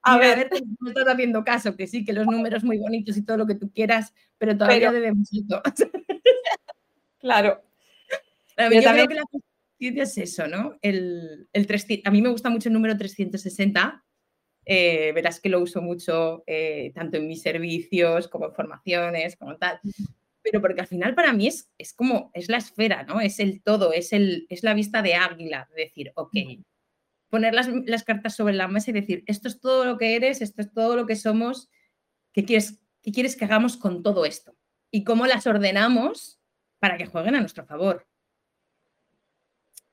a 0.02 0.18
ver, 0.18 0.50
no 0.80 0.88
estás 0.88 1.06
haciendo 1.06 1.44
caso, 1.44 1.76
que 1.76 1.86
sí, 1.86 2.04
que 2.04 2.12
los 2.12 2.26
números 2.26 2.64
muy 2.64 2.78
bonitos 2.78 3.16
y 3.16 3.22
todo 3.22 3.36
lo 3.36 3.46
que 3.46 3.54
tú 3.54 3.72
quieras, 3.72 4.12
pero 4.36 4.56
todavía 4.56 4.90
debemos 4.90 5.30
claro. 7.20 7.62
yo 8.58 8.68
creo 8.68 9.08
que 9.08 9.14
la 9.14 9.22
conciencia 9.30 10.02
es 10.02 10.18
eso, 10.18 10.48
¿no? 10.48 10.76
El, 10.82 11.48
a 12.04 12.10
mí 12.10 12.22
me 12.22 12.30
gusta 12.30 12.50
mucho 12.50 12.68
el 12.68 12.72
número 12.72 12.96
360. 12.96 14.04
Eh, 14.64 15.12
verás 15.14 15.40
que 15.40 15.48
lo 15.48 15.60
uso 15.60 15.82
mucho 15.82 16.44
eh, 16.46 16.92
tanto 16.94 17.16
en 17.16 17.26
mis 17.26 17.42
servicios 17.42 18.28
como 18.28 18.46
en 18.46 18.54
formaciones, 18.54 19.36
como 19.36 19.56
tal. 19.56 19.80
Pero 20.42 20.60
porque 20.60 20.80
al 20.80 20.86
final 20.86 21.14
para 21.14 21.32
mí 21.32 21.46
es, 21.48 21.70
es 21.78 21.92
como, 21.94 22.30
es 22.34 22.48
la 22.48 22.58
esfera, 22.58 23.04
¿no? 23.04 23.20
Es 23.20 23.40
el 23.40 23.62
todo, 23.62 23.92
es, 23.92 24.12
el, 24.12 24.46
es 24.48 24.62
la 24.62 24.74
vista 24.74 25.02
de 25.02 25.14
águila, 25.14 25.68
decir, 25.76 26.12
ok, 26.14 26.34
poner 27.32 27.54
las, 27.54 28.04
cartas 28.04 28.36
sobre 28.36 28.52
la 28.52 28.68
mesa 28.68 28.90
y 28.90 28.94
decir, 28.94 29.24
esto 29.26 29.48
es 29.48 29.58
todo 29.58 29.86
lo 29.86 29.96
que 29.96 30.16
eres, 30.16 30.42
esto 30.42 30.60
es 30.60 30.70
todo 30.70 30.96
lo 30.96 31.06
que 31.06 31.16
somos, 31.16 31.70
¿qué 32.32 32.44
quieres, 32.44 32.82
qué 33.00 33.10
quieres 33.10 33.36
que 33.36 33.46
hagamos 33.46 33.78
con 33.78 34.02
todo 34.02 34.26
esto? 34.26 34.54
Y 34.90 35.02
cómo 35.02 35.26
las 35.26 35.46
ordenamos 35.46 36.40
para 36.78 36.98
que 36.98 37.06
jueguen 37.06 37.34
a 37.34 37.40
nuestro 37.40 37.64
favor. 37.64 38.06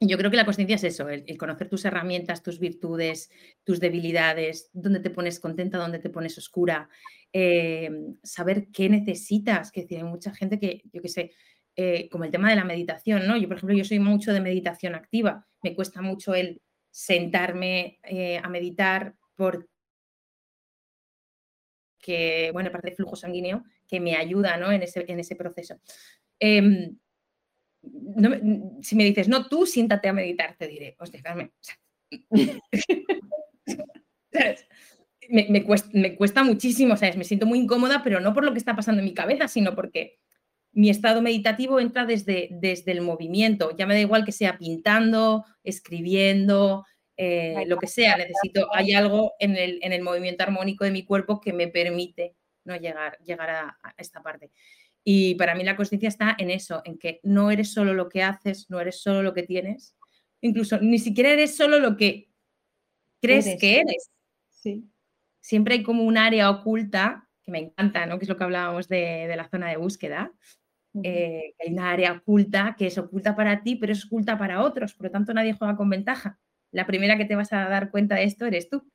Yo 0.02 0.18
creo 0.18 0.32
que 0.32 0.38
la 0.38 0.46
conciencia 0.46 0.76
es 0.76 0.84
eso, 0.86 1.10
el, 1.10 1.38
conocer 1.38 1.68
tus 1.68 1.84
herramientas, 1.84 2.42
tus 2.42 2.58
virtudes, 2.58 3.30
tus 3.66 3.82
debilidades, 3.82 4.70
dónde 4.72 5.02
te 5.02 5.10
pones 5.10 5.42
contenta, 5.42 5.78
dónde 5.78 6.00
te 6.00 6.10
pones 6.10 6.38
oscura, 6.38 6.90
eh, 7.34 7.92
saber 8.24 8.70
qué 8.72 8.88
necesitas, 8.88 9.74
que 9.74 9.86
hay 9.90 10.04
mucha 10.04 10.34
gente 10.34 10.58
que, 10.58 10.84
yo 10.94 11.02
qué 11.02 11.10
sé, 11.10 11.32
eh, 11.76 12.08
como 12.10 12.24
el 12.24 12.32
tema 12.32 12.50
de 12.50 12.56
la 12.56 12.64
meditación, 12.64 13.28
¿no? 13.28 13.36
Yo, 13.36 13.50
por 13.50 13.58
ejemplo, 13.58 13.78
yo 13.78 13.84
soy 13.84 14.00
mucho 14.00 14.32
de 14.32 14.40
meditación 14.40 14.96
activa, 14.96 15.46
me 15.62 15.76
cuesta 15.76 16.02
mucho 16.02 16.34
el 16.34 16.62
sentarme 16.90 18.00
eh, 18.04 18.40
a 18.42 18.48
meditar 18.48 19.16
porque, 19.36 19.68
bueno, 22.54 22.70
aparte 22.70 22.92
de 22.92 22.96
flujo 22.96 23.18
sanguíneo, 23.18 23.66
que 23.86 24.00
me 24.00 24.16
ayuda 24.16 24.56
¿no? 24.56 24.72
en, 24.72 24.82
ese, 24.84 25.04
en 25.10 25.20
ese 25.20 25.36
proceso. 25.36 25.76
Em, 27.84 28.82
si 28.82 28.96
me 28.96 29.06
dices, 29.06 29.28
no, 29.28 29.48
tú 29.48 29.66
siéntate 29.66 30.08
a 30.10 30.14
meditar, 30.14 30.56
te 30.58 30.68
diré, 30.68 30.96
hostia, 31.00 31.22
Carmen. 31.22 31.52
me, 35.30 35.64
cuesta, 35.64 35.90
me, 35.94 36.16
cuesta, 36.16 36.44
muchísimo. 36.44 36.96
Me 37.16 37.24
siento 37.24 37.46
muy 37.46 37.60
incómoda, 37.60 38.02
pero 38.04 38.20
no 38.20 38.34
por 38.34 38.44
lo 38.44 38.52
que 38.52 38.60
está 38.60 38.76
pasando 38.76 39.00
en 39.00 39.06
mi 39.06 39.14
cabeza, 39.14 39.48
sino 39.48 39.76
porque 39.76 40.20
mi 40.72 40.90
estado 40.90 41.22
meditativo 41.22 41.80
entra 41.80 42.06
desde, 42.06 42.50
desde 42.52 42.92
el 42.92 43.02
movimiento. 43.02 43.76
Ya 43.78 43.86
me 43.86 43.94
da 43.94 44.02
igual 44.02 44.26
que 44.26 44.32
sea 44.32 44.58
pintando, 44.58 45.46
escribiendo, 45.64 46.86
eh, 47.18 47.66
lo 47.68 47.78
que 47.78 47.88
sea. 47.88 48.18
Necesito, 48.18 48.74
hay 48.74 48.94
algo 48.94 49.34
en 49.40 49.56
el, 49.56 49.80
en 49.82 49.94
el, 49.94 50.02
movimiento 50.02 50.44
armónico 50.44 50.84
de 50.84 50.92
mi 50.92 51.06
cuerpo 51.06 51.42
que 51.42 51.54
me 51.54 51.68
permite 51.68 52.36
¿no? 52.64 52.76
llegar, 52.76 53.18
llegar 53.20 53.50
a, 53.50 53.78
esta 53.98 54.22
parte. 54.22 54.52
Y 55.12 55.34
para 55.34 55.56
mí 55.56 55.64
la 55.64 55.76
conciencia 55.76 56.08
está 56.08 56.36
en 56.38 56.52
eso, 56.52 56.84
en 56.86 57.00
que 57.00 57.20
no 57.24 57.50
eres 57.50 57.74
solo 57.74 57.96
lo 57.96 58.10
que 58.10 58.22
haces, 58.22 58.70
no 58.70 58.80
eres 58.80 59.02
solo 59.02 59.24
lo 59.24 59.34
que 59.34 59.42
tienes, 59.42 59.96
incluso 60.40 60.80
ni 60.82 61.00
siquiera 61.00 61.32
eres 61.32 61.58
solo 61.58 61.80
lo 61.80 61.98
que 61.98 62.30
crees 63.20 63.58
que 63.60 63.80
eres. 63.80 64.12
Sí. 64.52 64.88
Siempre 65.42 65.74
hay 65.74 65.82
como 65.82 66.04
un 66.04 66.16
área 66.16 66.52
oculta, 66.52 67.28
que 67.44 67.52
me 67.52 67.58
encanta, 67.58 68.06
¿no? 68.06 68.20
que 68.20 68.26
es 68.26 68.30
lo 68.30 68.38
que 68.38 68.44
hablábamos 68.44 68.88
de, 68.88 69.26
de 69.28 69.36
la 69.36 69.50
zona 69.50 69.70
de 69.70 69.78
búsqueda, 69.78 70.32
eh, 71.02 71.56
hay 71.60 71.74
una 71.74 71.90
área 71.90 72.12
oculta 72.14 72.76
que 72.78 72.86
es 72.86 72.98
oculta 73.00 73.36
para 73.36 73.64
ti, 73.64 73.78
pero 73.78 73.94
es 73.94 74.06
oculta 74.06 74.38
para 74.38 74.62
otros, 74.62 74.94
por 74.94 75.08
lo 75.08 75.12
tanto 75.12 75.34
nadie 75.34 75.54
juega 75.54 75.76
con 75.76 75.90
ventaja. 75.90 76.38
La 76.70 76.86
primera 76.86 77.18
que 77.18 77.26
te 77.26 77.36
vas 77.36 77.52
a 77.52 77.68
dar 77.68 77.90
cuenta 77.90 78.14
de 78.14 78.26
esto 78.26 78.46
eres 78.46 78.70
tú. 78.70 78.88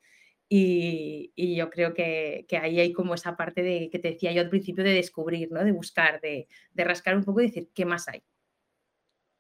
Y, 0.49 1.57
yo 1.57 1.71
creo 1.71 1.95
que, 1.95 2.47
ahí 2.61 2.81
hay 2.81 2.93
como 2.93 3.15
esa 3.15 3.37
parte 3.37 3.63
de 3.63 3.91
que 3.91 3.99
te 3.99 4.13
decía 4.13 4.33
yo 4.33 4.41
al 4.41 4.51
principio 4.51 4.85
de 4.85 4.93
descubrir, 4.93 5.51
¿no? 5.51 5.65
de 5.65 5.73
buscar, 5.73 6.21
de, 6.21 6.47
rascar 6.75 7.17
un 7.17 7.25
poco 7.25 7.41
y 7.41 7.47
decir, 7.47 7.71
¿qué 7.75 7.85
más 7.85 8.09
hay? 8.09 8.23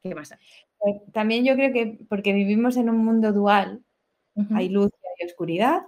¿Qué 0.03 0.15
más 0.15 0.33
hay? 0.33 0.39
Eh, 0.87 1.01
también 1.13 1.45
yo 1.45 1.55
creo 1.55 1.73
que 1.73 1.99
porque 2.09 2.33
vivimos 2.33 2.77
en 2.77 2.91
un 2.91 2.99
mundo 2.99 3.33
dual, 3.33 3.85
hay 4.51 4.69
luz 4.69 4.91
y 4.91 5.23
hay 5.23 5.29
oscuridad, 5.29 5.83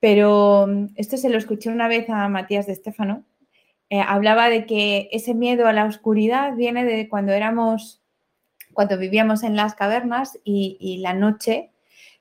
pero 0.00 0.66
mm, 0.66 0.94
esto 0.96 1.16
se 1.16 1.30
lo 1.30 1.38
escuché 1.38 1.70
una 1.70 1.88
vez 1.88 2.08
a 2.10 2.28
Matías 2.28 2.66
de 2.66 2.72
Estefano, 2.72 3.24
eh, 3.88 4.00
hablaba 4.00 4.50
de 4.50 4.66
que 4.66 5.08
ese 5.12 5.34
miedo 5.34 5.68
a 5.68 5.72
la 5.72 5.84
oscuridad 5.84 6.56
viene 6.56 6.84
de 6.84 7.08
cuando 7.08 7.32
éramos, 7.32 8.02
cuando 8.72 8.98
vivíamos 8.98 9.44
en 9.44 9.54
las 9.56 9.74
cavernas 9.74 10.38
y, 10.44 10.98
la 11.02 11.12
noche 11.14 11.70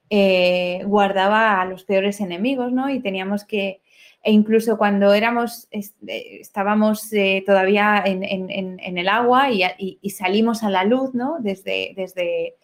eh, 0.10 0.84
guardaba 0.86 1.62
a 1.62 1.65
los 1.65 1.84
peores 1.84 2.20
enemigos, 2.22 2.72
¿no? 2.72 2.89
Y 2.89 3.00
teníamos 3.00 3.46
que, 3.46 3.82
e 4.24 4.32
incluso 4.32 4.78
cuando 4.78 5.13
éramos, 5.13 5.68
eh, 5.72 6.39
estábamos 6.39 7.10
todavía 7.46 8.04
en, 8.06 8.98
el 8.98 9.08
agua 9.10 9.50
y, 9.52 10.10
salimos 10.10 10.63
a 10.63 10.70
la 10.70 10.84
luz, 10.84 11.13
¿no? 11.13 11.38
Desde, 11.39 11.94
desde, 11.96 12.56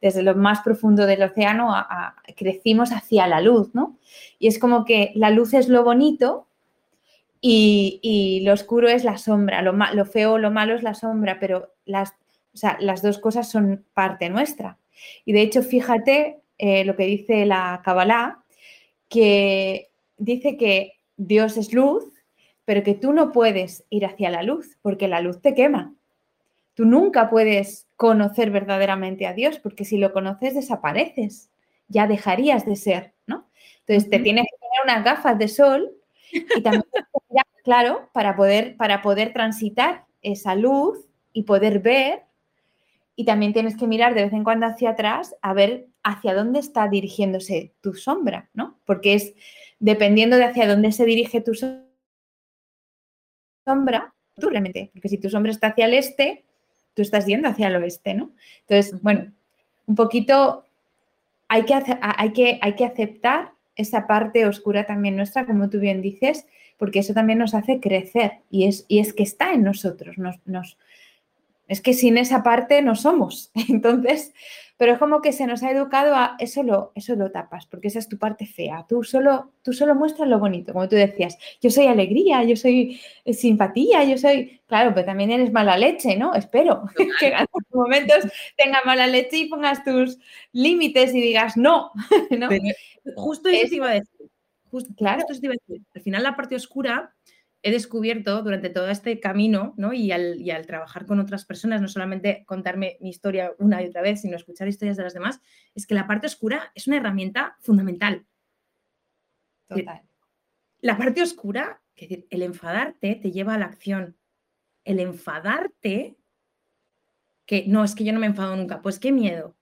desde 0.00 0.22
lo 0.22 0.34
más 0.34 0.60
profundo 0.60 1.06
del 1.06 1.22
océano 1.22 1.74
crecimos 2.36 2.92
hacia 2.92 3.26
la 3.26 3.40
luz, 3.40 3.74
¿no? 3.74 3.98
Y 4.38 4.48
es 4.48 4.58
como 4.58 4.84
que 4.84 5.12
la 5.14 5.30
luz 5.30 5.54
es 5.54 5.68
lo 5.68 5.84
bonito, 5.84 6.48
y, 7.40 8.42
lo 8.44 8.52
oscuro 8.52 8.88
es 8.88 9.04
la 9.04 9.18
sombra, 9.18 9.62
lo, 9.62 9.72
lo, 9.72 10.04
feo, 10.04 10.38
lo 10.38 10.50
malo 10.50 10.74
es 10.74 10.82
la 10.82 10.94
sombra, 10.94 11.38
pero 11.38 11.72
las, 11.84 12.14
las 12.80 13.02
dos 13.02 13.18
cosas 13.18 13.50
son 13.50 13.84
parte 13.94 14.28
nuestra. 14.28 14.78
Y 15.24 15.32
de 15.32 15.42
hecho, 15.42 15.62
fíjate 15.62 16.40
eh, 16.58 16.84
lo 16.84 16.96
que 16.96 17.04
dice 17.04 17.46
la 17.46 17.80
Kabbalah, 17.84 18.42
que 19.08 19.88
dice 20.18 20.56
que 20.56 20.94
Dios 21.16 21.56
es 21.56 21.72
luz, 21.72 22.04
pero 22.64 22.82
que 22.82 22.94
tú 22.94 23.12
no 23.12 23.32
puedes 23.32 23.84
ir 23.88 24.04
hacia 24.04 24.30
la 24.30 24.42
luz, 24.42 24.76
porque 24.82 25.08
la 25.08 25.20
luz 25.20 25.40
te 25.40 25.54
quema. 25.54 25.94
Tú 26.74 26.84
nunca 26.84 27.30
puedes 27.30 27.88
conocer 27.96 28.50
verdaderamente 28.50 29.26
a 29.26 29.32
Dios, 29.32 29.58
porque 29.58 29.84
si 29.84 29.98
lo 29.98 30.12
conoces 30.12 30.54
desapareces, 30.54 31.50
ya 31.88 32.06
dejarías 32.06 32.66
de 32.66 32.76
ser, 32.76 33.14
¿no? 33.26 33.48
Entonces 33.80 34.10
te 34.10 34.18
tienes 34.18 34.44
que 34.44 34.56
poner 34.60 34.80
unas 34.84 35.04
gafas 35.04 35.38
de 35.38 35.48
sol 35.48 35.90
y 36.30 36.60
también, 36.60 36.84
claro, 37.64 38.08
para 38.12 38.36
poder, 38.36 38.76
para 38.76 39.02
poder 39.02 39.32
transitar 39.32 40.04
esa 40.22 40.54
luz 40.54 40.98
y 41.32 41.44
poder 41.44 41.80
ver. 41.80 42.22
Y 43.16 43.24
también 43.24 43.52
tienes 43.52 43.76
que 43.76 43.86
mirar 43.86 44.14
de 44.14 44.24
vez 44.24 44.32
en 44.32 44.44
cuando 44.44 44.66
hacia 44.66 44.90
atrás 44.90 45.34
a 45.42 45.54
ver 45.54 45.87
hacia 46.02 46.34
dónde 46.34 46.60
está 46.60 46.88
dirigiéndose 46.88 47.72
tu 47.80 47.94
sombra, 47.94 48.48
¿no? 48.54 48.78
Porque 48.84 49.14
es 49.14 49.34
dependiendo 49.78 50.36
de 50.36 50.44
hacia 50.44 50.66
dónde 50.66 50.92
se 50.92 51.04
dirige 51.04 51.40
tu 51.40 51.52
sombra, 53.64 54.14
tú 54.38 54.48
realmente, 54.50 54.90
porque 54.92 55.08
si 55.08 55.18
tu 55.18 55.30
sombra 55.30 55.52
está 55.52 55.68
hacia 55.68 55.86
el 55.86 55.94
este, 55.94 56.44
tú 56.94 57.02
estás 57.02 57.26
yendo 57.26 57.48
hacia 57.48 57.68
el 57.68 57.76
oeste, 57.76 58.14
¿no? 58.14 58.32
Entonces, 58.66 59.00
bueno, 59.02 59.32
un 59.86 59.94
poquito 59.94 60.64
hay 61.48 61.64
que, 61.64 61.74
hay 62.00 62.32
que, 62.32 62.58
hay 62.60 62.74
que 62.74 62.84
aceptar 62.84 63.52
esa 63.76 64.06
parte 64.06 64.46
oscura 64.46 64.84
también 64.84 65.16
nuestra, 65.16 65.46
como 65.46 65.70
tú 65.70 65.78
bien 65.78 66.02
dices, 66.02 66.46
porque 66.76 67.00
eso 67.00 67.14
también 67.14 67.38
nos 67.38 67.54
hace 67.54 67.80
crecer 67.80 68.40
y 68.50 68.66
es, 68.66 68.84
y 68.88 68.98
es 68.98 69.12
que 69.12 69.22
está 69.22 69.52
en 69.52 69.62
nosotros, 69.62 70.18
nos, 70.18 70.36
nos, 70.46 70.76
es 71.68 71.80
que 71.80 71.94
sin 71.94 72.18
esa 72.18 72.42
parte 72.42 72.82
no 72.82 72.96
somos. 72.96 73.50
Entonces, 73.68 74.32
pero 74.78 74.92
es 74.92 74.98
como 74.98 75.20
que 75.20 75.32
se 75.32 75.46
nos 75.46 75.62
ha 75.64 75.72
educado 75.72 76.14
a 76.14 76.36
eso 76.38 76.62
lo, 76.62 76.92
eso 76.94 77.16
lo 77.16 77.32
tapas, 77.32 77.66
porque 77.66 77.88
esa 77.88 77.98
es 77.98 78.08
tu 78.08 78.16
parte 78.16 78.46
fea. 78.46 78.86
Tú 78.88 79.02
solo, 79.02 79.52
tú 79.62 79.72
solo 79.72 79.96
muestras 79.96 80.28
lo 80.28 80.38
bonito, 80.38 80.72
como 80.72 80.88
tú 80.88 80.94
decías. 80.94 81.36
Yo 81.60 81.68
soy 81.68 81.86
alegría, 81.86 82.44
yo 82.44 82.54
soy 82.54 83.00
eh, 83.24 83.34
simpatía, 83.34 84.04
yo 84.04 84.16
soy. 84.16 84.60
Claro, 84.66 84.94
pero 84.94 85.04
también 85.04 85.32
eres 85.32 85.52
mala 85.52 85.76
leche, 85.76 86.16
¿no? 86.16 86.32
Espero 86.34 86.84
que 87.20 87.26
en 87.26 87.34
algunos 87.34 87.68
momentos 87.72 88.32
tengas 88.56 88.84
mala 88.84 89.08
leche 89.08 89.38
y 89.38 89.48
pongas 89.48 89.82
tus 89.82 90.18
límites 90.52 91.12
y 91.12 91.20
digas 91.20 91.56
no. 91.56 91.90
justo 93.16 93.48
eso 93.48 93.68
te 93.68 93.76
iba 93.76 93.90
a 93.90 93.94
decir. 93.94 94.30
claro. 94.96 95.18
Justo 95.22 95.32
eso 95.32 95.40
te 95.40 95.46
iba 95.46 95.54
a 95.54 95.62
decir. 95.66 95.84
Al 95.92 96.02
final, 96.02 96.22
la 96.22 96.36
parte 96.36 96.54
oscura 96.54 97.12
he 97.62 97.70
descubierto 97.70 98.42
durante 98.42 98.70
todo 98.70 98.88
este 98.88 99.18
camino, 99.20 99.74
¿no? 99.76 99.92
Y 99.92 100.12
al, 100.12 100.66
trabajar 100.66 101.06
con 101.06 101.18
otras 101.18 101.44
personas, 101.44 101.80
no 101.80 101.88
solamente 101.88 102.44
contarme 102.46 102.98
mi 103.00 103.10
historia 103.10 103.52
una 103.58 103.82
y 103.82 103.86
otra 103.86 104.02
vez, 104.02 104.20
sino 104.20 104.36
escuchar 104.36 104.68
historias 104.68 104.96
de 104.96 105.02
las 105.02 105.14
demás, 105.14 105.40
es 105.74 105.86
que 105.86 105.94
la 105.94 106.06
parte 106.06 106.26
oscura 106.26 106.70
es 106.74 106.86
una 106.86 106.98
herramienta 106.98 107.56
fundamental. 107.60 108.26
Total. 109.66 110.02
La 110.80 110.96
parte 110.96 111.22
oscura, 111.22 111.82
es 111.96 112.08
decir, 112.08 112.26
el 112.30 112.42
enfadarte 112.42 113.16
te 113.16 113.32
lleva 113.32 113.54
a 113.54 113.58
la 113.58 113.66
acción. 113.66 114.16
El 114.84 115.00
enfadarte, 115.00 116.16
que 117.44 117.64
no, 117.66 117.82
es 117.82 117.94
que 117.94 118.04
yo 118.04 118.12
no 118.12 118.20
me 118.20 118.26
enfado 118.26 118.54
nunca, 118.54 118.80
pues 118.82 118.98
qué 118.98 119.12
miedo. 119.12 119.56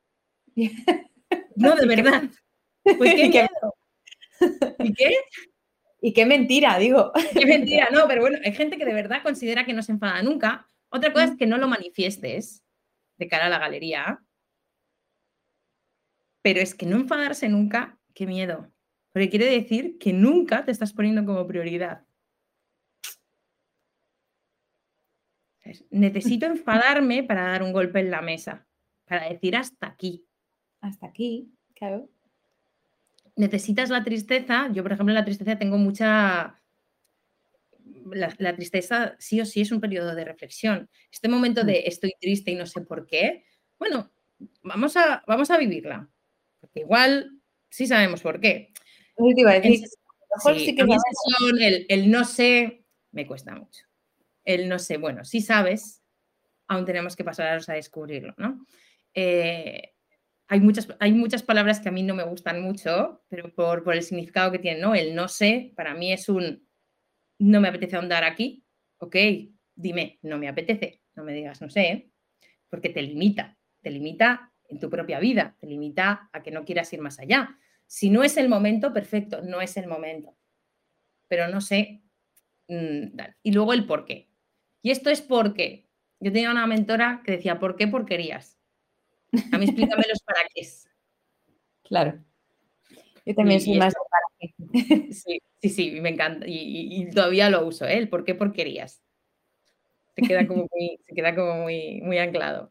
No, 1.57 1.75
de 1.75 1.87
verdad. 1.87 2.25
Pues 2.99 3.15
qué 3.15 3.29
miedo. 3.29 3.75
¿Y 4.79 4.93
qué? 4.93 5.17
Y 6.07 6.13
qué 6.13 6.25
mentira, 6.25 6.79
digo. 6.79 7.11
Qué 7.33 7.47
mentira, 7.47 7.89
no, 7.91 8.07
pero 8.07 8.21
bueno, 8.21 8.39
hay 8.45 8.55
gente 8.55 8.79
que 8.79 8.85
de 8.85 8.95
verdad 8.95 9.25
considera 9.25 9.67
que 9.67 9.73
no 9.73 9.83
se 9.83 9.91
enfada 9.91 10.23
nunca. 10.23 10.71
Otra 10.89 11.13
cosa 11.13 11.25
es 11.25 11.37
que 11.37 11.49
no 11.49 11.59
lo 11.59 11.67
manifiestes 11.67 12.65
de 13.19 13.27
cara 13.27 13.47
a 13.47 13.49
la 13.49 13.59
galería. 13.59 14.23
Pero 16.43 16.61
es 16.61 16.77
que 16.77 16.87
no 16.87 16.95
enfadarse 16.95 17.49
nunca, 17.49 17.99
qué 18.15 18.25
miedo. 18.25 18.73
Porque 19.13 19.31
quiere 19.31 19.47
decir 19.47 19.99
que 19.99 20.13
nunca 20.13 20.65
te 20.65 20.71
estás 20.71 20.93
poniendo 20.93 21.25
como 21.25 21.45
prioridad. 21.45 22.07
Necesito 25.91 26.47
enfadarme 26.47 27.25
para 27.25 27.49
dar 27.49 27.65
un 27.65 27.73
golpe 27.73 27.99
en 27.99 28.13
la 28.13 28.23
mesa, 28.23 28.65
para 29.07 29.29
decir 29.29 29.57
hasta 29.57 29.89
aquí. 29.89 30.25
Hasta 30.81 31.09
aquí, 31.09 31.53
claro 31.75 32.09
necesitas 33.37 33.91
la 33.91 34.03
tristeza. 34.03 34.69
Yo, 34.73 34.83
por 34.83 34.93
ejemplo, 34.93 35.13
en 35.13 35.17
la 35.17 35.25
tristeza 35.25 35.59
tengo 35.59 35.79
mucha... 35.79 36.61
La, 38.13 38.55
tristeza 38.55 39.17
sí 39.19 39.41
o 39.41 39.45
sí 39.45 39.63
es 39.63 39.73
un 39.73 39.81
periodo 39.81 40.15
de 40.15 40.25
reflexión. 40.25 40.89
Este 41.11 41.29
momento 41.29 41.65
de 41.65 41.73
mm. 41.75 41.89
estoy 41.89 42.13
triste 42.21 42.53
y 42.53 42.55
no 42.55 42.67
sé 42.67 42.81
por 42.83 43.07
qué, 43.07 43.45
bueno, 43.79 44.13
vamos 44.63 44.97
a, 44.97 45.25
vamos 45.27 45.51
a 45.51 45.59
vivirla. 45.59 46.09
Porque 46.61 46.81
igual 46.81 47.41
sí 47.69 47.87
sabemos 47.87 48.23
por 48.23 48.41
qué. 48.41 48.73
el, 51.59 51.87
el 51.89 52.11
no 52.11 52.25
sé 52.25 52.85
me 53.11 53.27
cuesta 53.27 53.55
mucho. 53.55 53.85
El 54.45 54.69
no 54.69 54.79
sé, 54.79 54.99
bueno, 54.99 55.25
sí 55.25 55.41
sabes, 55.41 56.03
aún 56.69 56.85
tenemos 56.85 57.17
que 57.17 57.25
pasaros 57.25 57.69
a 57.69 57.75
descubrirlo, 57.75 58.35
¿no? 58.37 58.65
Eh, 59.15 59.96
hay 60.49 60.61
muchas, 60.61 60.89
hay 61.01 61.13
muchas 61.13 61.43
palabras 61.43 61.81
que 61.81 61.89
a 61.89 61.93
mí 61.93 62.03
no 62.03 62.15
me 62.15 62.23
gustan 62.23 62.63
mucho, 62.63 63.25
pero 63.29 63.53
por, 63.55 63.83
por, 63.83 63.95
el 63.95 64.03
significado 64.03 64.53
que 64.53 64.59
tienen, 64.59 64.83
¿no? 64.83 64.95
El 64.95 65.15
no 65.15 65.29
sé, 65.29 65.73
para 65.77 65.95
mí 65.95 66.13
es 66.13 66.29
un 66.29 66.67
no 67.39 67.61
me 67.61 67.69
apetece 67.69 67.97
ahondar 67.97 68.25
aquí, 68.25 68.65
ok, 68.99 69.17
dime, 69.75 70.19
no 70.23 70.39
me 70.39 70.49
apetece, 70.49 71.03
no 71.15 71.25
me 71.25 71.33
digas 71.35 71.61
no 71.61 71.69
sé, 71.69 72.11
porque 72.69 72.89
te 72.89 73.03
limita, 73.03 73.59
te 73.83 73.91
limita 73.91 74.53
en 74.69 74.81
tu 74.81 74.91
propia 74.91 75.21
vida, 75.21 75.57
te 75.61 75.67
limita 75.67 76.29
a 76.33 76.43
que 76.43 76.51
no 76.51 76.65
quieras 76.65 76.93
ir 76.93 77.01
más 77.01 77.19
allá. 77.21 77.59
Si 77.87 78.11
no 78.11 78.25
es 78.25 78.37
el 78.37 78.49
momento, 78.49 78.93
perfecto, 78.93 79.43
no 79.43 79.61
es 79.61 79.77
el 79.77 79.87
momento, 79.87 80.37
pero 81.29 81.49
no 81.49 81.61
sé. 81.61 82.03
Mm, 82.69 83.17
y 83.43 83.53
luego 83.53 83.73
el 83.73 83.87
por 83.87 84.05
qué. 84.05 84.29
Y 84.83 84.91
esto 84.91 85.11
es 85.11 85.23
porque 85.23 85.89
yo 86.21 86.33
tenía 86.33 86.51
una 86.51 86.67
mentora 86.67 87.23
que 87.25 87.33
decía, 87.33 87.59
¿por 87.59 87.77
qué 87.77 87.87
porquerías? 87.87 88.56
A 89.53 89.59
mí 89.59 89.65
explícame 89.65 90.05
los 90.09 90.21
para 90.23 90.41
qué. 90.55 90.63
Claro. 91.89 92.19
Yo 93.25 93.35
también 93.37 93.61
soy 93.61 93.79
más 93.79 93.93
de 93.93 94.01
para 94.11 94.27
qué. 94.39 95.13
Sí, 95.13 95.41
sí, 95.61 95.69
sí, 95.69 96.01
me 96.01 96.11
encanta. 96.11 96.47
Y, 96.49 97.09
todavía 97.11 97.49
lo 97.49 97.65
uso, 97.65 97.87
¿eh? 97.87 97.97
El 97.99 98.09
por 98.09 98.25
qué 98.25 98.35
porquerías. 98.35 99.03
Se 100.17 100.23
queda 100.23 100.47
como 100.47 100.67
muy, 100.73 100.99
se 101.07 101.15
queda 101.15 101.35
como 101.35 101.63
muy, 101.63 102.01
muy 102.03 102.19
anclado. 102.19 102.71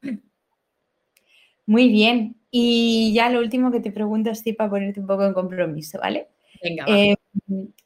Muy 1.66 1.90
bien. 1.90 2.36
Y 2.52 3.14
ya 3.14 3.30
lo 3.30 3.40
último 3.40 3.72
que 3.72 3.80
te 3.80 3.92
pregunto, 3.92 4.34
sí, 4.36 4.54
para 4.54 4.70
ponerte 4.70 5.00
un 5.00 5.08
poco 5.08 5.26
en 5.26 5.34
compromiso, 5.34 6.00
¿vale? 6.00 6.28
Venga. 6.62 6.86
Eh, 6.88 7.16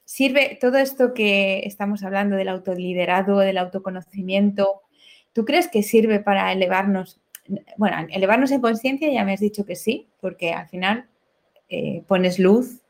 sirve 0.06 0.58
todo 0.60 0.78
esto 0.78 1.14
que 1.14 1.60
estamos 1.66 2.04
hablando 2.04 2.36
del 2.36 2.50
autoliderado, 2.50 3.40
del 3.40 3.58
autoconocimiento, 3.58 4.82
¿tú 5.34 5.46
crees 5.46 5.68
que 5.68 5.84
sirve 5.84 6.20
para 6.20 6.52
elevarnos 6.52 7.22
bueno, 7.78 8.08
elevarnos 8.12 8.52
en 8.52 8.62
conciencia 8.62 9.12
ya 9.12 9.24
me 9.24 9.34
has 9.34 9.40
dicho 9.40 9.66
que 9.66 9.76
sí, 9.76 10.08
porque 10.22 10.54
al 10.54 10.68
final 10.68 11.06
eh, 11.70 12.04
pones 12.08 12.40
luz 12.40 12.82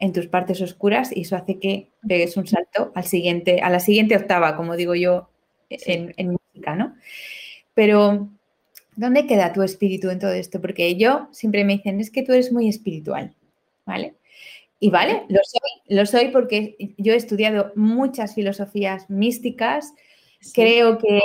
en 0.00 0.12
tus 0.12 0.26
partes 0.26 0.60
oscuras 0.60 1.10
y 1.14 1.22
eso 1.22 1.36
hace 1.36 1.58
que 1.58 1.90
pegues 2.06 2.36
un 2.36 2.46
salto 2.46 2.92
al 2.94 3.04
siguiente, 3.04 3.60
a 3.60 3.70
la 3.70 3.80
siguiente 3.80 4.16
octava, 4.16 4.56
como 4.56 4.76
digo 4.76 4.94
yo 4.94 5.28
en, 5.70 6.14
música, 6.30 6.76
¿no? 6.76 6.94
Pero, 7.74 8.28
¿dónde 8.96 9.26
queda 9.26 9.52
tu 9.52 9.62
espíritu 9.62 10.10
en 10.10 10.18
todo 10.18 10.32
esto? 10.32 10.60
Porque 10.60 10.96
yo 10.96 11.28
siempre 11.32 11.64
me 11.64 11.74
dicen, 11.74 12.00
es 12.00 12.10
que 12.10 12.22
tú 12.22 12.32
eres 12.32 12.52
muy 12.52 12.68
espiritual, 12.68 13.34
¿vale? 13.84 14.14
Y 14.80 14.90
vale, 14.90 15.24
lo 15.28 15.40
soy, 15.42 15.96
lo 15.96 16.06
soy 16.06 16.28
porque 16.28 16.76
yo 16.96 17.12
he 17.12 17.16
estudiado 17.16 17.72
muchas 17.74 18.34
filosofías 18.34 19.10
místicas, 19.10 19.92
creo 20.54 20.98
que 20.98 21.20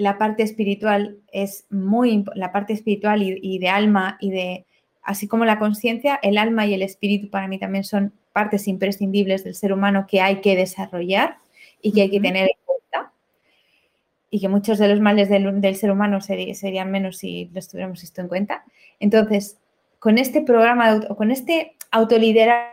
la 0.00 0.16
parte 0.16 0.42
espiritual 0.42 1.18
es 1.30 1.66
muy, 1.68 2.24
la 2.34 2.52
parte 2.52 2.72
espiritual 2.72 3.22
y, 3.22 3.58
de 3.58 3.68
alma 3.68 4.16
y 4.18 4.30
de, 4.30 4.66
así 5.02 5.28
como 5.28 5.44
la 5.44 5.58
conciencia, 5.58 6.18
el 6.22 6.38
alma 6.38 6.64
y 6.64 6.72
el 6.72 6.80
espíritu 6.80 7.28
para 7.28 7.48
mí 7.48 7.58
también 7.58 7.84
son 7.84 8.14
partes 8.32 8.66
imprescindibles 8.66 9.44
del 9.44 9.54
ser 9.54 9.74
humano 9.74 10.06
que 10.08 10.22
hay 10.22 10.40
que 10.40 10.56
desarrollar 10.56 11.36
y 11.82 11.92
que 11.92 12.00
hay 12.00 12.10
que 12.10 12.20
tener 12.20 12.44
en 12.44 12.56
cuenta. 12.64 13.12
Y 14.30 14.40
que 14.40 14.48
muchos 14.48 14.78
de 14.78 14.88
los 14.88 15.00
males 15.00 15.28
del, 15.28 15.76
ser 15.76 15.90
humano 15.90 16.22
serían 16.22 16.90
menos 16.90 17.18
si 17.18 17.50
los 17.52 17.68
tuviéramos 17.68 18.02
esto 18.02 18.22
en 18.22 18.28
cuenta. 18.28 18.64
Entonces, 19.00 19.58
con 19.98 20.16
este 20.16 20.40
programa, 20.40 20.98
con 21.14 21.30
este 21.30 21.76
autoliderarte, 21.90 22.70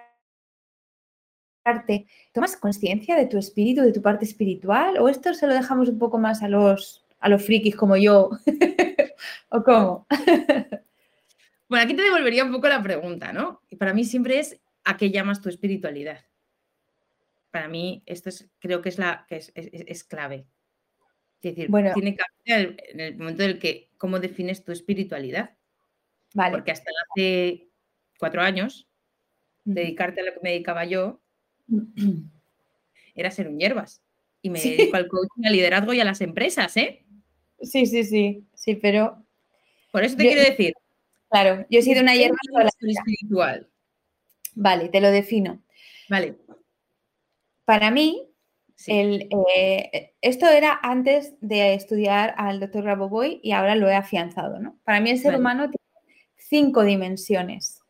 ¿tomas 2.32 2.56
conciencia 2.56 3.18
de 3.18 3.26
tu 3.26 3.38
espíritu, 3.38 3.82
de 3.82 3.92
tu 3.92 4.02
parte 4.02 4.24
espiritual? 4.24 4.98
¿O 5.00 5.10
esto 5.10 5.34
se 5.34 5.46
lo 5.46 5.54
dejamos 5.54 5.90
un 5.90 6.00
poco 6.00 6.20
más 6.20 6.42
a 6.42 6.48
los 6.48 7.04
a 7.20 7.30
los 7.30 7.46
frikis 7.46 7.76
como 7.76 7.98
yo? 7.98 8.30
¿O 9.50 9.64
cómo? 9.64 10.08
bueno, 11.70 11.84
aquí 11.86 11.96
te 11.96 12.02
devolvería 12.02 12.44
un 12.44 12.52
poco 12.52 12.68
la 12.68 12.82
pregunta, 12.82 13.34
¿no? 13.34 13.62
Y 13.70 13.76
para 13.76 13.94
mí 13.94 14.06
siempre 14.06 14.40
es 14.40 14.60
¿a 14.88 14.98
qué 14.98 15.12
llamas 15.12 15.42
tu 15.42 15.50
espiritualidad? 15.50 16.26
Para 17.52 17.68
mí 17.68 18.04
esto 18.06 18.30
es, 18.30 18.50
creo 18.60 18.82
que 18.82 18.90
es, 18.90 18.98
la, 18.98 19.26
que 19.28 19.36
es, 19.36 20.04
clave. 20.04 20.48
Es 21.42 21.56
decir, 21.56 21.70
bueno, 21.70 21.94
tiene 21.94 22.16
que 22.16 22.54
haber 22.54 22.84
en 22.90 23.00
el 23.00 23.18
momento 23.18 23.44
en 23.44 23.50
el 23.52 23.60
que, 23.60 23.90
¿cómo 23.98 24.20
defines 24.20 24.64
tu 24.64 24.72
espiritualidad? 24.72 25.56
Vale. 26.34 26.52
Porque 26.52 26.72
hasta 26.72 26.90
hace 27.12 27.68
cuatro 28.18 28.42
años, 28.42 28.88
dedicarte 29.64 30.22
a 30.22 30.26
lo 30.26 30.34
que 30.34 30.40
me 30.42 30.52
dedicaba 30.52 30.86
yo 30.86 31.22
era 33.16 33.32
ser 33.32 33.48
un 33.48 33.60
hierbas. 33.60 34.02
Y 34.42 34.50
me 34.50 34.62
dedico 34.62 34.96
al 34.96 35.08
coaching, 35.08 35.46
al 35.46 35.54
liderazgo 35.54 35.94
y 35.94 36.00
a 36.00 36.06
las 36.06 36.22
empresas, 36.22 36.78
¿eh? 36.78 37.06
Sí, 37.62 37.86
sí, 37.86 38.04
sí, 38.04 38.48
sí, 38.54 38.76
pero... 38.76 39.24
Por 39.92 40.04
eso 40.04 40.16
te 40.16 40.24
quiero 40.24 40.42
decir. 40.42 40.74
Claro, 41.30 41.66
yo 41.70 41.80
he 41.80 41.82
sido 41.82 42.02
una 42.02 42.16
hierba 42.16 42.38
espiritual. 42.86 43.70
Vale, 44.56 44.90
te 44.90 45.02
lo 45.02 45.12
defino. 45.12 45.62
Vale. 46.10 46.38
Para 47.66 47.92
mí, 47.92 48.30
eh, 48.88 50.14
esto 50.22 50.48
era 50.48 50.80
antes 50.82 51.34
de 51.42 51.74
estudiar 51.74 52.34
al 52.38 52.60
doctor 52.60 52.86
Raboboy 52.86 53.40
y 53.44 53.52
ahora 53.52 53.76
lo 53.76 53.90
he 53.90 53.96
afianzado, 53.96 54.60
¿no? 54.60 54.80
Para 54.84 55.02
mí 55.02 55.10
el 55.10 55.20
ser 55.20 55.36
humano 55.36 55.70
tiene 55.70 56.14
cinco 56.36 56.84
dimensiones. 56.84 57.82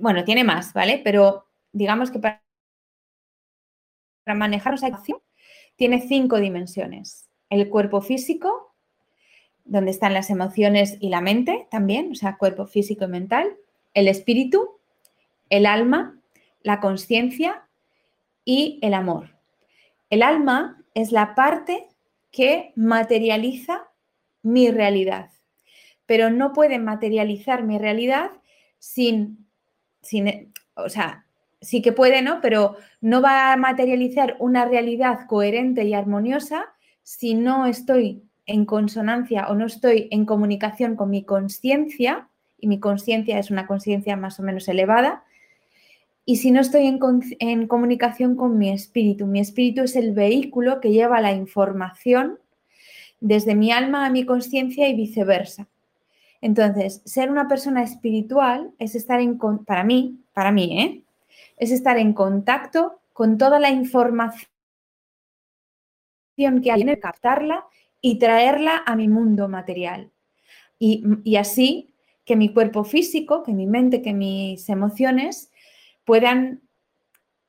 Bueno, 0.00 0.24
tiene 0.24 0.42
más, 0.42 0.72
¿vale? 0.72 1.00
Pero 1.04 1.46
digamos 1.72 2.10
que 2.10 2.18
para, 2.18 2.42
para 4.24 4.36
manejar 4.36 4.74
esa 4.74 4.88
acción 4.88 5.20
tiene 5.76 6.00
cinco 6.00 6.40
dimensiones 6.40 7.26
el 7.50 7.68
cuerpo 7.68 8.00
físico, 8.00 8.74
donde 9.64 9.90
están 9.90 10.14
las 10.14 10.30
emociones 10.30 10.96
y 11.00 11.08
la 11.08 11.20
mente 11.20 11.66
también, 11.70 12.12
o 12.12 12.14
sea, 12.14 12.36
cuerpo 12.36 12.66
físico 12.66 13.04
y 13.04 13.08
mental, 13.08 13.56
el 13.94 14.08
espíritu, 14.08 14.78
el 15.50 15.66
alma, 15.66 16.20
la 16.62 16.80
conciencia 16.80 17.66
y 18.44 18.78
el 18.82 18.94
amor. 18.94 19.36
El 20.10 20.22
alma 20.22 20.82
es 20.94 21.12
la 21.12 21.34
parte 21.34 21.88
que 22.30 22.72
materializa 22.76 23.88
mi 24.42 24.70
realidad, 24.70 25.30
pero 26.06 26.30
no 26.30 26.52
puede 26.52 26.78
materializar 26.78 27.64
mi 27.64 27.78
realidad 27.78 28.30
sin, 28.78 29.48
sin 30.02 30.52
o 30.74 30.88
sea, 30.88 31.26
sí 31.60 31.82
que 31.82 31.92
puede, 31.92 32.22
¿no? 32.22 32.40
Pero 32.40 32.76
no 33.00 33.20
va 33.20 33.52
a 33.52 33.56
materializar 33.56 34.36
una 34.38 34.64
realidad 34.64 35.26
coherente 35.26 35.84
y 35.84 35.94
armoniosa 35.94 36.75
si 37.06 37.34
no 37.34 37.66
estoy 37.66 38.24
en 38.46 38.64
consonancia 38.64 39.46
o 39.46 39.54
no 39.54 39.66
estoy 39.66 40.08
en 40.10 40.26
comunicación 40.26 40.96
con 40.96 41.08
mi 41.08 41.22
conciencia, 41.22 42.28
y 42.58 42.66
mi 42.66 42.80
conciencia 42.80 43.38
es 43.38 43.52
una 43.52 43.68
conciencia 43.68 44.16
más 44.16 44.40
o 44.40 44.42
menos 44.42 44.66
elevada, 44.66 45.22
y 46.24 46.38
si 46.38 46.50
no 46.50 46.60
estoy 46.60 46.84
en, 46.88 47.68
comunicación 47.68 48.34
con 48.34 48.58
mi 48.58 48.70
espíritu. 48.70 49.24
Mi 49.26 49.38
espíritu 49.38 49.82
es 49.82 49.94
el 49.94 50.14
vehículo 50.14 50.80
que 50.80 50.90
lleva 50.90 51.20
la 51.20 51.30
información 51.30 52.40
desde 53.20 53.54
mi 53.54 53.70
alma 53.70 54.04
a 54.04 54.10
mi 54.10 54.26
conciencia 54.26 54.88
y 54.88 54.96
viceversa. 54.96 55.68
Entonces, 56.40 57.02
ser 57.04 57.30
una 57.30 57.46
persona 57.46 57.84
espiritual 57.84 58.72
es 58.80 58.96
estar 58.96 59.20
en, 59.20 59.38
para 59.64 59.84
mí, 59.84 60.18
para 60.32 60.50
mí, 60.50 60.82
¿eh? 60.82 61.02
es 61.56 61.70
estar 61.70 61.98
en 61.98 62.14
contacto 62.14 62.98
con 63.12 63.38
toda 63.38 63.60
la 63.60 63.70
información 63.70 64.50
que 66.36 66.70
hay 66.70 66.82
en 66.82 66.88
el 66.88 67.00
captarla 67.00 67.66
y 68.00 68.18
traerla 68.18 68.82
a 68.86 68.94
mi 68.94 69.08
mundo 69.08 69.48
material. 69.48 70.10
Y, 70.78 71.02
y, 71.24 71.36
así 71.36 71.94
que 72.24 72.36
mi 72.36 72.52
cuerpo 72.52 72.84
físico, 72.84 73.42
que 73.42 73.52
mi 73.52 73.66
mente, 73.66 74.02
que 74.02 74.12
mis 74.12 74.68
emociones 74.68 75.50
puedan 76.04 76.60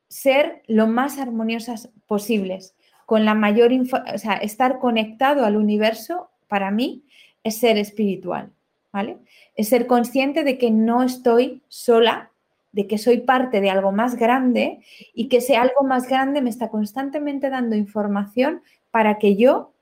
ser 0.07 0.63
lo 0.67 0.87
más 0.87 1.19
armoniosas 1.19 1.89
posibles, 2.05 2.75
con 3.05 3.25
la 3.25 3.33
mayor, 3.33 3.71
o 3.71 4.17
sea, 4.17 4.33
estar 4.33 4.79
conectado 4.79 5.45
al 5.45 5.55
universo, 5.55 6.29
para 6.47 6.71
mí, 6.71 7.05
es 7.43 7.57
ser 7.57 7.77
espiritual, 7.77 8.51
¿vale? 8.91 9.17
Es 9.55 9.69
ser 9.69 9.87
consciente 9.87 10.43
de 10.43 10.57
que 10.57 10.71
no 10.71 11.03
estoy 11.03 11.63
sola 11.69 12.31
de 12.71 12.87
que 12.87 12.97
soy 12.97 13.19
parte 13.21 13.61
de 13.61 13.69
algo 13.69 13.91
más 13.91 14.15
grande 14.15 14.79
y 15.13 15.29
que 15.29 15.37
ese 15.37 15.55
algo 15.55 15.83
más 15.83 16.07
grande 16.07 16.41
me 16.41 16.49
está 16.49 16.69
constantemente 16.69 17.49
dando 17.49 17.75
información 17.75 18.61
para 18.91 19.17
que 19.17 19.35
yo 19.35 19.73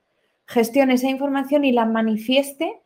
gestione 0.46 0.94
esa 0.94 1.10
información 1.10 1.66
y 1.66 1.72
la 1.72 1.86
manifieste 1.86 2.82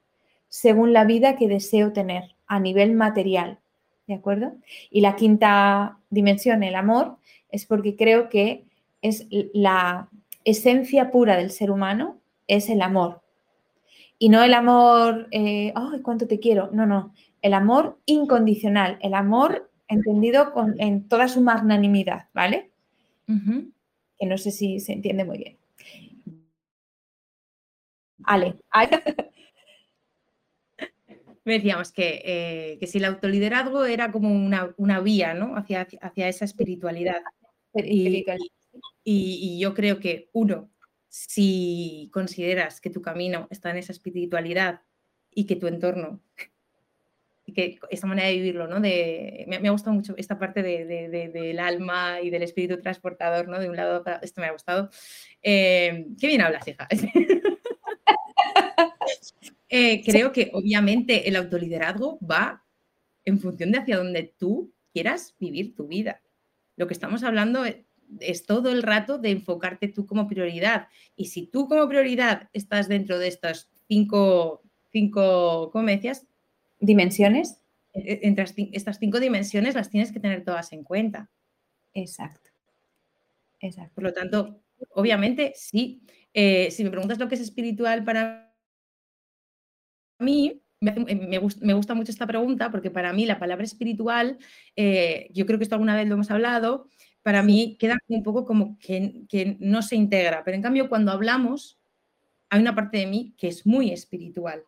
según 0.47 0.93
la 0.93 1.05
vida 1.05 1.35
que 1.35 1.47
deseo 1.47 1.93
tener 1.93 2.35
a 2.47 2.59
nivel 2.59 2.93
material. 2.93 3.59
¿De 4.07 4.15
acuerdo? 4.15 4.53
Y 4.89 5.01
la 5.01 5.15
quinta 5.15 5.99
dimensión, 6.09 6.63
el 6.63 6.73
amor, 6.73 7.17
es 7.51 7.67
porque 7.67 7.95
creo 7.95 8.29
que 8.29 8.65
es 9.01 9.27
la 9.29 10.09
esencia 10.43 11.11
pura 11.11 11.37
del 11.37 11.51
ser 11.51 11.69
humano, 11.69 12.17
es 12.47 12.69
el 12.69 12.81
amor. 12.81 13.21
Y 14.17 14.29
no 14.29 14.43
el 14.43 14.53
amor, 14.53 15.27
eh, 15.31 15.71
¡ay, 15.75 16.01
cuánto 16.01 16.27
te 16.27 16.39
quiero! 16.39 16.69
No, 16.73 16.85
no. 16.85 17.13
El 17.41 17.53
amor 17.53 17.99
incondicional, 18.05 18.97
el 19.01 19.13
amor 19.13 19.68
entendido 19.89 20.53
con, 20.53 20.79
en 20.79 21.07
toda 21.07 21.27
su 21.27 21.41
magnanimidad, 21.41 22.29
¿vale? 22.33 22.71
Que 23.27 24.25
no 24.25 24.37
sé 24.37 24.51
si 24.51 24.79
se 24.79 24.93
entiende 24.93 25.25
muy 25.25 25.37
bien. 25.37 25.57
Ale. 28.23 28.55
Me 31.43 31.53
decíamos 31.53 31.91
eh, 31.97 32.77
que, 32.79 32.87
si 32.87 32.97
el 32.99 33.05
autoliderazgo 33.05 33.85
era 33.85 34.11
como 34.11 34.29
una, 34.31 34.99
vía 34.99 35.33
¿no? 35.33 35.55
hacia, 35.55 35.87
hacia 36.01 36.27
esa 36.27 36.45
espiritualidad. 36.45 37.21
Y, 37.73 38.25
y, 39.03 39.59
yo 39.59 39.73
creo 39.73 39.99
que, 39.99 40.29
uno, 40.33 40.69
si 41.07 42.09
consideras 42.13 42.81
que 42.81 42.89
tu 42.89 43.01
camino 43.01 43.47
está 43.49 43.71
en 43.71 43.77
esa 43.77 43.91
espiritualidad 43.91 44.81
y 45.31 45.45
que 45.45 45.55
tu 45.55 45.67
entorno 45.67 46.21
que 47.51 47.79
esta 47.89 48.07
manera 48.07 48.27
de 48.27 48.35
vivirlo, 48.35 48.67
¿no? 48.67 48.79
De, 48.79 49.45
me, 49.47 49.67
ha 49.67 49.71
gustado 49.71 49.93
mucho 49.93 50.13
esta 50.17 50.37
parte 50.37 50.61
de, 50.61 50.85
del 51.33 51.59
alma 51.59 52.21
y 52.21 52.29
del 52.29 52.43
espíritu 52.43 52.79
transportador, 52.81 53.47
¿no? 53.47 53.59
De 53.59 53.69
un 53.69 53.75
lado 53.75 54.03
para... 54.03 54.17
Esto 54.17 54.41
me 54.41 54.47
ha 54.47 54.51
gustado. 54.51 54.89
Eh, 55.41 56.07
qué 56.19 56.27
bien 56.27 56.41
hablas, 56.41 56.67
hija. 56.67 56.87
Eh, 59.71 60.01
creo 60.03 60.31
que 60.31 60.49
obviamente 60.53 61.29
el 61.29 61.35
autoliderazgo 61.35 62.17
va 62.25 62.65
en 63.23 63.39
función 63.39 63.71
de 63.71 63.77
hacia 63.77 63.97
donde 63.97 64.33
tú 64.35 64.73
quieras 64.91 65.35
vivir 65.39 65.75
tu 65.75 65.87
vida. 65.87 66.23
Lo 66.75 66.87
que 66.87 66.95
estamos 66.95 67.23
hablando 67.23 67.65
es, 67.65 67.77
es 68.19 68.45
todo 68.45 68.71
el 68.71 68.81
rato 68.81 69.17
de 69.17 69.31
enfocarte 69.31 69.87
tú 69.87 70.05
como 70.05 70.27
prioridad. 70.27 70.87
Y 71.15 71.25
si 71.25 71.45
tú 71.45 71.67
como 71.67 71.87
prioridad 71.87 72.49
estás 72.53 72.87
dentro 72.87 73.19
de 73.19 73.27
estas 73.27 73.69
cinco, 73.87 74.63
cinco 74.91 75.69
¿cómo? 75.71 75.89
Dimensiones. 76.79 77.61
E, 77.93 78.19
entre 78.23 78.45
estas 78.73 78.99
cinco 78.99 79.19
dimensiones 79.19 79.75
las 79.75 79.89
tienes 79.89 80.11
que 80.11 80.19
tener 80.19 80.43
todas 80.43 80.73
en 80.73 80.83
cuenta. 80.83 81.29
Exacto. 81.93 82.49
Exacto. 83.59 83.95
Por 83.95 84.03
lo 84.05 84.13
tanto, 84.13 84.61
obviamente, 84.91 85.53
sí. 85.55 86.01
Eh, 86.33 86.71
si 86.71 86.83
me 86.83 86.91
preguntas 86.91 87.19
lo 87.19 87.27
que 87.27 87.35
es 87.35 87.41
espiritual 87.41 88.03
para 88.03 88.53
mí, 90.19 90.61
me, 90.81 91.37
gusta, 91.39 91.93
mucho 91.93 92.11
esta 92.11 92.27
pregunta 92.27 92.71
porque 92.71 92.91
para 92.91 93.11
mí 93.11 93.25
la 93.25 93.39
palabra 93.39 93.65
espiritual, 93.65 94.37
eh, 94.75 95.29
yo 95.33 95.45
creo 95.45 95.59
que 95.59 95.63
esto 95.63 95.75
alguna 95.75 95.95
vez 95.95 96.07
lo 96.07 96.13
hemos 96.13 96.31
hablado, 96.31 96.87
para 97.21 97.43
mí 97.43 97.77
queda 97.79 97.97
un 98.07 98.23
poco 98.23 98.45
como 98.45 98.77
que, 98.79 99.57
no 99.59 99.81
se 99.81 99.95
integra, 99.95 100.43
pero 100.43 100.55
en 100.55 100.63
cambio 100.63 100.87
cuando 100.87 101.11
hablamos, 101.11 101.79
hay 102.49 102.61
una 102.61 102.75
parte 102.75 102.97
de 102.97 103.07
mí 103.07 103.35
que 103.37 103.47
es 103.49 103.65
muy 103.65 103.91
espiritual. 103.91 104.63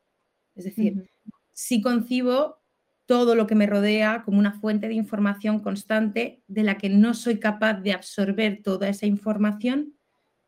Es 0.55 0.66
decir, 0.66 1.11
si 1.54 1.82
concibo 1.82 2.62
todo 3.06 3.36
lo 3.36 3.47
que 3.47 3.56
me 3.56 3.66
rodea 3.66 4.24
como 4.24 4.39
una 4.39 4.54
fuente 4.54 4.88
de 4.88 4.93
información 4.93 5.60
constante 5.60 6.43
de 6.47 6.64
la 6.64 6.78
que 6.78 6.89
no 6.89 7.14
soy 7.14 7.39
capaz 7.39 7.76
de 7.82 7.93
absorber 7.93 8.62
toda 8.64 8.88
esa 8.88 9.06
información 9.06 9.95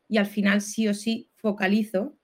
y 0.08 0.18
al 0.18 0.26
final 0.26 0.60
sí 0.62 0.88
o 0.88 0.94
sí 0.94 1.30
focalizo 1.36 2.16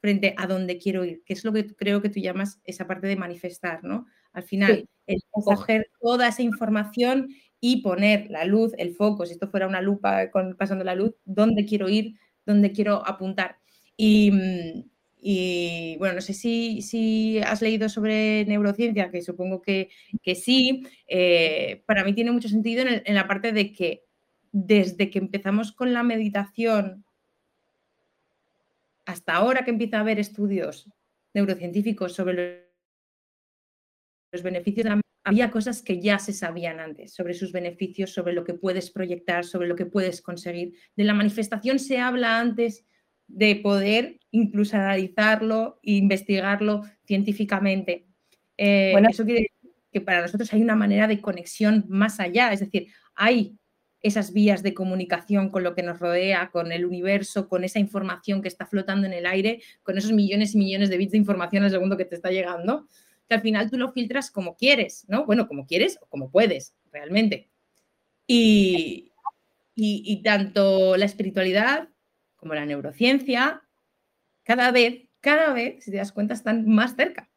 frente 0.00 0.34
a 0.36 0.46
dónde 0.46 0.78
quiero 0.78 1.04
ir, 1.04 1.22
que 1.24 1.34
es 1.34 1.44
lo 1.44 1.52
que 1.52 1.74
creo 1.76 2.02
que 2.02 2.08
tú 2.08 2.20
llamas 2.20 2.60
esa 2.64 2.86
parte 2.86 3.06
de 3.06 3.16
manifestar, 3.16 3.84
¿no? 3.84 4.06
Al 4.32 4.42
final, 4.42 4.88
el 5.06 5.22
coger 5.30 5.90
toda 6.00 6.28
esa 6.28 6.42
información 6.42 7.28
y 7.60 7.82
poner 7.82 8.28
la 8.30 8.44
luz, 8.44 8.72
el 8.78 8.94
foco, 8.94 9.26
si 9.26 9.32
esto 9.32 9.48
fuera 9.48 9.68
una 9.68 9.80
lupa 9.80 10.30
con, 10.30 10.56
pasando 10.56 10.84
la 10.84 10.96
luz, 10.96 11.14
dónde 11.24 11.64
quiero 11.64 11.88
ir, 11.88 12.18
dónde 12.44 12.72
quiero 12.72 13.06
apuntar. 13.06 13.58
Y, 13.96 14.30
mm, 14.32 14.90
y 15.24 15.96
bueno, 15.98 16.16
no 16.16 16.20
sé 16.20 16.34
si, 16.34 16.82
si 16.82 17.38
has 17.38 17.62
leído 17.62 17.88
sobre 17.88 18.44
neurociencia, 18.44 19.08
que 19.12 19.22
supongo 19.22 19.62
que, 19.62 19.88
sí. 20.34 20.82
Eh, 21.06 21.84
para 21.86 22.02
mí 22.02 22.12
tiene 22.12 22.32
mucho 22.32 22.48
sentido 22.48 22.84
en, 22.84 23.14
la 23.14 23.28
parte 23.28 23.52
de 23.52 23.72
que 23.72 24.02
desde 24.50 25.10
que 25.10 25.20
empezamos 25.20 25.70
con 25.70 25.92
la 25.92 26.02
meditación 26.02 27.04
hasta 29.04 29.34
ahora 29.34 29.64
que 29.64 29.70
empieza 29.70 29.98
a 29.98 30.00
haber 30.00 30.18
estudios 30.18 30.90
neurocientíficos 31.34 32.14
sobre 32.14 32.72
los 34.32 34.42
beneficios 34.42 34.84
de 34.84 34.90
la 34.90 35.00
había 35.24 35.52
cosas 35.52 35.82
que 35.82 36.00
ya 36.00 36.18
se 36.18 36.32
sabían 36.32 36.80
antes 36.80 37.14
sobre 37.14 37.34
sus 37.34 37.52
beneficios, 37.52 38.12
sobre 38.12 38.32
lo 38.32 38.42
que 38.42 38.54
puedes 38.54 38.90
proyectar, 38.90 39.44
sobre 39.44 39.68
lo 39.68 39.76
que 39.76 39.86
puedes 39.86 40.20
conseguir. 40.20 40.74
De 40.96 41.04
la 41.04 41.14
manifestación 41.14 41.78
se 41.78 41.98
habla 41.98 42.40
antes 42.40 42.84
de 43.26 43.56
poder 43.56 44.18
incluso 44.30 44.76
analizarlo 44.76 45.78
e 45.82 45.92
investigarlo 45.92 46.82
científicamente. 47.04 48.06
Eh, 48.56 48.90
bueno, 48.92 49.08
eso 49.10 49.24
quiere 49.24 49.42
decir 49.42 49.72
que 49.92 50.00
para 50.00 50.22
nosotros 50.22 50.52
hay 50.52 50.62
una 50.62 50.76
manera 50.76 51.06
de 51.06 51.20
conexión 51.20 51.84
más 51.88 52.18
allá, 52.18 52.52
es 52.52 52.60
decir, 52.60 52.88
hay 53.14 53.56
esas 54.00 54.32
vías 54.32 54.62
de 54.62 54.74
comunicación 54.74 55.50
con 55.50 55.62
lo 55.62 55.74
que 55.74 55.82
nos 55.82 56.00
rodea, 56.00 56.50
con 56.50 56.72
el 56.72 56.84
universo, 56.84 57.48
con 57.48 57.62
esa 57.62 57.78
información 57.78 58.42
que 58.42 58.48
está 58.48 58.66
flotando 58.66 59.06
en 59.06 59.12
el 59.12 59.26
aire, 59.26 59.62
con 59.82 59.96
esos 59.96 60.12
millones 60.12 60.54
y 60.54 60.58
millones 60.58 60.90
de 60.90 60.96
bits 60.96 61.12
de 61.12 61.18
información 61.18 61.62
al 61.62 61.70
segundo 61.70 61.96
que 61.96 62.04
te 62.04 62.16
está 62.16 62.30
llegando, 62.30 62.88
que 63.28 63.34
al 63.36 63.42
final 63.42 63.70
tú 63.70 63.76
lo 63.76 63.92
filtras 63.92 64.30
como 64.30 64.56
quieres, 64.56 65.04
¿no? 65.08 65.24
Bueno, 65.24 65.46
como 65.46 65.66
quieres 65.66 65.98
o 66.00 66.06
como 66.06 66.30
puedes, 66.30 66.74
realmente. 66.90 67.48
y, 68.26 69.12
y 69.74 70.22
tanto 70.22 70.96
la 70.96 71.04
espiritualidad 71.04 71.88
como 72.42 72.54
la 72.54 72.66
neurociencia, 72.66 73.62
cada 74.42 74.72
vez, 74.72 75.08
cada 75.20 75.52
vez, 75.52 75.84
si 75.84 75.92
te 75.92 75.98
das 75.98 76.10
cuenta, 76.10 76.34
están 76.34 76.68
más 76.68 76.96
cerca. 76.96 77.30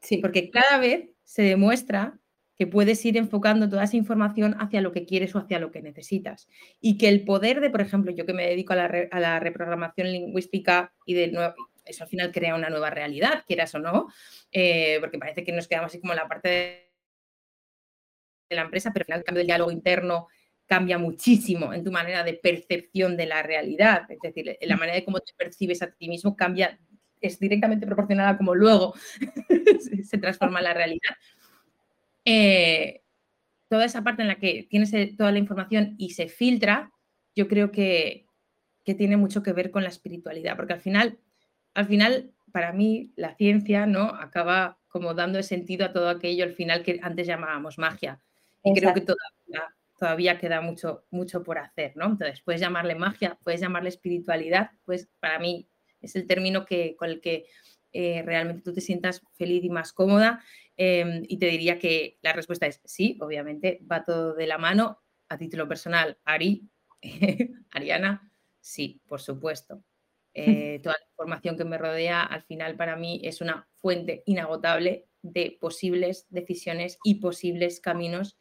Sí. 0.00 0.18
Porque 0.18 0.48
cada 0.48 0.78
vez 0.78 1.10
se 1.24 1.42
demuestra 1.42 2.20
que 2.56 2.68
puedes 2.68 3.04
ir 3.04 3.16
enfocando 3.16 3.68
toda 3.68 3.82
esa 3.82 3.96
información 3.96 4.54
hacia 4.60 4.80
lo 4.80 4.92
que 4.92 5.06
quieres 5.06 5.34
o 5.34 5.40
hacia 5.40 5.58
lo 5.58 5.72
que 5.72 5.82
necesitas. 5.82 6.46
Y 6.80 6.98
que 6.98 7.08
el 7.08 7.24
poder 7.24 7.60
de, 7.60 7.68
por 7.68 7.80
ejemplo, 7.80 8.12
yo 8.12 8.26
que 8.26 8.32
me 8.32 8.46
dedico 8.46 8.74
a 8.74 8.76
la, 8.76 9.40
reprogramación 9.40 10.12
lingüística 10.12 10.94
y 11.04 11.14
de 11.14 11.32
nuevo, 11.32 11.54
eso 11.84 12.04
al 12.04 12.10
final 12.10 12.30
crea 12.30 12.54
una 12.54 12.70
nueva 12.70 12.90
realidad, 12.90 13.42
quieras 13.44 13.74
o 13.74 13.80
no, 13.80 14.06
eh, 14.52 14.98
porque 15.00 15.18
parece 15.18 15.42
que 15.42 15.50
nos 15.50 15.66
quedamos 15.66 15.90
así 15.90 16.00
como 16.00 16.12
en 16.12 16.18
la 16.18 16.28
parte 16.28 16.48
de, 16.48 16.90
la 18.50 18.62
empresa, 18.62 18.92
pero 18.92 19.02
al 19.02 19.06
final 19.06 19.18
el 19.18 19.24
cambio 19.24 19.40
del 19.40 19.48
diálogo 19.48 19.72
interno 19.72 20.28
cambia 20.66 20.98
muchísimo 20.98 21.72
en 21.72 21.84
tu 21.84 21.92
manera 21.92 22.24
de 22.24 22.34
percepción 22.34 23.16
de 23.16 23.26
la 23.26 23.42
realidad. 23.42 24.10
Es 24.10 24.18
decir, 24.20 24.56
la 24.60 24.76
manera 24.76 24.96
de 24.96 25.04
cómo 25.04 25.20
te 25.20 25.32
percibes 25.36 25.82
a 25.82 25.90
ti 25.90 26.08
mismo 26.08 26.36
cambia, 26.36 26.78
es 27.20 27.38
directamente 27.38 27.86
proporcional 27.86 28.28
a 28.28 28.36
cómo 28.36 28.54
luego 28.54 28.94
se 30.04 30.18
transforma 30.18 30.62
la 30.62 30.74
realidad. 30.74 31.16
Eh, 32.24 33.02
toda 33.68 33.84
esa 33.84 34.02
parte 34.02 34.22
en 34.22 34.28
la 34.28 34.36
que 34.36 34.66
tienes 34.68 34.92
eh, 34.92 35.14
toda 35.16 35.32
la 35.32 35.38
información 35.38 35.94
y 35.98 36.10
se 36.10 36.28
filtra, 36.28 36.92
yo 37.34 37.48
creo 37.48 37.70
que, 37.70 38.26
que 38.84 38.94
tiene 38.94 39.16
mucho 39.16 39.42
que 39.42 39.52
ver 39.52 39.70
con 39.70 39.82
la 39.82 39.88
espiritualidad, 39.88 40.56
porque 40.56 40.74
al 40.74 40.80
final, 40.80 41.18
al 41.74 41.86
final, 41.86 42.32
para 42.52 42.72
mí, 42.72 43.12
la 43.16 43.34
ciencia 43.34 43.86
¿no? 43.86 44.04
acaba 44.04 44.78
como 44.88 45.12
dando 45.12 45.42
sentido 45.42 45.86
a 45.86 45.92
todo 45.92 46.08
aquello 46.08 46.44
al 46.44 46.52
final 46.52 46.82
que 46.82 47.00
antes 47.02 47.26
llamábamos 47.26 47.78
magia. 47.78 48.20
Y 48.62 48.72
creo 48.78 48.94
que 48.94 49.04
todavía, 50.04 50.38
queda 50.38 50.60
mucho, 50.60 51.06
mucho 51.10 51.42
por 51.42 51.56
hacer, 51.56 51.96
¿no? 51.96 52.04
Entonces, 52.04 52.42
puedes 52.42 52.60
llamarle 52.60 52.94
magia, 52.94 53.38
puedes 53.42 53.62
llamarle 53.62 53.88
espiritualidad, 53.88 54.70
pues 54.84 55.08
para 55.18 55.38
mí 55.38 55.66
es 56.02 56.14
el 56.14 56.26
término 56.26 56.66
que, 56.66 56.94
con 56.94 57.08
el 57.08 57.22
que 57.22 57.46
eh, 57.90 58.20
realmente 58.22 58.60
tú 58.60 58.74
te 58.74 58.82
sientas 58.82 59.22
feliz 59.32 59.64
y 59.64 59.70
más 59.70 59.94
cómoda. 59.94 60.44
Em, 60.76 61.22
y 61.26 61.38
te 61.38 61.46
diría 61.46 61.78
que 61.78 62.18
la 62.20 62.34
respuesta 62.34 62.66
es 62.66 62.82
sí, 62.84 63.16
obviamente, 63.18 63.80
va 63.90 64.04
todo 64.04 64.34
de 64.34 64.46
la 64.46 64.58
mano. 64.58 65.00
A 65.30 65.38
título 65.38 65.66
personal, 65.66 66.18
Ari, 66.26 66.68
Ariana, 67.70 68.30
sí, 68.60 69.00
por 69.08 69.22
supuesto. 69.22 69.82
Eh, 70.36 70.80
toda 70.82 70.96
la 70.98 71.06
información 71.10 71.56
que 71.56 71.64
me 71.64 71.78
rodea 71.78 72.24
al 72.24 72.42
final 72.42 72.74
para 72.74 72.96
mí 72.96 73.20
es 73.22 73.40
una 73.40 73.68
fuente 73.76 74.24
inagotable 74.26 75.06
de 75.22 75.56
posibles 75.60 76.26
decisiones 76.28 76.98
y 77.04 77.20
posibles 77.20 77.78
caminos 77.78 78.36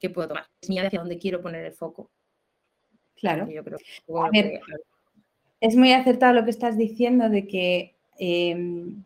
que 0.00 0.10
puedo 0.10 0.28
tomar. 0.28 0.46
Es 0.60 0.68
mía 0.68 0.86
hacia 0.86 1.00
dónde 1.00 1.18
quiero 1.18 1.40
poner 1.42 1.64
el 1.64 1.72
foco. 1.72 2.10
Claro. 3.16 3.46
es 5.60 5.76
muy 5.76 5.92
acertado 5.92 6.32
lo 6.32 6.44
que 6.44 6.50
estás 6.50 6.78
diciendo 6.78 7.28
de 7.28 7.46
que 7.46 7.94
em, 8.18 9.04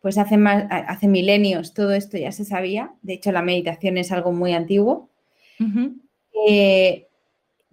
pues 0.00 0.18
hace, 0.18 0.36
más, 0.36 0.66
hace 0.68 1.06
milenios 1.06 1.72
todo 1.72 1.92
esto 1.92 2.18
ya 2.18 2.32
se 2.32 2.44
sabía. 2.44 2.92
De 3.02 3.14
hecho, 3.14 3.30
la 3.30 3.42
meditación 3.42 3.98
es 3.98 4.10
algo 4.10 4.32
muy 4.32 4.52
antiguo 4.52 5.10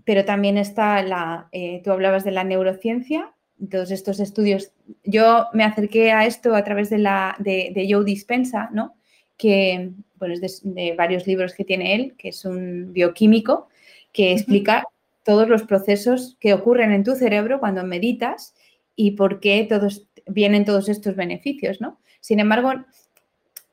pero 0.06 0.26
también 0.26 0.58
está 0.58 1.02
la, 1.02 1.48
eh, 1.52 1.82
tú 1.84 1.92
hablabas 1.92 2.24
de 2.24 2.32
la 2.32 2.44
neurociencia, 2.44 3.34
todos 3.70 3.92
estos 3.92 4.20
estudios. 4.20 4.74
Yo 5.04 5.48
me 5.54 5.64
acerqué 5.64 6.12
a 6.12 6.26
esto 6.26 6.56
a 6.56 6.64
través 6.64 6.90
de, 6.90 6.98
la, 6.98 7.36
de, 7.40 7.72
de 7.74 7.88
Joe 7.90 8.04
Dispensa, 8.04 8.70
¿no? 8.74 8.96
que 9.38 9.92
bueno, 10.24 10.36
es 10.42 10.62
de, 10.64 10.96
varios 10.96 11.28
libros 11.28 11.54
que 11.54 11.66
tiene 11.66 11.96
él, 11.96 12.16
que 12.18 12.30
es 12.30 12.46
un 12.46 12.94
bioquímico, 12.94 13.68
que 14.12 14.32
explica 14.32 14.86
todos 15.24 15.50
los 15.50 15.64
procesos 15.64 16.38
que 16.40 16.54
ocurren 16.54 16.92
en 16.92 17.04
tu 17.04 17.16
cerebro 17.16 17.60
cuando 17.60 17.84
meditas 17.84 18.56
y 18.96 19.12
por 19.12 19.40
qué 19.40 19.66
todos, 19.68 20.08
vienen 20.28 20.66
todos 20.66 20.90
estos 20.90 21.16
beneficios. 21.16 21.82
¿no? 21.82 22.00
Sin 22.20 22.40
embargo, 22.40 22.74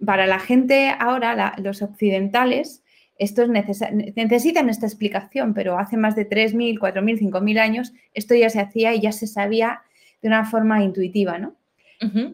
para 0.04 0.26
la 0.26 0.38
gente 0.38 0.92
ahora, 0.98 1.54
los 1.58 1.82
occidentales, 1.82 2.82
estos 3.18 3.48
necesitan 3.50 4.70
esta 4.70 4.86
explicación, 4.86 5.52
pero 5.52 5.78
hace 5.78 5.96
más 5.96 6.16
de 6.16 6.28
3.000, 6.28 6.78
4.000, 6.78 7.30
5.000 7.30 7.58
años 7.58 7.92
esto 8.14 8.34
ya 8.34 8.48
se 8.48 8.60
hacía 8.60 8.94
y 8.94 9.02
ya 9.02 9.12
se 9.12 9.26
sabía 9.26 9.82
de 10.22 10.28
una 10.28 10.46
forma 10.46 10.82
intuitiva, 10.82 11.38
¿no? 11.38 11.54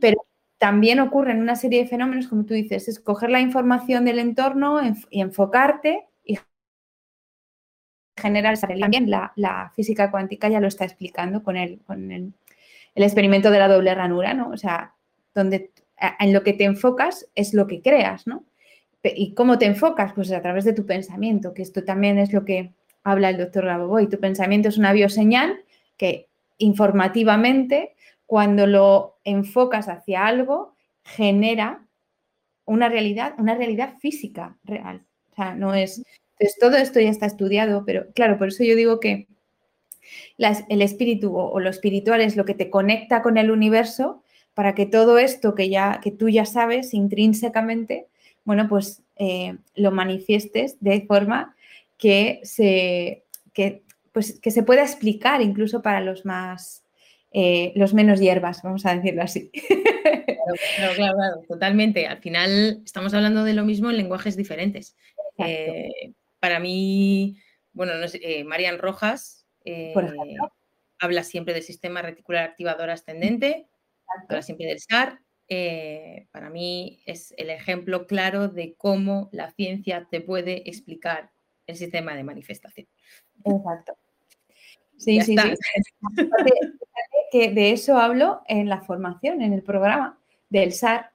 Pero 0.01 0.25
también 0.59 1.01
ocurren 1.01 1.41
una 1.41 1.57
serie 1.57 1.83
de 1.83 1.89
fenómenos, 1.89 2.29
como 2.29 2.45
tú 2.45 2.55
dices, 2.55 2.89
es 2.89 3.01
coger 3.01 3.31
la 3.31 3.41
información 3.41 4.05
del 4.05 4.19
entorno 4.19 4.81
y 5.11 5.21
enfocarte 5.21 6.07
y 6.25 6.39
generar 8.17 8.59
también 8.59 9.11
la, 9.11 9.33
la, 9.37 9.71
física 9.75 10.11
cuántica 10.11 10.49
ya 10.49 10.61
lo 10.61 10.69
está 10.69 10.85
explicando 10.85 11.43
con 11.43 11.57
el, 11.57 11.81
con 11.81 12.11
el, 12.11 12.33
experimento 12.95 13.51
de 13.51 13.59
la 13.59 13.69
doble 13.69 13.95
ranura, 13.95 14.33
¿no? 14.33 14.49
O 14.49 14.57
sea, 14.57 14.95
donde 15.35 15.71
en 16.19 16.33
lo 16.33 16.43
que 16.43 16.55
te 16.55 16.65
enfocas 16.65 17.29
es 17.35 17.53
lo 17.53 17.67
que 17.67 17.83
creas, 17.83 18.27
¿no? 18.27 18.45
¿Y 19.03 19.35
cómo 19.35 19.59
te 19.59 19.67
enfocas? 19.67 20.13
Pues 20.15 20.33
a 20.33 20.43
través 20.43 20.65
de 20.65 20.73
tu 20.73 20.87
pensamiento, 20.87 21.55
que 21.55 21.63
esto 21.63 21.85
también 21.85 22.19
es 22.19 22.33
lo 22.33 22.45
que 22.45 22.73
habla 23.05 23.31
el 23.31 23.39
doctor 23.39 23.67
Gaboboy. 23.67 24.09
Tu 24.09 24.19
pensamiento 24.19 24.69
es 24.69 24.79
una 24.79 24.93
bioseñal 24.93 25.61
que 25.97 26.29
informativamente, 26.59 27.95
cuando 28.27 28.67
lo 28.67 29.19
enfocas 29.25 29.89
hacia 29.89 30.27
algo, 30.27 30.75
genera 31.05 31.87
una 32.65 32.89
realidad, 32.89 33.35
una 33.39 33.55
realidad 33.55 33.95
física 33.99 34.57
real. 34.65 35.05
O 35.33 35.35
sea, 35.37 35.55
no 35.55 35.75
es. 35.75 36.03
Entonces, 36.39 36.59
todo 36.61 36.77
esto 36.77 37.01
ya 37.01 37.11
está 37.11 37.27
estudiado, 37.27 37.85
pero 37.87 38.13
claro, 38.15 38.39
por 38.39 38.49
eso 38.49 38.65
yo 38.65 38.77
digo 38.77 39.01
que 39.01 39.29
el 40.39 40.83
espíritu 40.83 41.37
o, 41.37 41.59
lo 41.61 41.71
espiritual 41.71 42.21
es 42.21 42.37
lo 42.37 42.45
que 42.45 42.55
te 42.55 42.71
conecta 42.71 43.23
con 43.23 43.39
el 43.39 43.51
universo 43.51 44.23
para 44.55 44.75
que 44.75 44.87
todo 44.87 45.19
esto 45.19 45.55
que 45.55 45.69
ya 45.69 46.01
que 46.03 46.11
tú 46.11 46.29
ya 46.29 46.45
sabes 46.45 46.95
intrínsecamente 46.95 48.07
bueno, 48.47 48.69
pues 48.69 49.03
eh, 49.17 49.59
lo 49.75 49.91
manifiestes 49.91 50.77
de 50.81 51.05
forma 51.05 51.55
que 51.99 52.41
se, 52.45 53.25
pues, 54.13 54.39
que 54.41 54.51
se 54.53 54.63
pueda 54.63 54.83
explicar 54.83 55.43
incluso 55.43 55.83
para 55.83 56.01
los 56.01 56.25
más, 56.25 56.85
eh, 57.39 57.73
los 57.75 57.93
menos 57.93 58.19
hierbas, 58.19 58.63
vamos 58.63 58.87
a 58.87 58.95
decirlo 58.97 59.23
así. 59.23 59.51
Claro, 60.77 60.95
claro, 60.95 61.15
claro, 61.17 61.43
totalmente. 61.49 62.07
Al 62.07 62.19
final 62.19 62.81
estamos 62.85 63.13
hablando 63.13 63.45
de 63.45 63.53
lo 63.53 63.65
mismo 63.65 63.91
en 63.91 63.97
lenguajes 63.97 64.37
diferentes. 64.37 64.97
Eh, 65.39 66.15
para 66.41 66.61
mí, 66.61 67.37
bueno, 67.73 67.95
no 67.97 68.09
sé, 68.09 68.45
Marian 68.45 68.79
Rojas 68.79 69.47
habla 70.99 71.25
siempre 71.25 71.53
del 71.53 71.63
sistema 71.63 72.01
reticular 72.01 72.45
activador 72.45 72.91
ascendente, 72.91 73.67
habla 74.29 74.43
siempre 74.43 74.67
del 74.67 74.79
SAR, 74.81 75.21
eh, 75.49 76.27
para 76.33 76.51
mí 76.51 77.03
es 77.07 77.33
el 77.37 77.51
ejemplo 77.51 78.07
claro 78.07 78.49
de 78.49 78.75
cómo 78.77 79.29
la 79.33 79.51
ciencia 79.53 80.09
te 80.11 80.21
puede 80.21 80.69
explicar 80.69 81.31
el 81.67 81.77
sistema 81.77 82.17
de 82.17 82.25
manifestación. 82.25 82.89
Exacto. 83.45 83.97
Sí, 84.99 85.21
sí, 85.21 85.37
sí. 85.37 85.55
Que 87.31 87.51
de 87.51 87.73
eso 87.73 87.99
hablo 87.99 88.43
en 88.47 88.69
la 88.69 88.81
formación, 88.81 89.43
en 89.43 89.53
el 89.53 89.63
programa 89.63 90.19
del 90.49 90.73
SAR. 90.73 91.11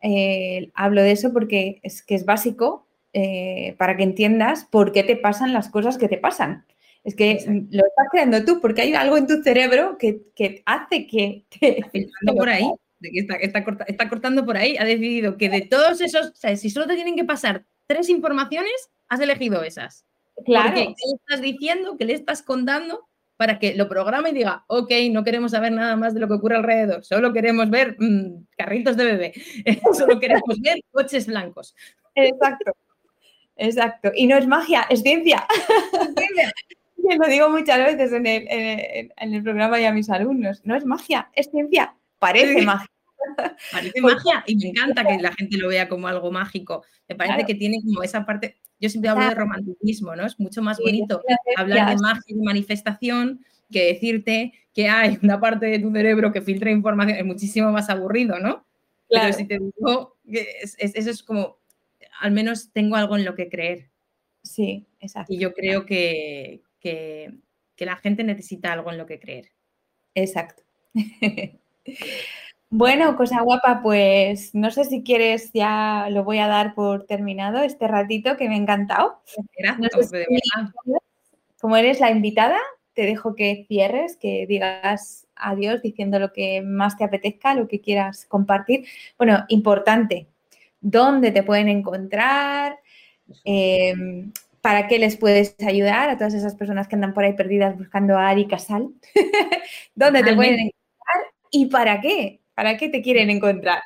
Eh, 0.00 0.70
hablo 0.74 1.02
de 1.02 1.12
eso 1.12 1.32
porque 1.32 1.80
es 1.82 2.02
que 2.02 2.14
es 2.14 2.24
básico 2.24 2.86
eh, 3.12 3.74
para 3.78 3.96
que 3.96 4.02
entiendas 4.02 4.64
por 4.64 4.92
qué 4.92 5.02
te 5.02 5.16
pasan 5.16 5.52
las 5.52 5.68
cosas 5.68 5.96
que 5.98 6.08
te 6.08 6.18
pasan. 6.18 6.66
Es 7.04 7.14
que 7.14 7.38
lo 7.70 7.86
estás 7.86 8.06
creando 8.10 8.44
tú 8.44 8.60
porque 8.60 8.82
hay 8.82 8.94
algo 8.94 9.16
en 9.16 9.26
tu 9.26 9.42
cerebro 9.42 9.98
que, 9.98 10.62
hace 10.66 11.06
que 11.06 11.44
te... 11.48 11.84
por 12.36 12.48
ahí 12.48 12.70
que 13.10 13.26
está, 13.40 14.08
cortando 14.08 14.44
por 14.44 14.56
ahí, 14.56 14.76
ha 14.76 14.84
decidido 14.84 15.36
que 15.36 15.48
de 15.48 15.62
todos 15.62 16.00
esos, 16.00 16.28
o 16.28 16.36
sea, 16.36 16.56
si 16.56 16.70
solo 16.70 16.86
te 16.86 16.94
tienen 16.94 17.16
que 17.16 17.24
pasar 17.24 17.64
tres 17.86 18.08
informaciones, 18.08 18.72
has 19.08 19.20
elegido 19.20 19.62
esas. 19.62 20.04
Claro. 20.44 20.74
¿qué 20.74 20.84
le 20.86 21.14
estás 21.20 21.40
diciendo? 21.40 21.96
¿Qué 21.96 22.04
le 22.04 22.14
estás 22.14 22.42
contando? 22.42 23.06
Para 23.36 23.58
que 23.58 23.74
lo 23.74 23.88
programa 23.88 24.30
y 24.30 24.32
diga, 24.32 24.64
ok, 24.68 24.90
no 25.10 25.24
queremos 25.24 25.50
saber 25.50 25.72
nada 25.72 25.96
más 25.96 26.14
de 26.14 26.20
lo 26.20 26.28
que 26.28 26.34
ocurre 26.34 26.56
alrededor, 26.56 27.04
solo 27.04 27.32
queremos 27.32 27.68
ver 27.68 27.96
mm, 27.98 28.46
carritos 28.56 28.96
de 28.96 29.04
bebé, 29.04 29.32
solo 29.98 30.20
queremos 30.20 30.60
ver 30.60 30.80
coches 30.92 31.26
blancos. 31.26 31.74
Exacto, 32.14 32.72
exacto. 33.56 34.12
Y 34.14 34.26
no 34.26 34.36
es 34.36 34.46
magia, 34.46 34.86
es 34.88 35.02
ciencia. 35.02 35.46
Lo 36.96 37.28
digo 37.28 37.50
muchas 37.50 37.78
veces 37.78 38.12
en 38.14 38.26
el, 38.26 38.46
en 38.48 39.34
el 39.34 39.42
programa 39.42 39.78
y 39.78 39.84
a 39.84 39.92
mis 39.92 40.08
alumnos, 40.08 40.62
no 40.64 40.74
es 40.74 40.86
magia, 40.86 41.28
es 41.34 41.50
ciencia, 41.50 41.94
parece 42.18 42.62
magia. 42.62 42.88
Parece 43.72 44.00
magia 44.00 44.44
y 44.46 44.56
me 44.56 44.68
encanta 44.68 45.04
que 45.04 45.18
la 45.18 45.32
gente 45.32 45.56
lo 45.56 45.68
vea 45.68 45.88
como 45.88 46.08
algo 46.08 46.30
mágico. 46.30 46.84
Me 47.08 47.14
parece 47.14 47.44
que 47.44 47.54
tiene 47.54 47.80
como 47.82 48.02
esa 48.02 48.24
parte, 48.24 48.56
yo 48.80 48.88
siempre 48.88 49.10
hablo 49.10 49.28
de 49.28 49.34
romanticismo, 49.34 50.14
¿no? 50.16 50.26
Es 50.26 50.38
mucho 50.38 50.62
más 50.62 50.78
bonito 50.78 51.22
hablar 51.56 51.90
de 51.90 52.02
magia 52.02 52.22
y 52.26 52.34
manifestación 52.34 53.44
que 53.70 53.86
decirte 53.86 54.52
que 54.74 54.88
hay 54.88 55.18
una 55.22 55.40
parte 55.40 55.66
de 55.66 55.78
tu 55.78 55.92
cerebro 55.92 56.32
que 56.32 56.42
filtra 56.42 56.70
información, 56.70 57.16
es 57.16 57.24
muchísimo 57.24 57.70
más 57.70 57.88
aburrido, 57.88 58.38
¿no? 58.38 58.66
Claro. 59.08 59.26
Pero 59.26 59.32
si 59.32 59.44
te 59.46 59.58
digo, 59.58 60.16
eso 60.26 61.10
es 61.10 61.22
como, 61.22 61.58
al 62.20 62.32
menos 62.32 62.70
tengo 62.72 62.96
algo 62.96 63.16
en 63.16 63.24
lo 63.24 63.34
que 63.34 63.48
creer. 63.48 63.90
Sí, 64.42 64.86
exacto. 65.00 65.32
Y 65.32 65.38
yo 65.38 65.54
creo 65.54 65.86
que, 65.86 66.62
que 66.80 67.32
la 67.78 67.96
gente 67.96 68.24
necesita 68.24 68.72
algo 68.72 68.90
en 68.90 68.98
lo 68.98 69.06
que 69.06 69.20
creer. 69.20 69.50
Exacto. 70.14 70.62
Bueno, 72.76 73.16
cosa 73.16 73.40
guapa, 73.40 73.82
pues 73.84 74.52
no 74.52 74.68
sé 74.72 74.84
si 74.84 75.04
quieres, 75.04 75.52
ya 75.52 76.08
lo 76.10 76.24
voy 76.24 76.38
a 76.38 76.48
dar 76.48 76.74
por 76.74 77.06
terminado 77.06 77.62
este 77.62 77.86
ratito 77.86 78.36
que 78.36 78.48
me 78.48 78.56
ha 78.56 78.58
encantado. 78.58 79.22
Gracias. 79.56 80.10
como 81.60 81.76
eres 81.76 82.00
la 82.00 82.10
invitada, 82.10 82.58
te 82.92 83.02
dejo 83.02 83.36
que 83.36 83.64
cierres, 83.68 84.16
que 84.16 84.46
digas 84.48 85.28
adiós 85.36 85.82
diciendo 85.82 86.18
lo 86.18 86.32
que 86.32 86.62
más 86.62 86.98
te 86.98 87.04
apetezca, 87.04 87.54
lo 87.54 87.68
que 87.68 87.80
quieras 87.80 88.26
compartir. 88.26 88.86
Bueno, 89.18 89.44
importante, 89.50 90.26
¿dónde 90.80 91.30
te 91.30 91.44
pueden 91.44 91.68
encontrar? 91.68 92.80
Em, 93.44 94.32
¿Para 94.60 94.88
qué 94.88 94.98
les 94.98 95.16
puedes 95.16 95.54
ayudar 95.64 96.10
a 96.10 96.18
todas 96.18 96.34
esas 96.34 96.56
personas 96.56 96.88
que 96.88 96.96
andan 96.96 97.14
por 97.14 97.22
ahí 97.22 97.34
perdidas 97.34 97.78
buscando 97.78 98.18
a 98.18 98.30
Ari 98.30 98.48
Casal? 98.48 98.88
¿Dónde 99.94 100.24
te 100.24 100.34
pueden 100.34 100.54
encontrar? 100.54 101.34
¿Y 101.52 101.66
para 101.66 102.00
qué? 102.00 102.40
¿Para 102.54 102.76
qué 102.76 102.88
te 102.88 103.02
quieren 103.02 103.30
encontrar? 103.30 103.82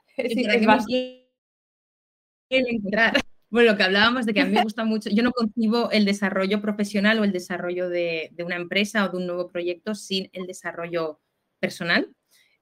encontrar? 2.51 3.21
Bueno, 3.51 3.73
lo 3.73 3.79
que 3.79 3.83
hablábamos 3.83 4.27
de 4.27 4.35
que 4.35 4.43
a 4.43 4.45
mí 4.45 4.53
me 4.53 4.63
gusta 4.63 4.85
mucho, 4.85 5.09
yo 5.09 5.23
no 5.23 5.33
concibo 5.33 5.91
el 5.91 6.05
desarrollo 6.05 6.61
profesional 6.61 7.19
o 7.19 7.25
el 7.25 7.33
desarrollo 7.33 7.89
de, 7.89 8.31
una 8.45 8.57
empresa 8.57 9.07
o 9.07 9.09
de 9.09 9.17
un 9.17 9.27
nuevo 9.27 9.49
proyecto 9.49 9.95
sin 9.95 10.29
el 10.33 10.47
desarrollo 10.47 11.21
personal. 11.59 12.11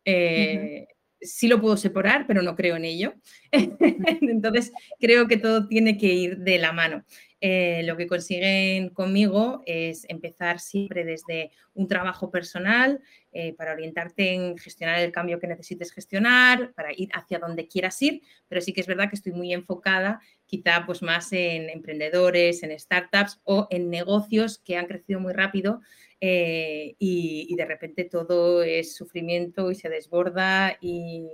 Eh, 0.04 0.86
sí 1.20 1.48
lo 1.48 1.60
puedo 1.60 1.76
separar, 1.76 2.26
pero 2.28 2.42
no 2.42 2.54
creo 2.54 2.76
en 2.76 2.84
ello. 2.84 3.14
Entonces, 3.52 4.72
creo 5.00 5.26
que 5.26 5.38
todo 5.38 5.66
tiene 5.66 5.98
que 5.98 6.12
ir 6.12 6.38
de 6.38 6.58
la 6.58 6.72
mano. 6.72 7.04
Eh, 7.40 7.82
lo 7.84 7.98
que 7.98 8.06
consiguen 8.06 8.88
conmigo 8.88 9.62
es 9.66 10.06
empezar 10.08 10.58
siempre 10.58 11.04
desde 11.04 11.50
un 11.74 11.86
trabajo 11.86 12.30
personal 12.30 13.02
eh, 13.30 13.52
para 13.52 13.72
orientarte 13.72 14.32
en 14.32 14.56
gestionar 14.56 15.00
el 15.00 15.12
cambio 15.12 15.38
que 15.38 15.46
necesites 15.46 15.92
gestionar, 15.92 16.72
para 16.74 16.92
ir 16.96 17.10
hacia 17.12 17.38
donde 17.38 17.68
quieras 17.68 18.00
ir, 18.00 18.22
pero 18.48 18.62
sí 18.62 18.72
que 18.72 18.80
es 18.80 18.86
verdad 18.86 19.10
que 19.10 19.16
estoy 19.16 19.32
muy 19.32 19.52
enfocada 19.52 20.20
quizá 20.46 20.84
pues 20.86 21.02
más 21.02 21.32
en 21.32 21.68
emprendedores, 21.68 22.62
en 22.62 22.78
startups 22.78 23.40
o 23.44 23.66
en 23.70 23.90
negocios 23.90 24.58
que 24.58 24.76
han 24.76 24.86
crecido 24.86 25.20
muy 25.20 25.32
rápido 25.32 25.80
eh, 26.20 26.94
y, 26.98 27.54
de 27.56 27.64
repente 27.66 28.04
todo 28.04 28.62
es 28.62 28.94
sufrimiento 28.94 29.70
y 29.70 29.74
se 29.74 29.90
desborda 29.90 30.78
y 30.80 31.28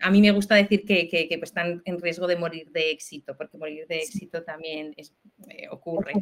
a 0.00 0.10
mí 0.10 0.20
me 0.20 0.30
gusta 0.30 0.54
decir 0.54 0.84
que, 0.84 1.26
pues, 1.38 1.50
están 1.50 1.82
en 1.84 2.00
riesgo 2.00 2.26
de 2.26 2.36
morir 2.36 2.70
de 2.70 2.90
éxito, 2.90 3.36
porque 3.36 3.58
morir 3.58 3.86
de 3.86 3.98
éxito 3.98 4.42
también 4.42 4.92
es, 4.96 5.14
eh, 5.48 5.68
ocurre. 5.70 6.12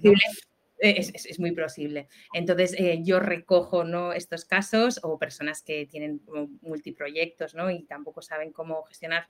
Es, 0.78 1.38
muy 1.38 1.52
posible. 1.52 2.08
Entonces, 2.34 2.74
eh, 2.78 3.00
yo 3.02 3.20
recojo 3.20 3.84
¿no? 3.84 4.12
estos 4.12 4.44
casos 4.44 5.00
o 5.02 5.18
personas 5.18 5.62
que 5.62 5.86
tienen 5.86 6.20
multiproyectos 6.60 7.54
¿no? 7.54 7.70
y 7.70 7.84
tampoco 7.84 8.20
saben 8.20 8.52
cómo 8.52 8.82
gestionar. 8.82 9.26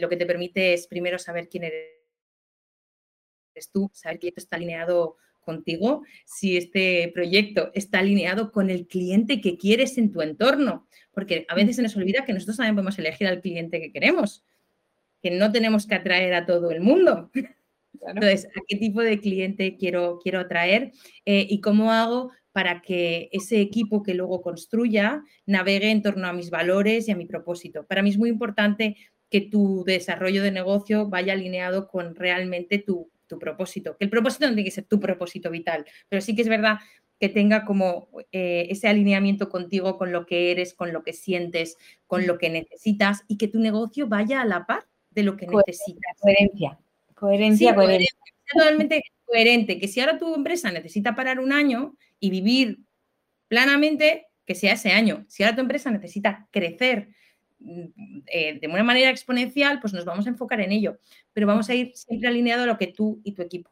lo 0.00 0.08
que 0.08 0.16
te 0.16 0.26
permite 0.26 0.74
es 0.74 0.86
primero 0.86 1.18
saber 1.18 1.48
quién 1.48 1.64
eres 1.64 1.88
tú, 3.72 3.90
saber 3.92 4.18
que 4.18 4.28
esto 4.28 4.40
está 4.40 4.56
alineado 4.56 5.16
contigo, 5.40 6.02
si 6.24 6.56
este 6.56 7.10
proyecto 7.14 7.70
está 7.74 8.00
alineado 8.00 8.52
con 8.52 8.70
el 8.70 8.86
cliente 8.86 9.40
que 9.40 9.56
quieres 9.56 9.98
en 9.98 10.12
tu 10.12 10.22
entorno, 10.22 10.86
porque 11.12 11.44
a 11.48 11.54
veces 11.54 11.76
se 11.76 11.82
nos 11.82 11.96
olvida 11.96 12.24
que 12.24 12.32
nosotros 12.32 12.56
también 12.56 12.74
podemos 12.74 12.98
elegir 12.98 13.26
al 13.26 13.40
cliente 13.40 13.80
que 13.80 13.92
queremos, 13.92 14.44
que 15.22 15.30
no 15.30 15.52
tenemos 15.52 15.86
que 15.86 15.94
atraer 15.94 16.34
a 16.34 16.46
todo 16.46 16.70
el 16.70 16.80
mundo. 16.80 17.30
Entonces, 18.06 18.46
¿a 18.46 18.60
qué 18.66 18.76
tipo 18.76 19.02
de 19.02 19.20
cliente 19.20 19.76
quiero, 19.76 20.18
quiero 20.22 20.40
atraer 20.40 20.92
eh, 21.24 21.46
y 21.48 21.60
cómo 21.60 21.92
hago 21.92 22.30
para 22.52 22.82
que 22.82 23.28
ese 23.32 23.60
equipo 23.60 24.02
que 24.02 24.14
luego 24.14 24.42
construya 24.42 25.22
navegue 25.46 25.90
en 25.90 26.02
torno 26.02 26.26
a 26.26 26.32
mis 26.32 26.50
valores 26.50 27.08
y 27.08 27.12
a 27.12 27.16
mi 27.16 27.26
propósito? 27.26 27.86
Para 27.86 28.02
mí 28.02 28.10
es 28.10 28.18
muy 28.18 28.30
importante 28.30 28.96
que 29.28 29.40
tu 29.40 29.84
desarrollo 29.84 30.42
de 30.42 30.50
negocio 30.50 31.08
vaya 31.08 31.34
alineado 31.34 31.88
con 31.88 32.14
realmente 32.14 32.78
tu, 32.78 33.10
tu 33.30 33.38
propósito. 33.38 33.96
Que 33.96 34.04
el 34.04 34.10
propósito 34.10 34.46
no 34.46 34.54
tiene 34.54 34.64
que 34.64 34.74
ser 34.74 34.84
tu 34.84 34.98
propósito 34.98 35.50
vital, 35.50 35.86
pero 36.08 36.20
sí 36.20 36.34
que 36.34 36.42
es 36.42 36.48
verdad 36.48 36.78
que 37.20 37.28
tenga 37.28 37.64
como 37.64 38.08
eh, 38.32 38.66
ese 38.70 38.88
alineamiento 38.88 39.48
contigo, 39.48 39.96
con 39.96 40.10
lo 40.10 40.26
que 40.26 40.50
eres, 40.50 40.74
con 40.74 40.92
lo 40.92 41.04
que 41.04 41.12
sientes, 41.12 41.76
con 42.06 42.26
lo 42.26 42.38
que 42.38 42.50
necesitas 42.50 43.22
y 43.28 43.36
que 43.36 43.46
tu 43.46 43.60
negocio 43.60 44.08
vaya 44.08 44.40
a 44.40 44.44
la 44.44 44.66
par 44.66 44.86
de 45.10 45.22
lo 45.22 45.36
que 45.36 45.46
necesitas. 45.46 46.16
Coherencia. 46.18 46.78
Coherencia, 47.14 47.74
coherencia. 47.74 48.18
Totalmente 48.52 49.02
coherente. 49.26 49.78
Que 49.78 49.86
si 49.86 50.00
ahora 50.00 50.18
tu 50.18 50.34
empresa 50.34 50.72
necesita 50.72 51.14
parar 51.14 51.38
un 51.38 51.52
año 51.52 51.94
y 52.18 52.30
vivir 52.30 52.80
planamente, 53.48 54.26
que 54.46 54.54
sea 54.54 54.72
ese 54.72 54.90
año. 54.90 55.24
Si 55.28 55.42
ahora 55.42 55.54
tu 55.54 55.60
empresa 55.60 55.90
necesita 55.90 56.48
crecer 56.50 57.10
eh, 58.26 58.58
de 58.60 58.68
una 58.68 58.82
manera 58.82 59.10
exponencial, 59.10 59.80
pues 59.80 59.92
nos 59.92 60.04
vamos 60.04 60.26
a 60.26 60.30
enfocar 60.30 60.60
en 60.60 60.72
ello, 60.72 60.98
pero 61.32 61.46
vamos 61.46 61.68
a 61.68 61.74
ir 61.74 61.92
siempre 61.94 62.28
alineado 62.28 62.64
a 62.64 62.66
lo 62.66 62.78
que 62.78 62.88
tú 62.88 63.20
y 63.24 63.32
tu 63.32 63.42
equipo 63.42 63.70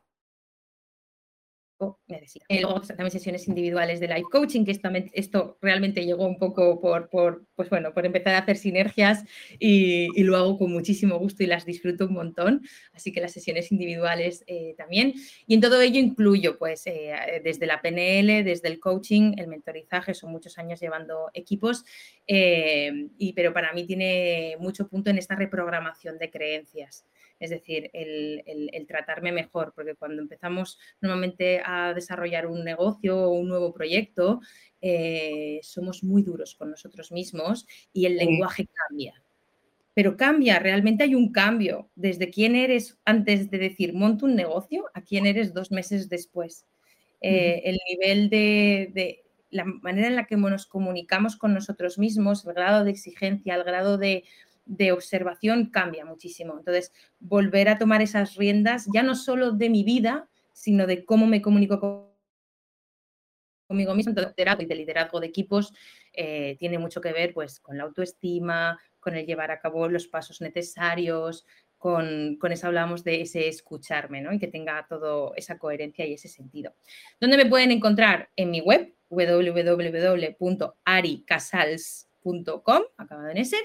necesita. 2.06 2.44
Eh, 2.48 2.60
luego 2.60 2.80
también 2.80 3.10
sesiones 3.10 3.46
individuales 3.48 4.00
de 4.00 4.08
life 4.08 4.26
coaching, 4.30 4.64
que 4.64 4.78
esto, 5.12 5.58
realmente 5.60 6.04
llegó 6.04 6.26
un 6.26 6.38
poco 6.38 6.80
por, 6.80 7.08
pues 7.54 7.70
bueno, 7.70 7.92
por 7.94 8.06
empezar 8.06 8.34
a 8.34 8.38
hacer 8.38 8.56
sinergias 8.56 9.24
y, 9.58 10.08
lo 10.22 10.36
hago 10.36 10.58
con 10.58 10.70
muchísimo 10.72 11.18
gusto 11.18 11.42
y 11.42 11.46
las 11.46 11.64
disfruto 11.64 12.06
un 12.06 12.14
montón. 12.14 12.62
Así 12.92 13.12
que 13.12 13.20
las 13.20 13.32
sesiones 13.32 13.72
individuales 13.72 14.44
eh, 14.46 14.74
también. 14.76 15.14
Y 15.46 15.54
en 15.54 15.60
todo 15.60 15.80
ello 15.80 15.98
incluyo, 15.98 16.58
pues, 16.58 16.86
eh, 16.86 17.40
desde 17.42 17.66
la 17.66 17.80
PNL, 17.80 18.44
desde 18.44 18.68
el 18.68 18.78
coaching, 18.78 19.34
el 19.38 19.46
mentorizaje, 19.46 20.12
son 20.12 20.30
muchos 20.32 20.58
años 20.58 20.80
llevando 20.80 21.30
equipos, 21.32 21.84
y, 22.26 23.32
pero 23.32 23.54
para 23.54 23.72
mí 23.72 23.86
tiene 23.86 24.56
mucho 24.60 24.86
punto 24.88 25.08
en 25.10 25.18
esta 25.18 25.34
reprogramación 25.34 26.18
de 26.18 26.30
creencias 26.30 27.06
es 27.40 27.50
decir, 27.50 27.90
el, 27.92 28.86
tratarme 28.86 29.32
mejor, 29.32 29.72
porque 29.74 29.94
cuando 29.94 30.22
empezamos 30.22 30.78
normalmente 31.00 31.60
a 31.64 31.92
desarrollar 31.94 32.46
un 32.46 32.64
negocio 32.64 33.16
o 33.16 33.30
un 33.30 33.48
nuevo 33.48 33.72
proyecto, 33.72 34.40
eh, 34.80 35.60
somos 35.62 36.02
muy 36.02 36.22
duros 36.22 36.54
con 36.54 36.70
nosotros 36.70 37.12
mismos 37.12 37.66
y 37.92 38.06
el 38.06 38.16
lenguaje 38.16 38.66
cambia. 38.88 39.22
Pero 39.94 40.16
cambia, 40.16 40.58
realmente 40.58 41.04
hay 41.04 41.14
un 41.14 41.32
cambio 41.32 41.90
desde 41.96 42.30
quién 42.30 42.54
eres 42.54 42.98
antes 43.04 43.50
de 43.50 43.58
decir 43.58 43.94
monto 43.94 44.26
un 44.26 44.36
negocio 44.36 44.84
a 44.94 45.02
quién 45.02 45.26
eres 45.26 45.52
dos 45.52 45.70
meses 45.70 46.08
después. 46.08 46.66
Eh, 47.20 47.62
el 47.64 47.78
nivel 47.90 48.30
de, 48.30 48.90
de, 48.94 49.24
la 49.50 49.64
manera 49.64 50.08
en 50.08 50.16
la 50.16 50.26
que 50.26 50.36
nos 50.36 50.66
comunicamos 50.66 51.36
con 51.36 51.54
nosotros 51.54 51.98
mismos, 51.98 52.44
el 52.44 52.54
grado 52.54 52.84
de 52.84 52.90
exigencia, 52.90 53.54
el 53.54 53.64
grado 53.64 53.98
de 53.98 54.24
de 54.68 54.92
observación 54.92 55.70
cambia 55.70 56.04
muchísimo. 56.04 56.56
Entonces, 56.58 56.92
volver 57.18 57.68
a 57.68 57.78
tomar 57.78 58.02
esas 58.02 58.36
riendas, 58.36 58.86
ya 58.92 59.02
no 59.02 59.16
solo 59.16 59.52
de 59.52 59.70
mi 59.70 59.82
vida, 59.82 60.28
sino 60.52 60.86
de 60.86 61.04
cómo 61.04 61.26
me 61.26 61.42
comunico 61.42 62.14
conmigo 63.66 63.94
mismo, 63.94 64.12
liderazgo 64.12 64.62
y 64.62 64.66
de 64.66 64.74
liderazgo 64.74 65.20
de 65.20 65.26
equipos 65.26 65.74
eh, 66.12 66.56
tiene 66.58 66.78
mucho 66.78 67.00
que 67.00 67.12
ver 67.12 67.34
pues, 67.34 67.60
con 67.60 67.76
la 67.76 67.84
autoestima, 67.84 68.78
con 69.00 69.14
el 69.14 69.26
llevar 69.26 69.50
a 69.50 69.60
cabo 69.60 69.88
los 69.88 70.06
pasos 70.06 70.40
necesarios, 70.40 71.44
con, 71.76 72.36
con, 72.40 72.52
eso 72.52 72.66
hablamos 72.66 73.04
de 73.04 73.22
ese 73.22 73.48
escucharme, 73.48 74.20
¿no? 74.20 74.32
Y 74.32 74.38
que 74.38 74.48
tenga 74.48 74.86
todo 74.88 75.34
esa 75.36 75.58
coherencia 75.58 76.06
y 76.06 76.14
ese 76.14 76.28
sentido. 76.28 76.74
¿Dónde 77.20 77.36
me 77.36 77.46
pueden 77.46 77.70
encontrar? 77.70 78.30
En 78.36 78.50
mi 78.50 78.60
web, 78.60 78.94
www.aricasals.com, 79.10 82.07
acabado 82.96 83.28
en 83.28 83.38
ese. 83.38 83.56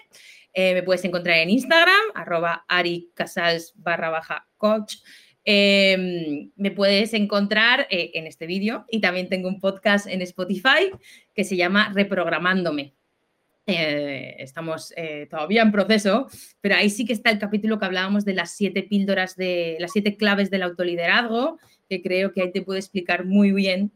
Eh, 0.53 0.73
me 0.73 0.83
puedes 0.83 1.03
encontrar 1.03 1.37
en 1.39 1.49
Instagram, 1.49 2.11
arroba 2.15 2.65
aricasals 2.67 3.73
barra 3.75 4.09
baja 4.09 4.47
coach. 4.57 4.97
Em, 5.45 6.51
me 6.55 6.71
puedes 6.71 7.13
encontrar 7.13 7.87
eh, 7.89 8.11
en 8.13 8.27
este 8.27 8.47
vídeo 8.47 8.85
y 8.89 9.01
también 9.01 9.27
tengo 9.27 9.49
un 9.49 9.59
podcast 9.59 10.07
en 10.07 10.21
Spotify 10.21 10.91
que 11.33 11.43
se 11.43 11.57
llama 11.57 11.91
Reprogramándome. 11.93 12.93
Eh, 13.65 14.35
estamos 14.39 14.93
todavía 15.29 15.61
en 15.61 15.71
proceso, 15.71 16.27
pero 16.59 16.75
ahí 16.75 16.89
sí 16.89 17.05
que 17.05 17.13
está 17.13 17.29
el 17.29 17.39
capítulo 17.39 17.79
que 17.79 17.85
hablábamos 17.85 18.25
de 18.25 18.33
las 18.33 18.51
siete 18.51 18.83
píldoras 18.83 19.37
de 19.37 19.77
las 19.79 19.91
siete 19.91 20.17
claves 20.17 20.49
del 20.49 20.63
autoliderazgo, 20.63 21.59
que 21.89 22.01
creo 22.01 22.33
que 22.33 22.41
ahí 22.41 22.51
te 22.51 22.61
puedo 22.61 22.77
explicar 22.77 23.25
muy 23.25 23.51
bien 23.53 23.91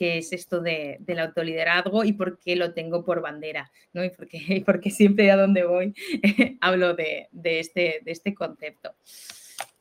qué 0.00 0.16
es 0.16 0.32
esto 0.32 0.62
de, 0.62 0.96
del 1.00 1.18
autoliderazgo 1.18 2.04
y 2.04 2.14
por 2.14 2.38
qué 2.38 2.56
lo 2.56 2.72
tengo 2.72 3.04
por 3.04 3.20
bandera, 3.20 3.70
¿no? 3.92 4.02
Y 4.02 4.08
porque, 4.08 4.62
porque 4.64 4.88
siempre 4.88 5.30
a 5.30 5.36
donde 5.36 5.64
voy 5.64 5.94
hablo 6.62 6.94
de, 6.94 7.28
este, 7.44 8.00
de 8.02 8.10
este 8.10 8.34
concepto. 8.34 8.94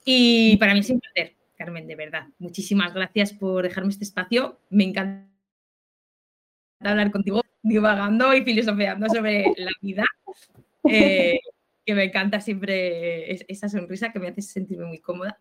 Y 0.04 0.58
para 0.58 0.74
mí 0.74 0.82
es 0.82 0.90
un 0.90 1.00
placer, 1.00 1.38
Carmen, 1.56 1.88
de 1.88 1.96
verdad. 1.96 2.28
Muchísimas 2.38 2.94
gracias 2.94 3.32
por 3.32 3.64
dejarme 3.64 3.92
este 3.92 4.04
espacio. 4.04 4.60
Me 4.70 4.84
encanta 4.84 5.26
hablar 6.82 7.12
contigo, 7.12 7.42
divagando 7.62 8.34
y 8.34 8.44
filosofeando 8.44 9.08
sobre 9.08 9.46
la 9.56 9.72
vida. 9.82 10.06
Eh, 10.84 11.40
que 11.86 11.96
me 11.96 12.04
encanta 12.04 12.42
siempre 12.42 13.32
esa 13.48 13.70
sonrisa 13.70 14.12
que 14.12 14.20
me 14.20 14.28
hace 14.28 14.42
sentirme 14.42 14.86
muy 14.86 15.00
cómoda. 15.00 15.40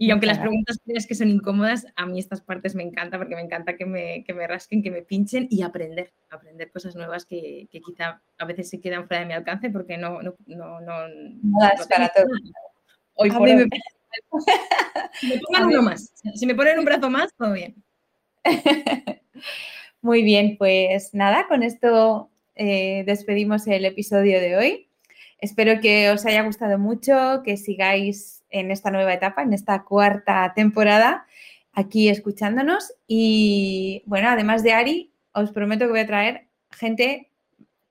Y 0.00 0.12
aunque 0.12 0.26
las 0.26 0.38
preguntas 0.38 0.78
que 1.08 1.14
son 1.16 1.28
incómodas, 1.28 1.86
a 1.96 2.06
mí 2.06 2.20
estas 2.20 2.40
partes 2.40 2.76
me 2.76 2.84
encanta 2.84 3.18
porque 3.18 3.34
me 3.34 3.42
encanta 3.42 3.76
que 3.76 3.84
me, 3.84 4.22
que 4.24 4.32
me 4.32 4.46
rasquen, 4.46 4.80
que 4.80 4.92
me 4.92 5.02
pinchen 5.02 5.48
y 5.50 5.62
aprender, 5.62 6.12
aprender 6.30 6.70
cosas 6.70 6.94
nuevas 6.94 7.26
que, 7.26 7.66
que, 7.72 7.80
quizá 7.80 8.22
a 8.38 8.44
veces 8.44 8.70
se 8.70 8.80
quedan 8.80 9.08
fuera 9.08 9.22
de 9.22 9.26
mi 9.26 9.34
alcance 9.34 9.70
porque 9.70 9.98
no... 9.98 10.22
no, 10.22 10.36
no, 10.46 10.80
no, 10.80 11.08
no 11.08 11.58
para 11.88 12.08
todo. 12.10 12.26
Hoy 13.14 13.30
por. 13.32 13.42
Me... 13.42 13.56
me 13.66 15.40
pongan 15.40 15.66
uno 15.66 15.82
más. 15.82 16.12
Si 16.34 16.46
me 16.46 16.54
ponen 16.54 16.78
un 16.78 16.84
brazo 16.84 17.10
más, 17.10 17.34
todo 17.36 17.52
bien. 17.52 17.82
Muy 20.00 20.22
bien, 20.22 20.56
pues 20.58 21.12
nada, 21.12 21.48
con 21.48 21.64
esto 21.64 22.30
eh, 22.54 23.02
despedimos 23.04 23.66
el 23.66 23.84
episodio 23.84 24.40
de 24.40 24.56
hoy. 24.56 24.88
Espero 25.40 25.80
que 25.80 26.10
os 26.10 26.24
haya 26.24 26.42
gustado 26.42 26.78
mucho, 26.78 27.42
que 27.44 27.56
sigáis 27.56 28.37
en 28.50 28.70
esta 28.70 28.90
nueva 28.90 29.14
etapa, 29.14 29.42
en 29.42 29.52
esta 29.52 29.84
cuarta 29.84 30.52
temporada 30.54 31.26
aquí 31.72 32.08
escuchándonos. 32.08 32.94
Y 33.06 34.02
bueno, 34.06 34.28
además 34.28 34.62
de 34.62 34.72
Ari, 34.72 35.12
os 35.32 35.52
prometo 35.52 35.84
que 35.86 35.92
voy 35.92 36.00
a 36.00 36.06
traer 36.06 36.48
gente 36.70 37.30